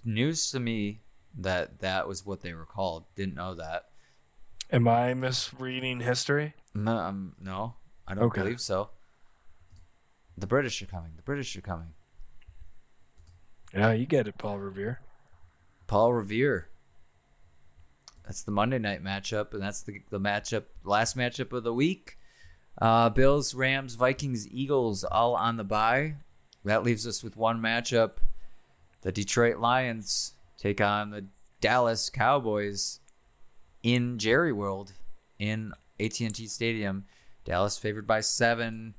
news 0.04 0.52
to 0.52 0.60
me 0.60 1.02
that 1.38 1.80
that 1.80 2.08
was 2.08 2.26
what 2.26 2.42
they 2.42 2.54
were 2.54 2.66
called. 2.66 3.06
Didn't 3.16 3.36
know 3.36 3.56
that. 3.56 3.86
Am 4.72 4.88
I 4.88 5.14
misreading 5.14 6.02
history? 6.02 6.54
No, 6.74 6.98
um, 6.98 7.36
no 7.40 7.76
I 8.08 8.16
don't 8.16 8.26
Okay. 8.26 8.42
believe 8.42 8.60
so. 8.60 8.90
The 10.38 10.48
British 10.48 10.82
are 10.82 10.88
coming. 10.88 11.12
The 11.16 11.24
British 11.24 11.56
are 11.56 11.62
coming. 11.62 11.94
Yeah, 13.74 13.92
you 13.94 14.06
get 14.06 14.28
it, 14.28 14.38
Paul 14.38 14.60
Revere. 14.60 15.02
Paul 15.88 16.14
Revere. 16.14 16.70
That's 18.24 18.44
the 18.44 18.52
Monday 18.52 18.78
night 18.78 19.04
matchup, 19.04 19.54
and 19.54 19.62
that's 19.62 19.82
the 19.84 20.02
the 20.10 20.20
matchup, 20.20 20.64
last 20.84 21.16
matchup 21.16 21.54
of 21.54 21.64
the 21.64 21.74
week. 21.74 22.18
Uh, 22.80 23.10
Bills, 23.10 23.56
Rams, 23.56 23.96
Vikings, 23.96 24.48
Eagles, 24.48 25.04
all 25.04 25.36
on 25.36 25.58
the 25.58 25.64
bye. 25.64 26.16
That 26.64 26.84
leaves 26.84 27.08
us 27.08 27.24
with 27.24 27.36
one 27.36 27.62
matchup. 27.62 28.14
The 29.02 29.12
Detroit 29.12 29.58
Lions 29.58 30.34
take 30.58 30.82
on 30.82 31.12
the 31.12 31.26
Dallas 31.62 32.10
Cowboys 32.10 33.00
in 33.84 34.18
Jerry 34.20 34.52
World 34.52 34.94
in 35.40 35.72
AT&T 36.00 36.48
Stadium. 36.48 37.06
Dallas 37.46 37.78
favored 37.78 38.06
by 38.06 38.20
seven. 38.20 38.94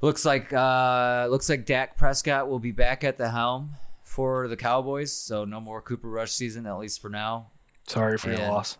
Looks 0.00 0.24
like 0.24 0.52
uh, 0.52 1.28
looks 1.30 1.48
like 1.48 1.64
Dak 1.64 1.96
Prescott 1.96 2.48
will 2.48 2.58
be 2.58 2.72
back 2.72 3.04
at 3.04 3.16
the 3.16 3.30
helm 3.30 3.76
for 4.02 4.48
the 4.48 4.56
Cowboys, 4.56 5.12
so 5.12 5.44
no 5.44 5.60
more 5.60 5.80
Cooper 5.80 6.10
Rush 6.10 6.32
season 6.32 6.66
at 6.66 6.78
least 6.78 7.00
for 7.00 7.08
now. 7.08 7.46
Sorry 7.86 8.18
for 8.18 8.30
your 8.30 8.48
loss. 8.48 8.76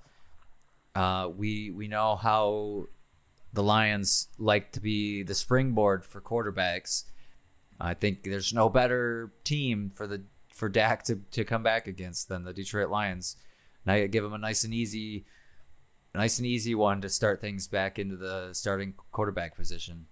Uh, 0.94 1.28
we 1.34 1.70
we 1.70 1.88
know 1.88 2.16
how 2.16 2.86
the 3.54 3.62
Lions 3.62 4.28
like 4.38 4.72
to 4.72 4.80
be 4.80 5.22
the 5.22 5.34
springboard 5.34 6.04
for 6.04 6.20
quarterbacks. 6.20 7.04
I 7.80 7.94
think 7.94 8.24
there's 8.24 8.52
no 8.52 8.68
better 8.68 9.32
team 9.44 9.90
for 9.94 10.06
the 10.06 10.22
for 10.52 10.68
Dak 10.68 11.02
to, 11.04 11.16
to 11.32 11.44
come 11.44 11.62
back 11.62 11.86
against 11.88 12.28
than 12.28 12.44
the 12.44 12.52
Detroit 12.52 12.88
Lions. 12.88 13.36
Now 13.86 13.94
you 13.94 14.08
give 14.08 14.24
him 14.24 14.32
a 14.32 14.38
nice 14.38 14.64
and 14.64 14.72
easy, 14.72 15.24
nice 16.14 16.38
and 16.38 16.46
easy 16.46 16.74
one 16.74 17.00
to 17.00 17.08
start 17.08 17.40
things 17.40 17.66
back 17.66 17.98
into 17.98 18.16
the 18.16 18.50
starting 18.52 18.94
quarterback 19.10 19.56
position. 19.56 20.06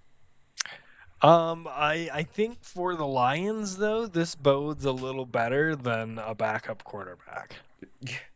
Um, 1.20 1.68
I 1.70 2.10
I 2.12 2.22
think 2.24 2.64
for 2.64 2.96
the 2.96 3.06
Lions 3.06 3.76
though, 3.76 4.06
this 4.06 4.34
bodes 4.34 4.84
a 4.84 4.92
little 4.92 5.26
better 5.26 5.76
than 5.76 6.18
a 6.18 6.34
backup 6.34 6.82
quarterback. 6.84 7.56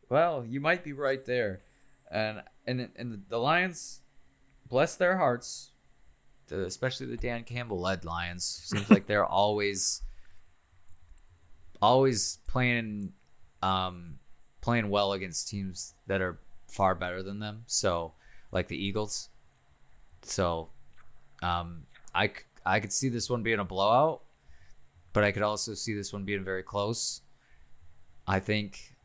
Well, 0.08 0.44
you 0.44 0.60
might 0.60 0.84
be 0.84 0.92
right 0.92 1.24
there, 1.24 1.62
and 2.10 2.42
and 2.64 2.88
and 2.96 3.24
the 3.28 3.38
Lions, 3.38 4.02
bless 4.68 4.96
their 4.96 5.16
hearts, 5.16 5.70
the, 6.48 6.64
especially 6.64 7.06
the 7.06 7.16
Dan 7.16 7.44
Campbell 7.44 7.80
led 7.80 8.04
Lions. 8.04 8.44
Seems 8.44 8.90
like 8.90 9.06
they're 9.06 9.24
always, 9.26 10.02
always 11.80 12.38
playing, 12.46 13.12
um, 13.62 14.18
playing 14.60 14.90
well 14.90 15.12
against 15.12 15.48
teams 15.48 15.94
that 16.06 16.20
are 16.20 16.38
far 16.68 16.94
better 16.94 17.22
than 17.22 17.38
them. 17.38 17.62
So, 17.66 18.12
like 18.52 18.68
the 18.68 18.76
Eagles. 18.76 19.28
So, 20.22 20.68
um, 21.42 21.86
I 22.14 22.30
I 22.64 22.80
could 22.80 22.92
see 22.92 23.08
this 23.08 23.30
one 23.30 23.42
being 23.42 23.60
a 23.60 23.64
blowout, 23.64 24.22
but 25.12 25.22
I 25.22 25.30
could 25.30 25.42
also 25.42 25.74
see 25.74 25.94
this 25.94 26.12
one 26.12 26.24
being 26.24 26.44
very 26.44 26.62
close. 26.62 27.20
I 28.26 28.40
think 28.40 28.96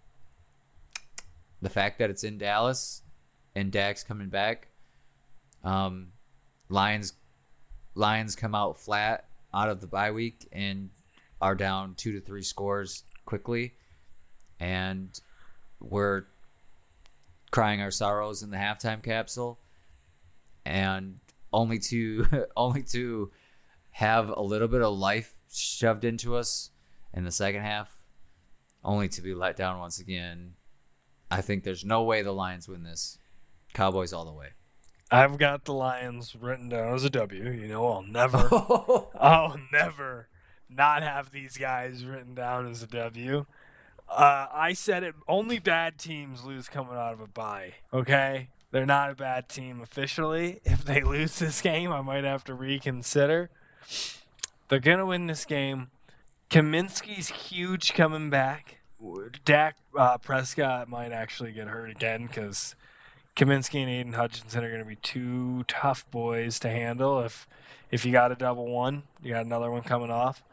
the 1.62 1.70
fact 1.70 2.00
that 2.00 2.10
it's 2.10 2.24
in 2.24 2.40
Dallas 2.40 3.04
and 3.56 3.72
Dak's 3.72 4.04
coming 4.04 4.30
back, 4.30 4.70
um, 5.64 6.08
Lions 6.70 7.14
Lions 7.96 8.36
come 8.36 8.56
out 8.56 8.80
flat 8.80 9.26
out 9.54 9.70
of 9.70 9.82
the 9.82 9.88
bye 9.88 10.12
week 10.12 10.48
and 10.52 10.90
are 11.42 11.56
down 11.56 11.96
two 11.96 12.14
to 12.14 12.22
three 12.22 12.44
scores 12.44 13.04
quickly, 13.26 13.74
and 14.60 15.20
we're 15.80 16.24
crying 17.52 17.82
our 17.82 17.92
sorrows 17.92 18.44
in 18.44 18.50
the 18.50 18.58
halftime 18.58 19.04
capsule, 19.04 19.60
and 20.66 21.20
only 21.52 21.80
to 21.80 22.26
only 22.56 22.84
to 22.84 23.32
have 23.92 24.30
a 24.30 24.42
little 24.42 24.68
bit 24.68 24.82
of 24.82 24.98
life 24.98 25.34
shoved 25.52 26.06
into 26.06 26.36
us 26.36 26.70
in 27.14 27.26
the 27.26 27.32
second 27.32 27.62
half, 27.62 28.04
only 28.84 29.10
to 29.10 29.22
be 29.22 29.34
let 29.34 29.58
down 29.58 29.80
once 29.80 30.00
again. 30.00 30.54
I 31.30 31.42
think 31.42 31.64
there's 31.64 31.86
no 31.86 32.04
way 32.04 32.22
the 32.22 32.32
Lions 32.32 32.68
win 32.68 32.84
this. 32.84 33.18
Cowboys 33.74 34.12
all 34.12 34.26
the 34.26 34.34
way. 34.34 34.50
I've 35.12 35.38
got 35.38 35.66
the 35.66 35.74
Lions 35.74 36.36
written 36.40 36.70
down 36.70 36.94
as 36.94 37.04
a 37.04 37.10
W. 37.10 37.52
You 37.52 37.68
know, 37.68 37.86
I'll 37.86 38.02
never, 38.02 38.38
I'll 39.20 39.60
never 39.72 40.30
not 40.70 41.04
have 41.04 41.32
these 41.32 41.58
guys 41.58 42.06
written 42.06 42.34
down 42.34 42.70
as 42.70 42.82
a 42.82 42.88
W. 42.88 43.46
Uh, 44.08 44.48
I 44.54 44.72
said 44.74 45.04
it. 45.04 45.16
Only 45.28 45.60
bad 45.60 45.98
teams 45.98 46.46
lose 46.46 46.70
coming 46.70 46.96
out 46.96 47.14
of 47.14 47.20
a 47.20 47.28
bye. 47.28 47.74
Okay, 47.94 48.50
they're 48.72 48.86
not 48.86 49.12
a 49.12 49.16
bad 49.16 49.50
team 49.50 49.82
officially. 49.82 50.62
If 50.64 50.86
they 50.86 51.02
lose 51.04 51.40
this 51.40 51.62
game, 51.62 51.92
I 51.92 52.02
might 52.02 52.24
have 52.24 52.46
to 52.46 52.54
reconsider. 52.54 53.50
They're 54.70 54.80
gonna 54.80 55.06
win 55.06 55.28
this 55.28 55.44
game. 55.44 55.92
Kaminsky's 56.50 57.30
huge 57.30 57.94
coming 57.94 58.30
back. 58.30 58.80
Dak 59.46 59.78
uh, 59.98 60.18
Prescott 60.20 60.88
might 60.88 61.12
actually 61.12 61.52
get 61.52 61.68
hurt 61.68 61.90
again 61.90 62.28
because 62.28 62.76
Kaminsky 63.36 63.82
and 63.82 63.90
Aidan 63.90 64.14
Hutchinson 64.14 64.64
are 64.64 64.70
going 64.70 64.82
to 64.82 64.88
be 64.88 64.98
two 64.98 65.64
tough 65.68 66.10
boys 66.12 66.60
to 66.60 66.70
handle. 66.70 67.22
If 67.22 67.48
if 67.90 68.06
you 68.06 68.12
got 68.12 68.32
a 68.32 68.36
double 68.36 68.68
one, 68.68 69.04
you 69.22 69.34
got 69.34 69.46
another 69.46 69.72
one 69.72 69.84
coming 69.84 70.12
off. 70.12 70.44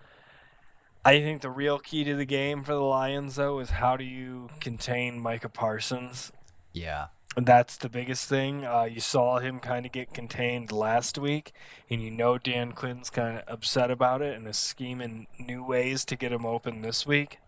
I 1.05 1.21
think 1.21 1.43
the 1.43 1.51
real 1.51 1.79
key 1.79 2.05
to 2.05 2.17
the 2.17 2.25
game 2.25 2.65
for 2.65 2.75
the 2.75 2.81
Lions, 2.81 3.37
though, 3.37 3.61
is 3.61 3.71
how 3.71 3.97
do 3.97 4.05
you 4.05 4.49
contain 4.61 5.21
Micah 5.21 5.49
Parsons? 5.49 6.33
Yeah. 6.73 7.07
That's 7.37 7.77
the 7.77 7.89
biggest 7.89 8.29
thing. 8.29 8.67
Uh, 8.67 8.85
you 8.85 9.01
saw 9.01 9.39
him 9.39 9.61
kind 9.61 9.87
of 9.87 9.93
get 9.93 10.13
contained 10.13 10.73
last 10.73 11.17
week, 11.17 11.53
and 11.89 12.03
you 12.03 12.11
know 12.11 12.37
Dan 12.37 12.73
Quinn's 12.73 13.11
kind 13.11 13.39
of 13.39 13.45
upset 13.47 13.91
about 13.91 14.23
it 14.23 14.37
and 14.37 14.47
is 14.49 14.59
scheming 14.59 15.29
new 15.39 15.63
ways 15.65 16.05
to 16.07 16.17
get 16.17 16.33
him 16.33 16.45
open 16.45 16.83
this 16.83 17.07
week. 17.07 17.39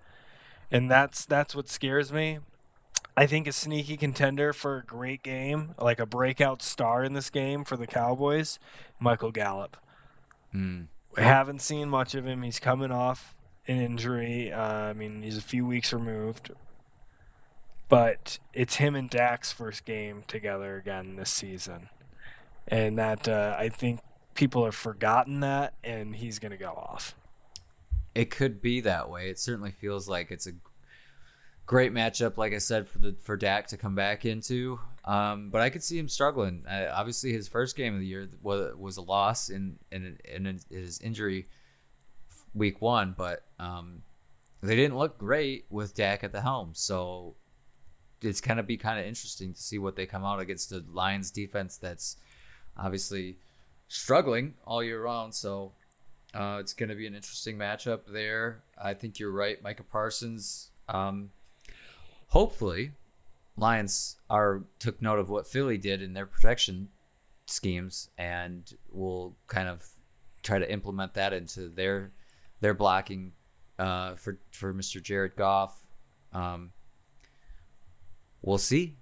And 0.71 0.89
that's 0.89 1.25
that's 1.25 1.55
what 1.55 1.69
scares 1.69 2.13
me. 2.13 2.39
I 3.21 3.27
think 3.27 3.47
a 3.47 3.53
sneaky 3.53 3.99
contender 3.99 4.55
for 4.55 4.79
a 4.79 4.83
great 4.83 5.23
game, 5.23 5.75
like 5.79 6.01
a 6.01 6.07
breakout 6.07 6.63
star 6.63 7.05
in 7.05 7.13
this 7.13 7.29
game 7.29 7.65
for 7.65 7.77
the 7.77 7.87
Cowboys, 7.87 8.59
Michael 8.99 9.31
Gallup. 9.31 9.77
Mm. 10.55 10.87
We 11.15 11.23
haven't 11.23 11.61
seen 11.61 11.91
much 11.91 12.15
of 12.15 12.27
him. 12.27 12.41
He's 12.43 12.59
coming 12.59 12.91
off 12.91 13.35
an 13.69 13.77
injury. 13.77 14.51
Uh, 14.51 14.63
I 14.63 14.93
mean, 14.95 15.21
he's 15.21 15.37
a 15.37 15.43
few 15.43 15.67
weeks 15.67 15.93
removed. 15.93 16.53
But 17.91 18.39
it's 18.55 18.77
him 18.77 18.97
and 18.97 19.11
Dak's 19.11 19.53
first 19.53 19.85
game 19.85 20.25
together 20.27 20.77
again 20.77 21.17
this 21.17 21.29
season. 21.29 21.91
And 22.69 22.97
that, 22.97 23.29
uh, 23.29 23.55
I 23.59 23.69
think 23.69 24.01
people 24.33 24.65
have 24.65 24.75
forgotten 24.75 25.41
that, 25.41 25.75
and 25.85 26.17
he's 26.17 26.39
going 26.39 26.53
to 26.53 26.57
go 26.57 26.71
off. 26.71 27.15
It 28.15 28.31
could 28.31 28.63
be 28.63 28.81
that 28.81 29.11
way. 29.11 29.29
It 29.29 29.39
certainly 29.39 29.73
feels 29.73 30.09
like 30.09 30.31
it's 30.31 30.47
a 30.47 30.53
great 31.71 31.95
matchup, 31.95 32.37
like 32.37 32.53
I 32.53 32.59
said, 32.59 32.89
for 32.89 32.99
the 32.99 33.15
for 33.21 33.37
Dak 33.37 33.69
to 33.69 33.77
come 33.77 33.95
back 33.95 34.25
into. 34.25 34.81
Um, 35.05 35.51
but 35.51 35.61
I 35.61 35.71
could 35.71 35.85
see 35.85 36.01
him 36.01 36.09
struggling. 36.09 36.65
Uh, 36.67 36.91
obviously, 36.93 37.33
his 37.33 37.47
first 37.47 37.77
game 37.77 37.95
of 37.95 38.01
the 38.01 38.07
year 38.07 38.29
was 38.43 38.75
was 38.75 38.97
a 38.97 39.03
loss 39.03 39.51
in 39.51 39.79
in, 39.93 40.19
in 40.25 40.59
his 40.69 41.01
injury 41.01 41.47
week 42.55 42.83
one, 42.83 43.15
but 43.17 43.45
um, 43.61 44.03
they 44.61 44.75
didn't 44.75 44.99
look 44.99 45.17
great 45.17 45.67
with 45.71 45.95
Dak 45.95 46.25
at 46.25 46.33
the 46.33 46.41
helm. 46.41 46.71
So 46.75 47.37
it's 48.21 48.41
gonna 48.41 48.65
be 48.65 48.77
kind 48.77 48.99
of 48.99 49.07
interesting 49.07 49.55
to 49.55 49.61
see 49.61 49.79
what 49.79 49.95
they 49.95 50.07
come 50.07 50.25
out 50.25 50.41
against 50.41 50.71
the 50.71 50.85
Lions 50.93 51.31
defense 51.31 51.77
that's 51.77 52.17
obviously 52.77 53.37
struggling 53.87 54.55
all 54.65 54.83
year 54.83 55.05
round. 55.05 55.37
So 55.37 55.71
uh, 56.35 56.59
it's 56.59 56.73
going 56.73 56.89
to 56.89 56.97
be 56.97 57.07
an 57.07 57.15
interesting 57.15 57.57
matchup 57.57 58.01
there. 58.09 58.63
I 58.77 58.95
think 58.95 59.19
you're 59.19 59.33
right, 59.33 59.61
Micah 59.63 59.83
Parsons. 59.83 60.71
Um, 60.89 61.31
hopefully, 62.31 62.93
Lions 63.57 64.17
are 64.29 64.63
took 64.79 65.01
note 65.03 65.19
of 65.19 65.29
what 65.29 65.47
Philly 65.47 65.79
did 65.79 66.03
in 66.03 66.15
their 66.15 66.27
protection 66.27 66.89
schemes 67.47 68.09
and 68.17 68.73
will 68.91 69.37
kind 69.47 69.69
of 69.69 69.87
try 70.43 70.59
to 70.59 70.73
implement 70.73 71.15
that 71.15 71.33
into 71.33 71.69
their 71.69 72.13
their 72.61 72.75
blocking 72.75 73.33
uh, 73.79 74.15
for 74.15 74.39
for 74.51 74.73
Mr. 74.73 75.03
Jared 75.03 75.37
Goff. 75.37 75.79
Um, 76.33 76.73
we'll 78.43 78.59
see. 78.59 78.97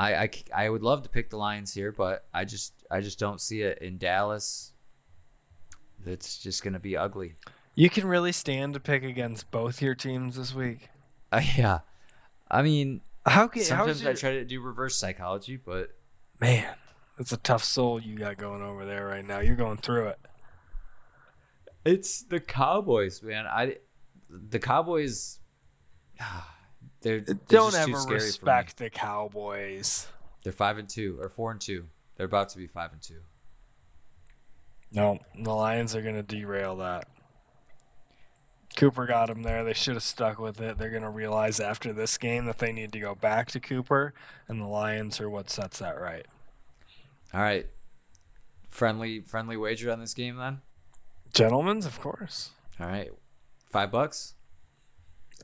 I, 0.00 0.14
I, 0.14 0.30
I 0.54 0.68
would 0.70 0.82
love 0.82 1.02
to 1.02 1.08
pick 1.08 1.28
the 1.28 1.36
Lions 1.36 1.74
here, 1.74 1.90
but 1.90 2.26
I 2.32 2.44
just 2.44 2.72
I 2.90 3.00
just 3.00 3.18
don't 3.18 3.40
see 3.40 3.62
it 3.62 3.78
in 3.78 3.98
Dallas. 3.98 4.72
It's 6.06 6.38
just 6.38 6.62
going 6.62 6.74
to 6.74 6.78
be 6.78 6.96
ugly. 6.96 7.34
You 7.74 7.90
can 7.90 8.06
really 8.06 8.32
stand 8.32 8.74
to 8.74 8.80
pick 8.80 9.02
against 9.02 9.50
both 9.50 9.82
your 9.82 9.96
teams 9.96 10.36
this 10.36 10.54
week. 10.54 10.88
Uh, 11.32 11.42
yeah, 11.56 11.80
I 12.50 12.62
mean, 12.62 13.00
How 13.26 13.46
can 13.48 13.62
sometimes 13.62 14.02
your, 14.02 14.12
I 14.12 14.14
try 14.14 14.32
to 14.32 14.44
do 14.44 14.60
reverse 14.60 14.96
psychology, 14.96 15.56
but 15.56 15.90
man? 16.40 16.74
It's 17.18 17.32
a 17.32 17.36
tough 17.36 17.64
soul 17.64 18.00
you 18.00 18.16
got 18.16 18.36
going 18.36 18.62
over 18.62 18.86
there 18.86 19.06
right 19.06 19.26
now. 19.26 19.40
You're 19.40 19.56
going 19.56 19.78
through 19.78 20.08
it. 20.08 20.18
it's 21.84 22.22
the 22.22 22.38
Cowboys, 22.38 23.22
man. 23.22 23.46
I 23.46 23.76
the 24.30 24.58
Cowboys. 24.58 25.40
They're, 27.00 27.20
they're 27.20 27.36
Don't 27.46 27.76
ever 27.76 27.96
respect 28.08 28.78
the 28.78 28.90
Cowboys. 28.90 30.08
They're 30.42 30.52
five 30.52 30.78
and 30.78 30.88
two 30.88 31.16
or 31.20 31.28
four 31.28 31.52
and 31.52 31.60
two. 31.60 31.84
They're 32.16 32.26
about 32.26 32.48
to 32.48 32.58
be 32.58 32.66
five 32.66 32.92
and 32.92 33.00
two. 33.00 33.20
No, 34.90 35.20
the 35.40 35.52
Lions 35.52 35.94
are 35.94 36.02
going 36.02 36.16
to 36.16 36.24
derail 36.24 36.76
that. 36.78 37.06
Cooper 38.78 39.06
got 39.06 39.28
him 39.28 39.42
there. 39.42 39.64
They 39.64 39.72
should 39.72 39.94
have 39.94 40.04
stuck 40.04 40.38
with 40.38 40.60
it. 40.60 40.78
They're 40.78 40.90
going 40.90 41.02
to 41.02 41.10
realize 41.10 41.58
after 41.58 41.92
this 41.92 42.16
game 42.16 42.46
that 42.46 42.58
they 42.58 42.70
need 42.72 42.92
to 42.92 43.00
go 43.00 43.14
back 43.16 43.50
to 43.50 43.58
Cooper, 43.60 44.14
and 44.46 44.60
the 44.60 44.66
Lions 44.66 45.20
are 45.20 45.28
what 45.28 45.50
sets 45.50 45.80
that 45.80 46.00
right. 46.00 46.24
All 47.34 47.40
right, 47.40 47.66
friendly 48.68 49.20
friendly 49.20 49.56
wager 49.56 49.90
on 49.90 49.98
this 49.98 50.14
game 50.14 50.36
then. 50.36 50.60
Gentlemen's, 51.34 51.86
of 51.86 52.00
course. 52.00 52.50
All 52.80 52.86
right, 52.86 53.10
five 53.68 53.90
bucks. 53.90 54.34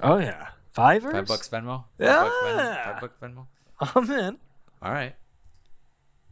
Oh 0.01 0.19
yeah, 0.19 0.49
fivers. 0.73 1.13
Five 1.13 1.27
bucks 1.27 1.49
Venmo. 1.49 1.85
Five 1.99 2.09
buck 2.09 2.33
Venmo. 2.45 2.57
Yeah. 2.57 2.85
Five 2.93 3.01
buck 3.01 3.21
Venmo. 3.21 3.47
I'm 3.97 4.11
in. 4.11 4.39
All 4.81 4.93
right. 4.93 5.15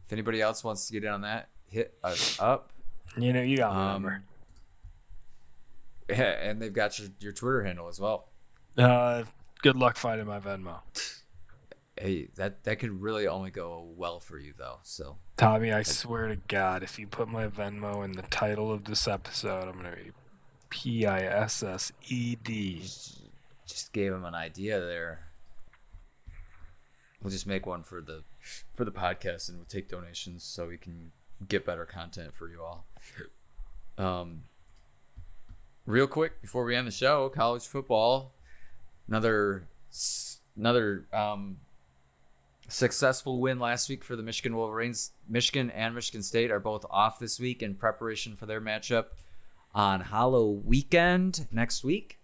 If 0.05 0.13
anybody 0.13 0.41
else 0.41 0.63
wants 0.63 0.87
to 0.87 0.93
get 0.93 1.03
in 1.03 1.09
on 1.09 1.21
that, 1.21 1.49
hit 1.67 1.97
us 2.03 2.39
up. 2.39 2.71
You 3.17 3.33
know, 3.33 3.41
you 3.41 3.57
got 3.57 3.73
my 3.73 3.81
Um, 3.87 3.91
number. 4.03 4.23
Yeah, 6.09 6.15
and 6.41 6.61
they've 6.61 6.73
got 6.73 6.99
your, 6.99 7.09
your 7.19 7.31
Twitter 7.31 7.63
handle 7.63 7.87
as 7.87 7.99
well. 7.99 8.29
Uh, 8.77 9.23
good 9.61 9.75
luck 9.75 9.97
finding 9.97 10.27
my 10.27 10.39
Venmo, 10.39 10.79
Hey, 11.95 12.29
that 12.35 12.63
that 12.63 12.79
could 12.79 13.01
really 13.01 13.27
only 13.27 13.51
go 13.51 13.87
well 13.95 14.19
for 14.19 14.39
you 14.39 14.53
though. 14.57 14.79
So 14.81 15.17
Tommy. 15.37 15.71
I 15.71 15.83
swear 15.83 16.27
to 16.27 16.37
God, 16.47 16.81
if 16.81 16.97
you 16.97 17.05
put 17.05 17.27
my 17.27 17.47
Venmo 17.47 18.03
in 18.03 18.13
the 18.13 18.23
title 18.23 18.71
of 18.71 18.85
this 18.85 19.07
episode, 19.07 19.67
I'm 19.67 19.77
gonna 19.77 19.95
be 19.95 20.11
P 20.69 21.05
I 21.05 21.19
S 21.19 21.61
S 21.61 21.91
E 22.07 22.35
D. 22.35 22.79
just 23.67 23.93
gave 23.93 24.11
him 24.11 24.25
an 24.25 24.33
idea 24.33 24.79
there. 24.79 25.27
We'll 27.21 27.31
just 27.31 27.45
make 27.45 27.67
one 27.67 27.83
for 27.83 28.01
the 28.01 28.23
for 28.73 28.85
the 28.85 28.91
podcast, 28.91 29.47
and 29.49 29.59
we'll 29.59 29.65
take 29.65 29.87
donations 29.87 30.43
so 30.43 30.67
we 30.67 30.77
can 30.77 31.11
get 31.47 31.63
better 31.63 31.85
content 31.85 32.33
for 32.33 32.49
you 32.49 32.61
all. 32.63 32.87
Um, 33.99 34.43
real 35.85 36.07
quick 36.07 36.41
before 36.41 36.63
we 36.65 36.75
end 36.75 36.87
the 36.87 36.91
show, 36.91 37.29
college 37.29 37.65
football, 37.65 38.33
another 39.07 39.67
another 40.57 41.05
um, 41.13 41.57
successful 42.67 43.39
win 43.39 43.59
last 43.59 43.89
week 43.89 44.03
for 44.03 44.15
the 44.15 44.23
Michigan 44.23 44.55
Wolverines. 44.55 45.11
Michigan 45.27 45.69
and 45.71 45.95
Michigan 45.95 46.23
State 46.23 46.51
are 46.51 46.59
both 46.59 46.85
off 46.89 47.19
this 47.19 47.39
week 47.39 47.61
in 47.61 47.75
preparation 47.75 48.35
for 48.35 48.45
their 48.45 48.61
matchup 48.61 49.05
on 49.73 50.01
Hollow 50.01 50.49
Weekend 50.49 51.47
next 51.51 51.83
week 51.83 52.19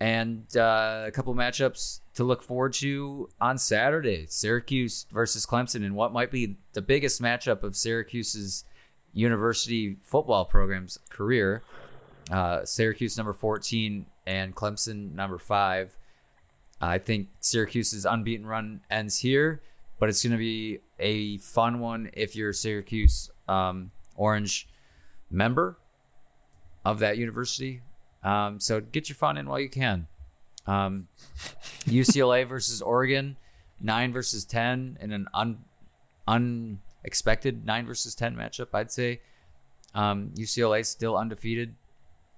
and 0.00 0.56
uh, 0.56 1.04
a 1.06 1.10
couple 1.12 1.34
matchups 1.34 2.00
to 2.14 2.24
look 2.24 2.42
forward 2.42 2.72
to 2.74 3.28
on 3.40 3.58
Saturday. 3.58 4.26
Syracuse 4.28 5.06
versus 5.12 5.46
Clemson, 5.46 5.84
and 5.84 5.94
what 5.94 6.12
might 6.12 6.30
be 6.30 6.56
the 6.72 6.82
biggest 6.82 7.22
matchup 7.22 7.62
of 7.62 7.76
Syracuse's 7.76 8.64
university 9.12 9.96
football 10.02 10.44
program's 10.44 10.98
career. 11.08 11.62
Uh, 12.30 12.64
Syracuse 12.64 13.16
number 13.16 13.32
14 13.32 14.06
and 14.26 14.54
Clemson 14.54 15.14
number 15.14 15.38
five. 15.38 15.96
I 16.80 16.98
think 16.98 17.28
Syracuse's 17.40 18.04
unbeaten 18.04 18.46
run 18.46 18.80
ends 18.90 19.18
here, 19.18 19.62
but 19.98 20.08
it's 20.08 20.22
going 20.22 20.32
to 20.32 20.38
be 20.38 20.80
a 20.98 21.38
fun 21.38 21.80
one 21.80 22.10
if 22.12 22.36
you're 22.36 22.50
a 22.50 22.54
Syracuse 22.54 23.30
um, 23.48 23.90
Orange 24.16 24.68
member 25.30 25.78
of 26.84 26.98
that 27.00 27.16
university. 27.18 27.80
Um, 28.22 28.60
so 28.60 28.80
get 28.80 29.08
your 29.08 29.16
fun 29.16 29.36
in 29.36 29.48
while 29.48 29.60
you 29.60 29.68
can. 29.68 30.06
Um, 30.66 31.08
UCLA 31.86 32.46
versus 32.48 32.80
Oregon, 32.80 33.36
nine 33.80 34.12
versus 34.12 34.44
ten 34.44 34.96
in 35.00 35.12
an 35.12 35.26
un, 35.34 35.58
unexpected 36.26 37.66
nine 37.66 37.86
versus 37.86 38.14
ten 38.14 38.34
matchup. 38.34 38.68
I'd 38.72 38.90
say 38.90 39.20
um, 39.94 40.30
UCLA 40.36 40.84
still 40.86 41.16
undefeated, 41.16 41.74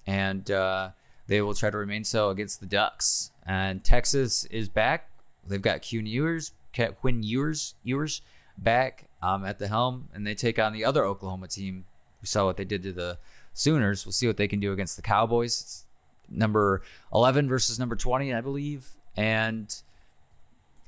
and 0.06 0.50
uh, 0.50 0.90
they 1.26 1.40
will 1.40 1.54
try 1.54 1.70
to 1.70 1.76
remain 1.76 2.04
so 2.04 2.30
against 2.30 2.60
the 2.60 2.66
Ducks. 2.66 3.30
And 3.46 3.82
Texas 3.82 4.44
is 4.46 4.68
back. 4.68 5.10
They've 5.46 5.62
got 5.62 5.86
Quinn 5.88 6.06
Ewers, 6.06 6.52
Quinn 7.00 7.22
Ewers, 7.22 7.74
Ewers 7.84 8.22
back 8.58 9.08
um, 9.22 9.44
at 9.44 9.58
the 9.58 9.68
helm, 9.68 10.08
and 10.14 10.26
they 10.26 10.34
take 10.34 10.58
on 10.58 10.72
the 10.72 10.84
other 10.84 11.04
Oklahoma 11.04 11.48
team. 11.48 11.84
We 12.20 12.26
saw 12.26 12.44
what 12.44 12.56
they 12.56 12.64
did 12.64 12.82
to 12.82 12.92
the 12.92 13.18
Sooners. 13.52 14.04
We'll 14.04 14.12
see 14.12 14.26
what 14.26 14.36
they 14.36 14.48
can 14.48 14.60
do 14.60 14.72
against 14.72 14.96
the 14.96 15.02
Cowboys. 15.02 15.60
It's 15.60 15.86
number 16.28 16.82
11 17.14 17.48
versus 17.48 17.78
number 17.78 17.96
20, 17.96 18.34
I 18.34 18.40
believe. 18.40 18.90
And 19.16 19.74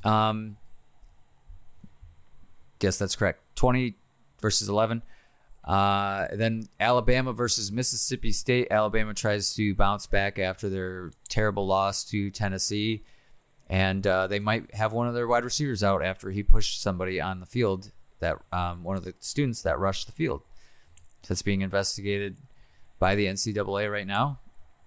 um 0.05 0.57
guess 2.79 2.99
that's 2.99 3.17
correct. 3.17 3.41
20 3.57 3.95
versus 4.41 4.69
11. 4.69 5.03
Uh, 5.65 6.27
then 6.33 6.69
Alabama 6.81 7.33
versus 7.33 7.71
Mississippi 7.71 8.33
State. 8.33 8.69
Alabama 8.71 9.13
tries 9.15 9.55
to 9.55 9.75
bounce 9.75 10.07
back 10.07 10.39
after 10.39 10.69
their 10.69 11.11
terrible 11.29 11.67
loss 11.67 12.05
to 12.05 12.31
Tennessee. 12.31 13.05
And 13.69 14.07
uh, 14.07 14.29
they 14.29 14.39
might 14.39 14.75
have 14.75 14.93
one 14.95 15.09
of 15.09 15.15
their 15.15 15.27
wide 15.29 15.45
receivers 15.45 15.85
out 15.85 16.03
after 16.03 16.31
he 16.31 16.43
pushed 16.43 16.81
somebody 16.81 17.21
on 17.21 17.41
the 17.41 17.47
field, 17.47 17.91
that 18.21 18.39
um, 18.51 18.83
one 18.83 18.97
of 18.97 19.05
the 19.05 19.13
students 19.21 19.61
that 19.63 19.79
rushed 19.79 20.07
the 20.07 20.13
field. 20.13 20.43
That's 21.29 21.43
being 21.43 21.61
investigated 21.61 22.39
by 22.99 23.15
the 23.15 23.27
NCAA 23.27 23.93
right 23.93 24.07
now. 24.07 24.39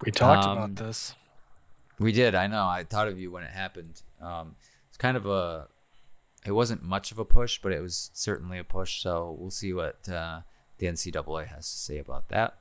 We 0.04 0.10
talked 0.10 0.44
Um, 0.44 0.58
about 0.58 0.74
this. 0.76 1.14
We 2.00 2.10
did. 2.10 2.34
I 2.34 2.48
know. 2.48 2.66
I 2.66 2.82
thought 2.82 3.06
of 3.06 3.20
you 3.20 3.30
when 3.30 3.44
it 3.44 3.50
happened. 3.50 4.02
Um, 4.20 4.56
it's 4.88 4.96
kind 4.96 5.16
of 5.16 5.26
a. 5.26 5.68
It 6.44 6.50
wasn't 6.50 6.82
much 6.82 7.12
of 7.12 7.20
a 7.20 7.24
push, 7.24 7.60
but 7.62 7.70
it 7.70 7.80
was 7.80 8.10
certainly 8.14 8.58
a 8.58 8.64
push. 8.64 9.00
So 9.00 9.36
we'll 9.38 9.52
see 9.52 9.72
what 9.72 10.08
uh, 10.08 10.40
the 10.82 10.88
NCAA 10.88 11.46
has 11.46 11.70
to 11.70 11.78
say 11.78 11.98
about 11.98 12.28
that. 12.30 12.58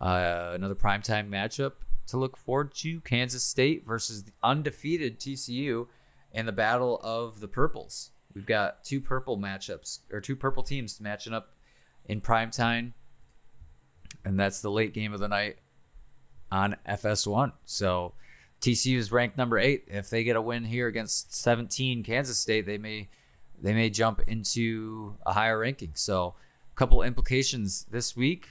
Uh, 0.00 0.52
another 0.54 0.74
primetime 0.74 1.28
matchup 1.28 1.72
to 2.06 2.16
look 2.16 2.36
forward 2.36 2.74
to: 2.76 3.00
Kansas 3.00 3.44
State 3.44 3.86
versus 3.86 4.24
the 4.24 4.32
undefeated 4.42 5.20
TCU 5.20 5.86
and 6.32 6.48
the 6.48 6.52
battle 6.52 6.98
of 7.02 7.40
the 7.40 7.48
purples. 7.48 8.10
We've 8.34 8.46
got 8.46 8.84
two 8.84 9.02
purple 9.02 9.36
matchups 9.36 10.00
or 10.10 10.20
two 10.20 10.34
purple 10.34 10.62
teams 10.62 10.98
matching 10.98 11.34
up 11.34 11.54
in 12.06 12.22
primetime, 12.22 12.92
and 14.24 14.40
that's 14.40 14.62
the 14.62 14.70
late 14.70 14.94
game 14.94 15.12
of 15.12 15.20
the 15.20 15.28
night 15.28 15.58
on 16.50 16.76
FS1. 16.88 17.52
So 17.66 18.14
TCU 18.62 18.96
is 18.96 19.12
ranked 19.12 19.36
number 19.36 19.58
eight. 19.58 19.84
If 19.88 20.08
they 20.08 20.24
get 20.24 20.36
a 20.36 20.42
win 20.42 20.64
here 20.64 20.86
against 20.86 21.34
17 21.34 22.02
Kansas 22.02 22.38
State, 22.38 22.64
they 22.64 22.78
may 22.78 23.10
they 23.60 23.74
may 23.74 23.90
jump 23.90 24.22
into 24.26 25.16
a 25.26 25.34
higher 25.34 25.58
ranking. 25.58 25.92
So 25.94 26.34
couple 26.76 27.02
implications 27.02 27.86
this 27.90 28.14
week. 28.14 28.50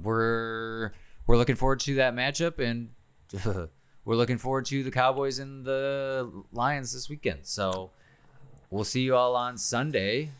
We're 0.00 0.92
we're 1.26 1.36
looking 1.36 1.56
forward 1.56 1.80
to 1.80 1.96
that 1.96 2.14
matchup, 2.14 2.58
and 2.58 2.90
we're 4.04 4.16
looking 4.16 4.38
forward 4.38 4.64
to 4.66 4.82
the 4.82 4.90
Cowboys 4.90 5.38
and 5.38 5.64
the 5.64 6.30
Lions 6.52 6.92
this 6.92 7.10
weekend. 7.10 7.40
So 7.42 7.90
we'll 8.70 8.84
see 8.84 9.02
you 9.02 9.14
all 9.14 9.36
on 9.36 9.58
Sunday. 9.58 10.30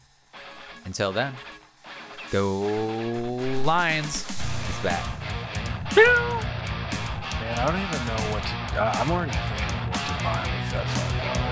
Until 0.87 1.13
then, 1.13 1.35
go 2.31 2.61
Lions! 3.65 4.25
It's 4.25 4.83
back. 4.83 5.05
Man, 5.95 7.59
I 7.59 7.67
don't 7.67 7.83
even 7.83 8.07
know 8.07 8.33
what 8.33 8.43
to. 8.43 8.81
Uh, 8.81 8.93
I'm 8.95 9.09
thinking 9.09 9.77
what 9.89 10.01
to 10.07 10.25
buy 10.25 10.41
with 10.41 10.73
that. 10.73 11.50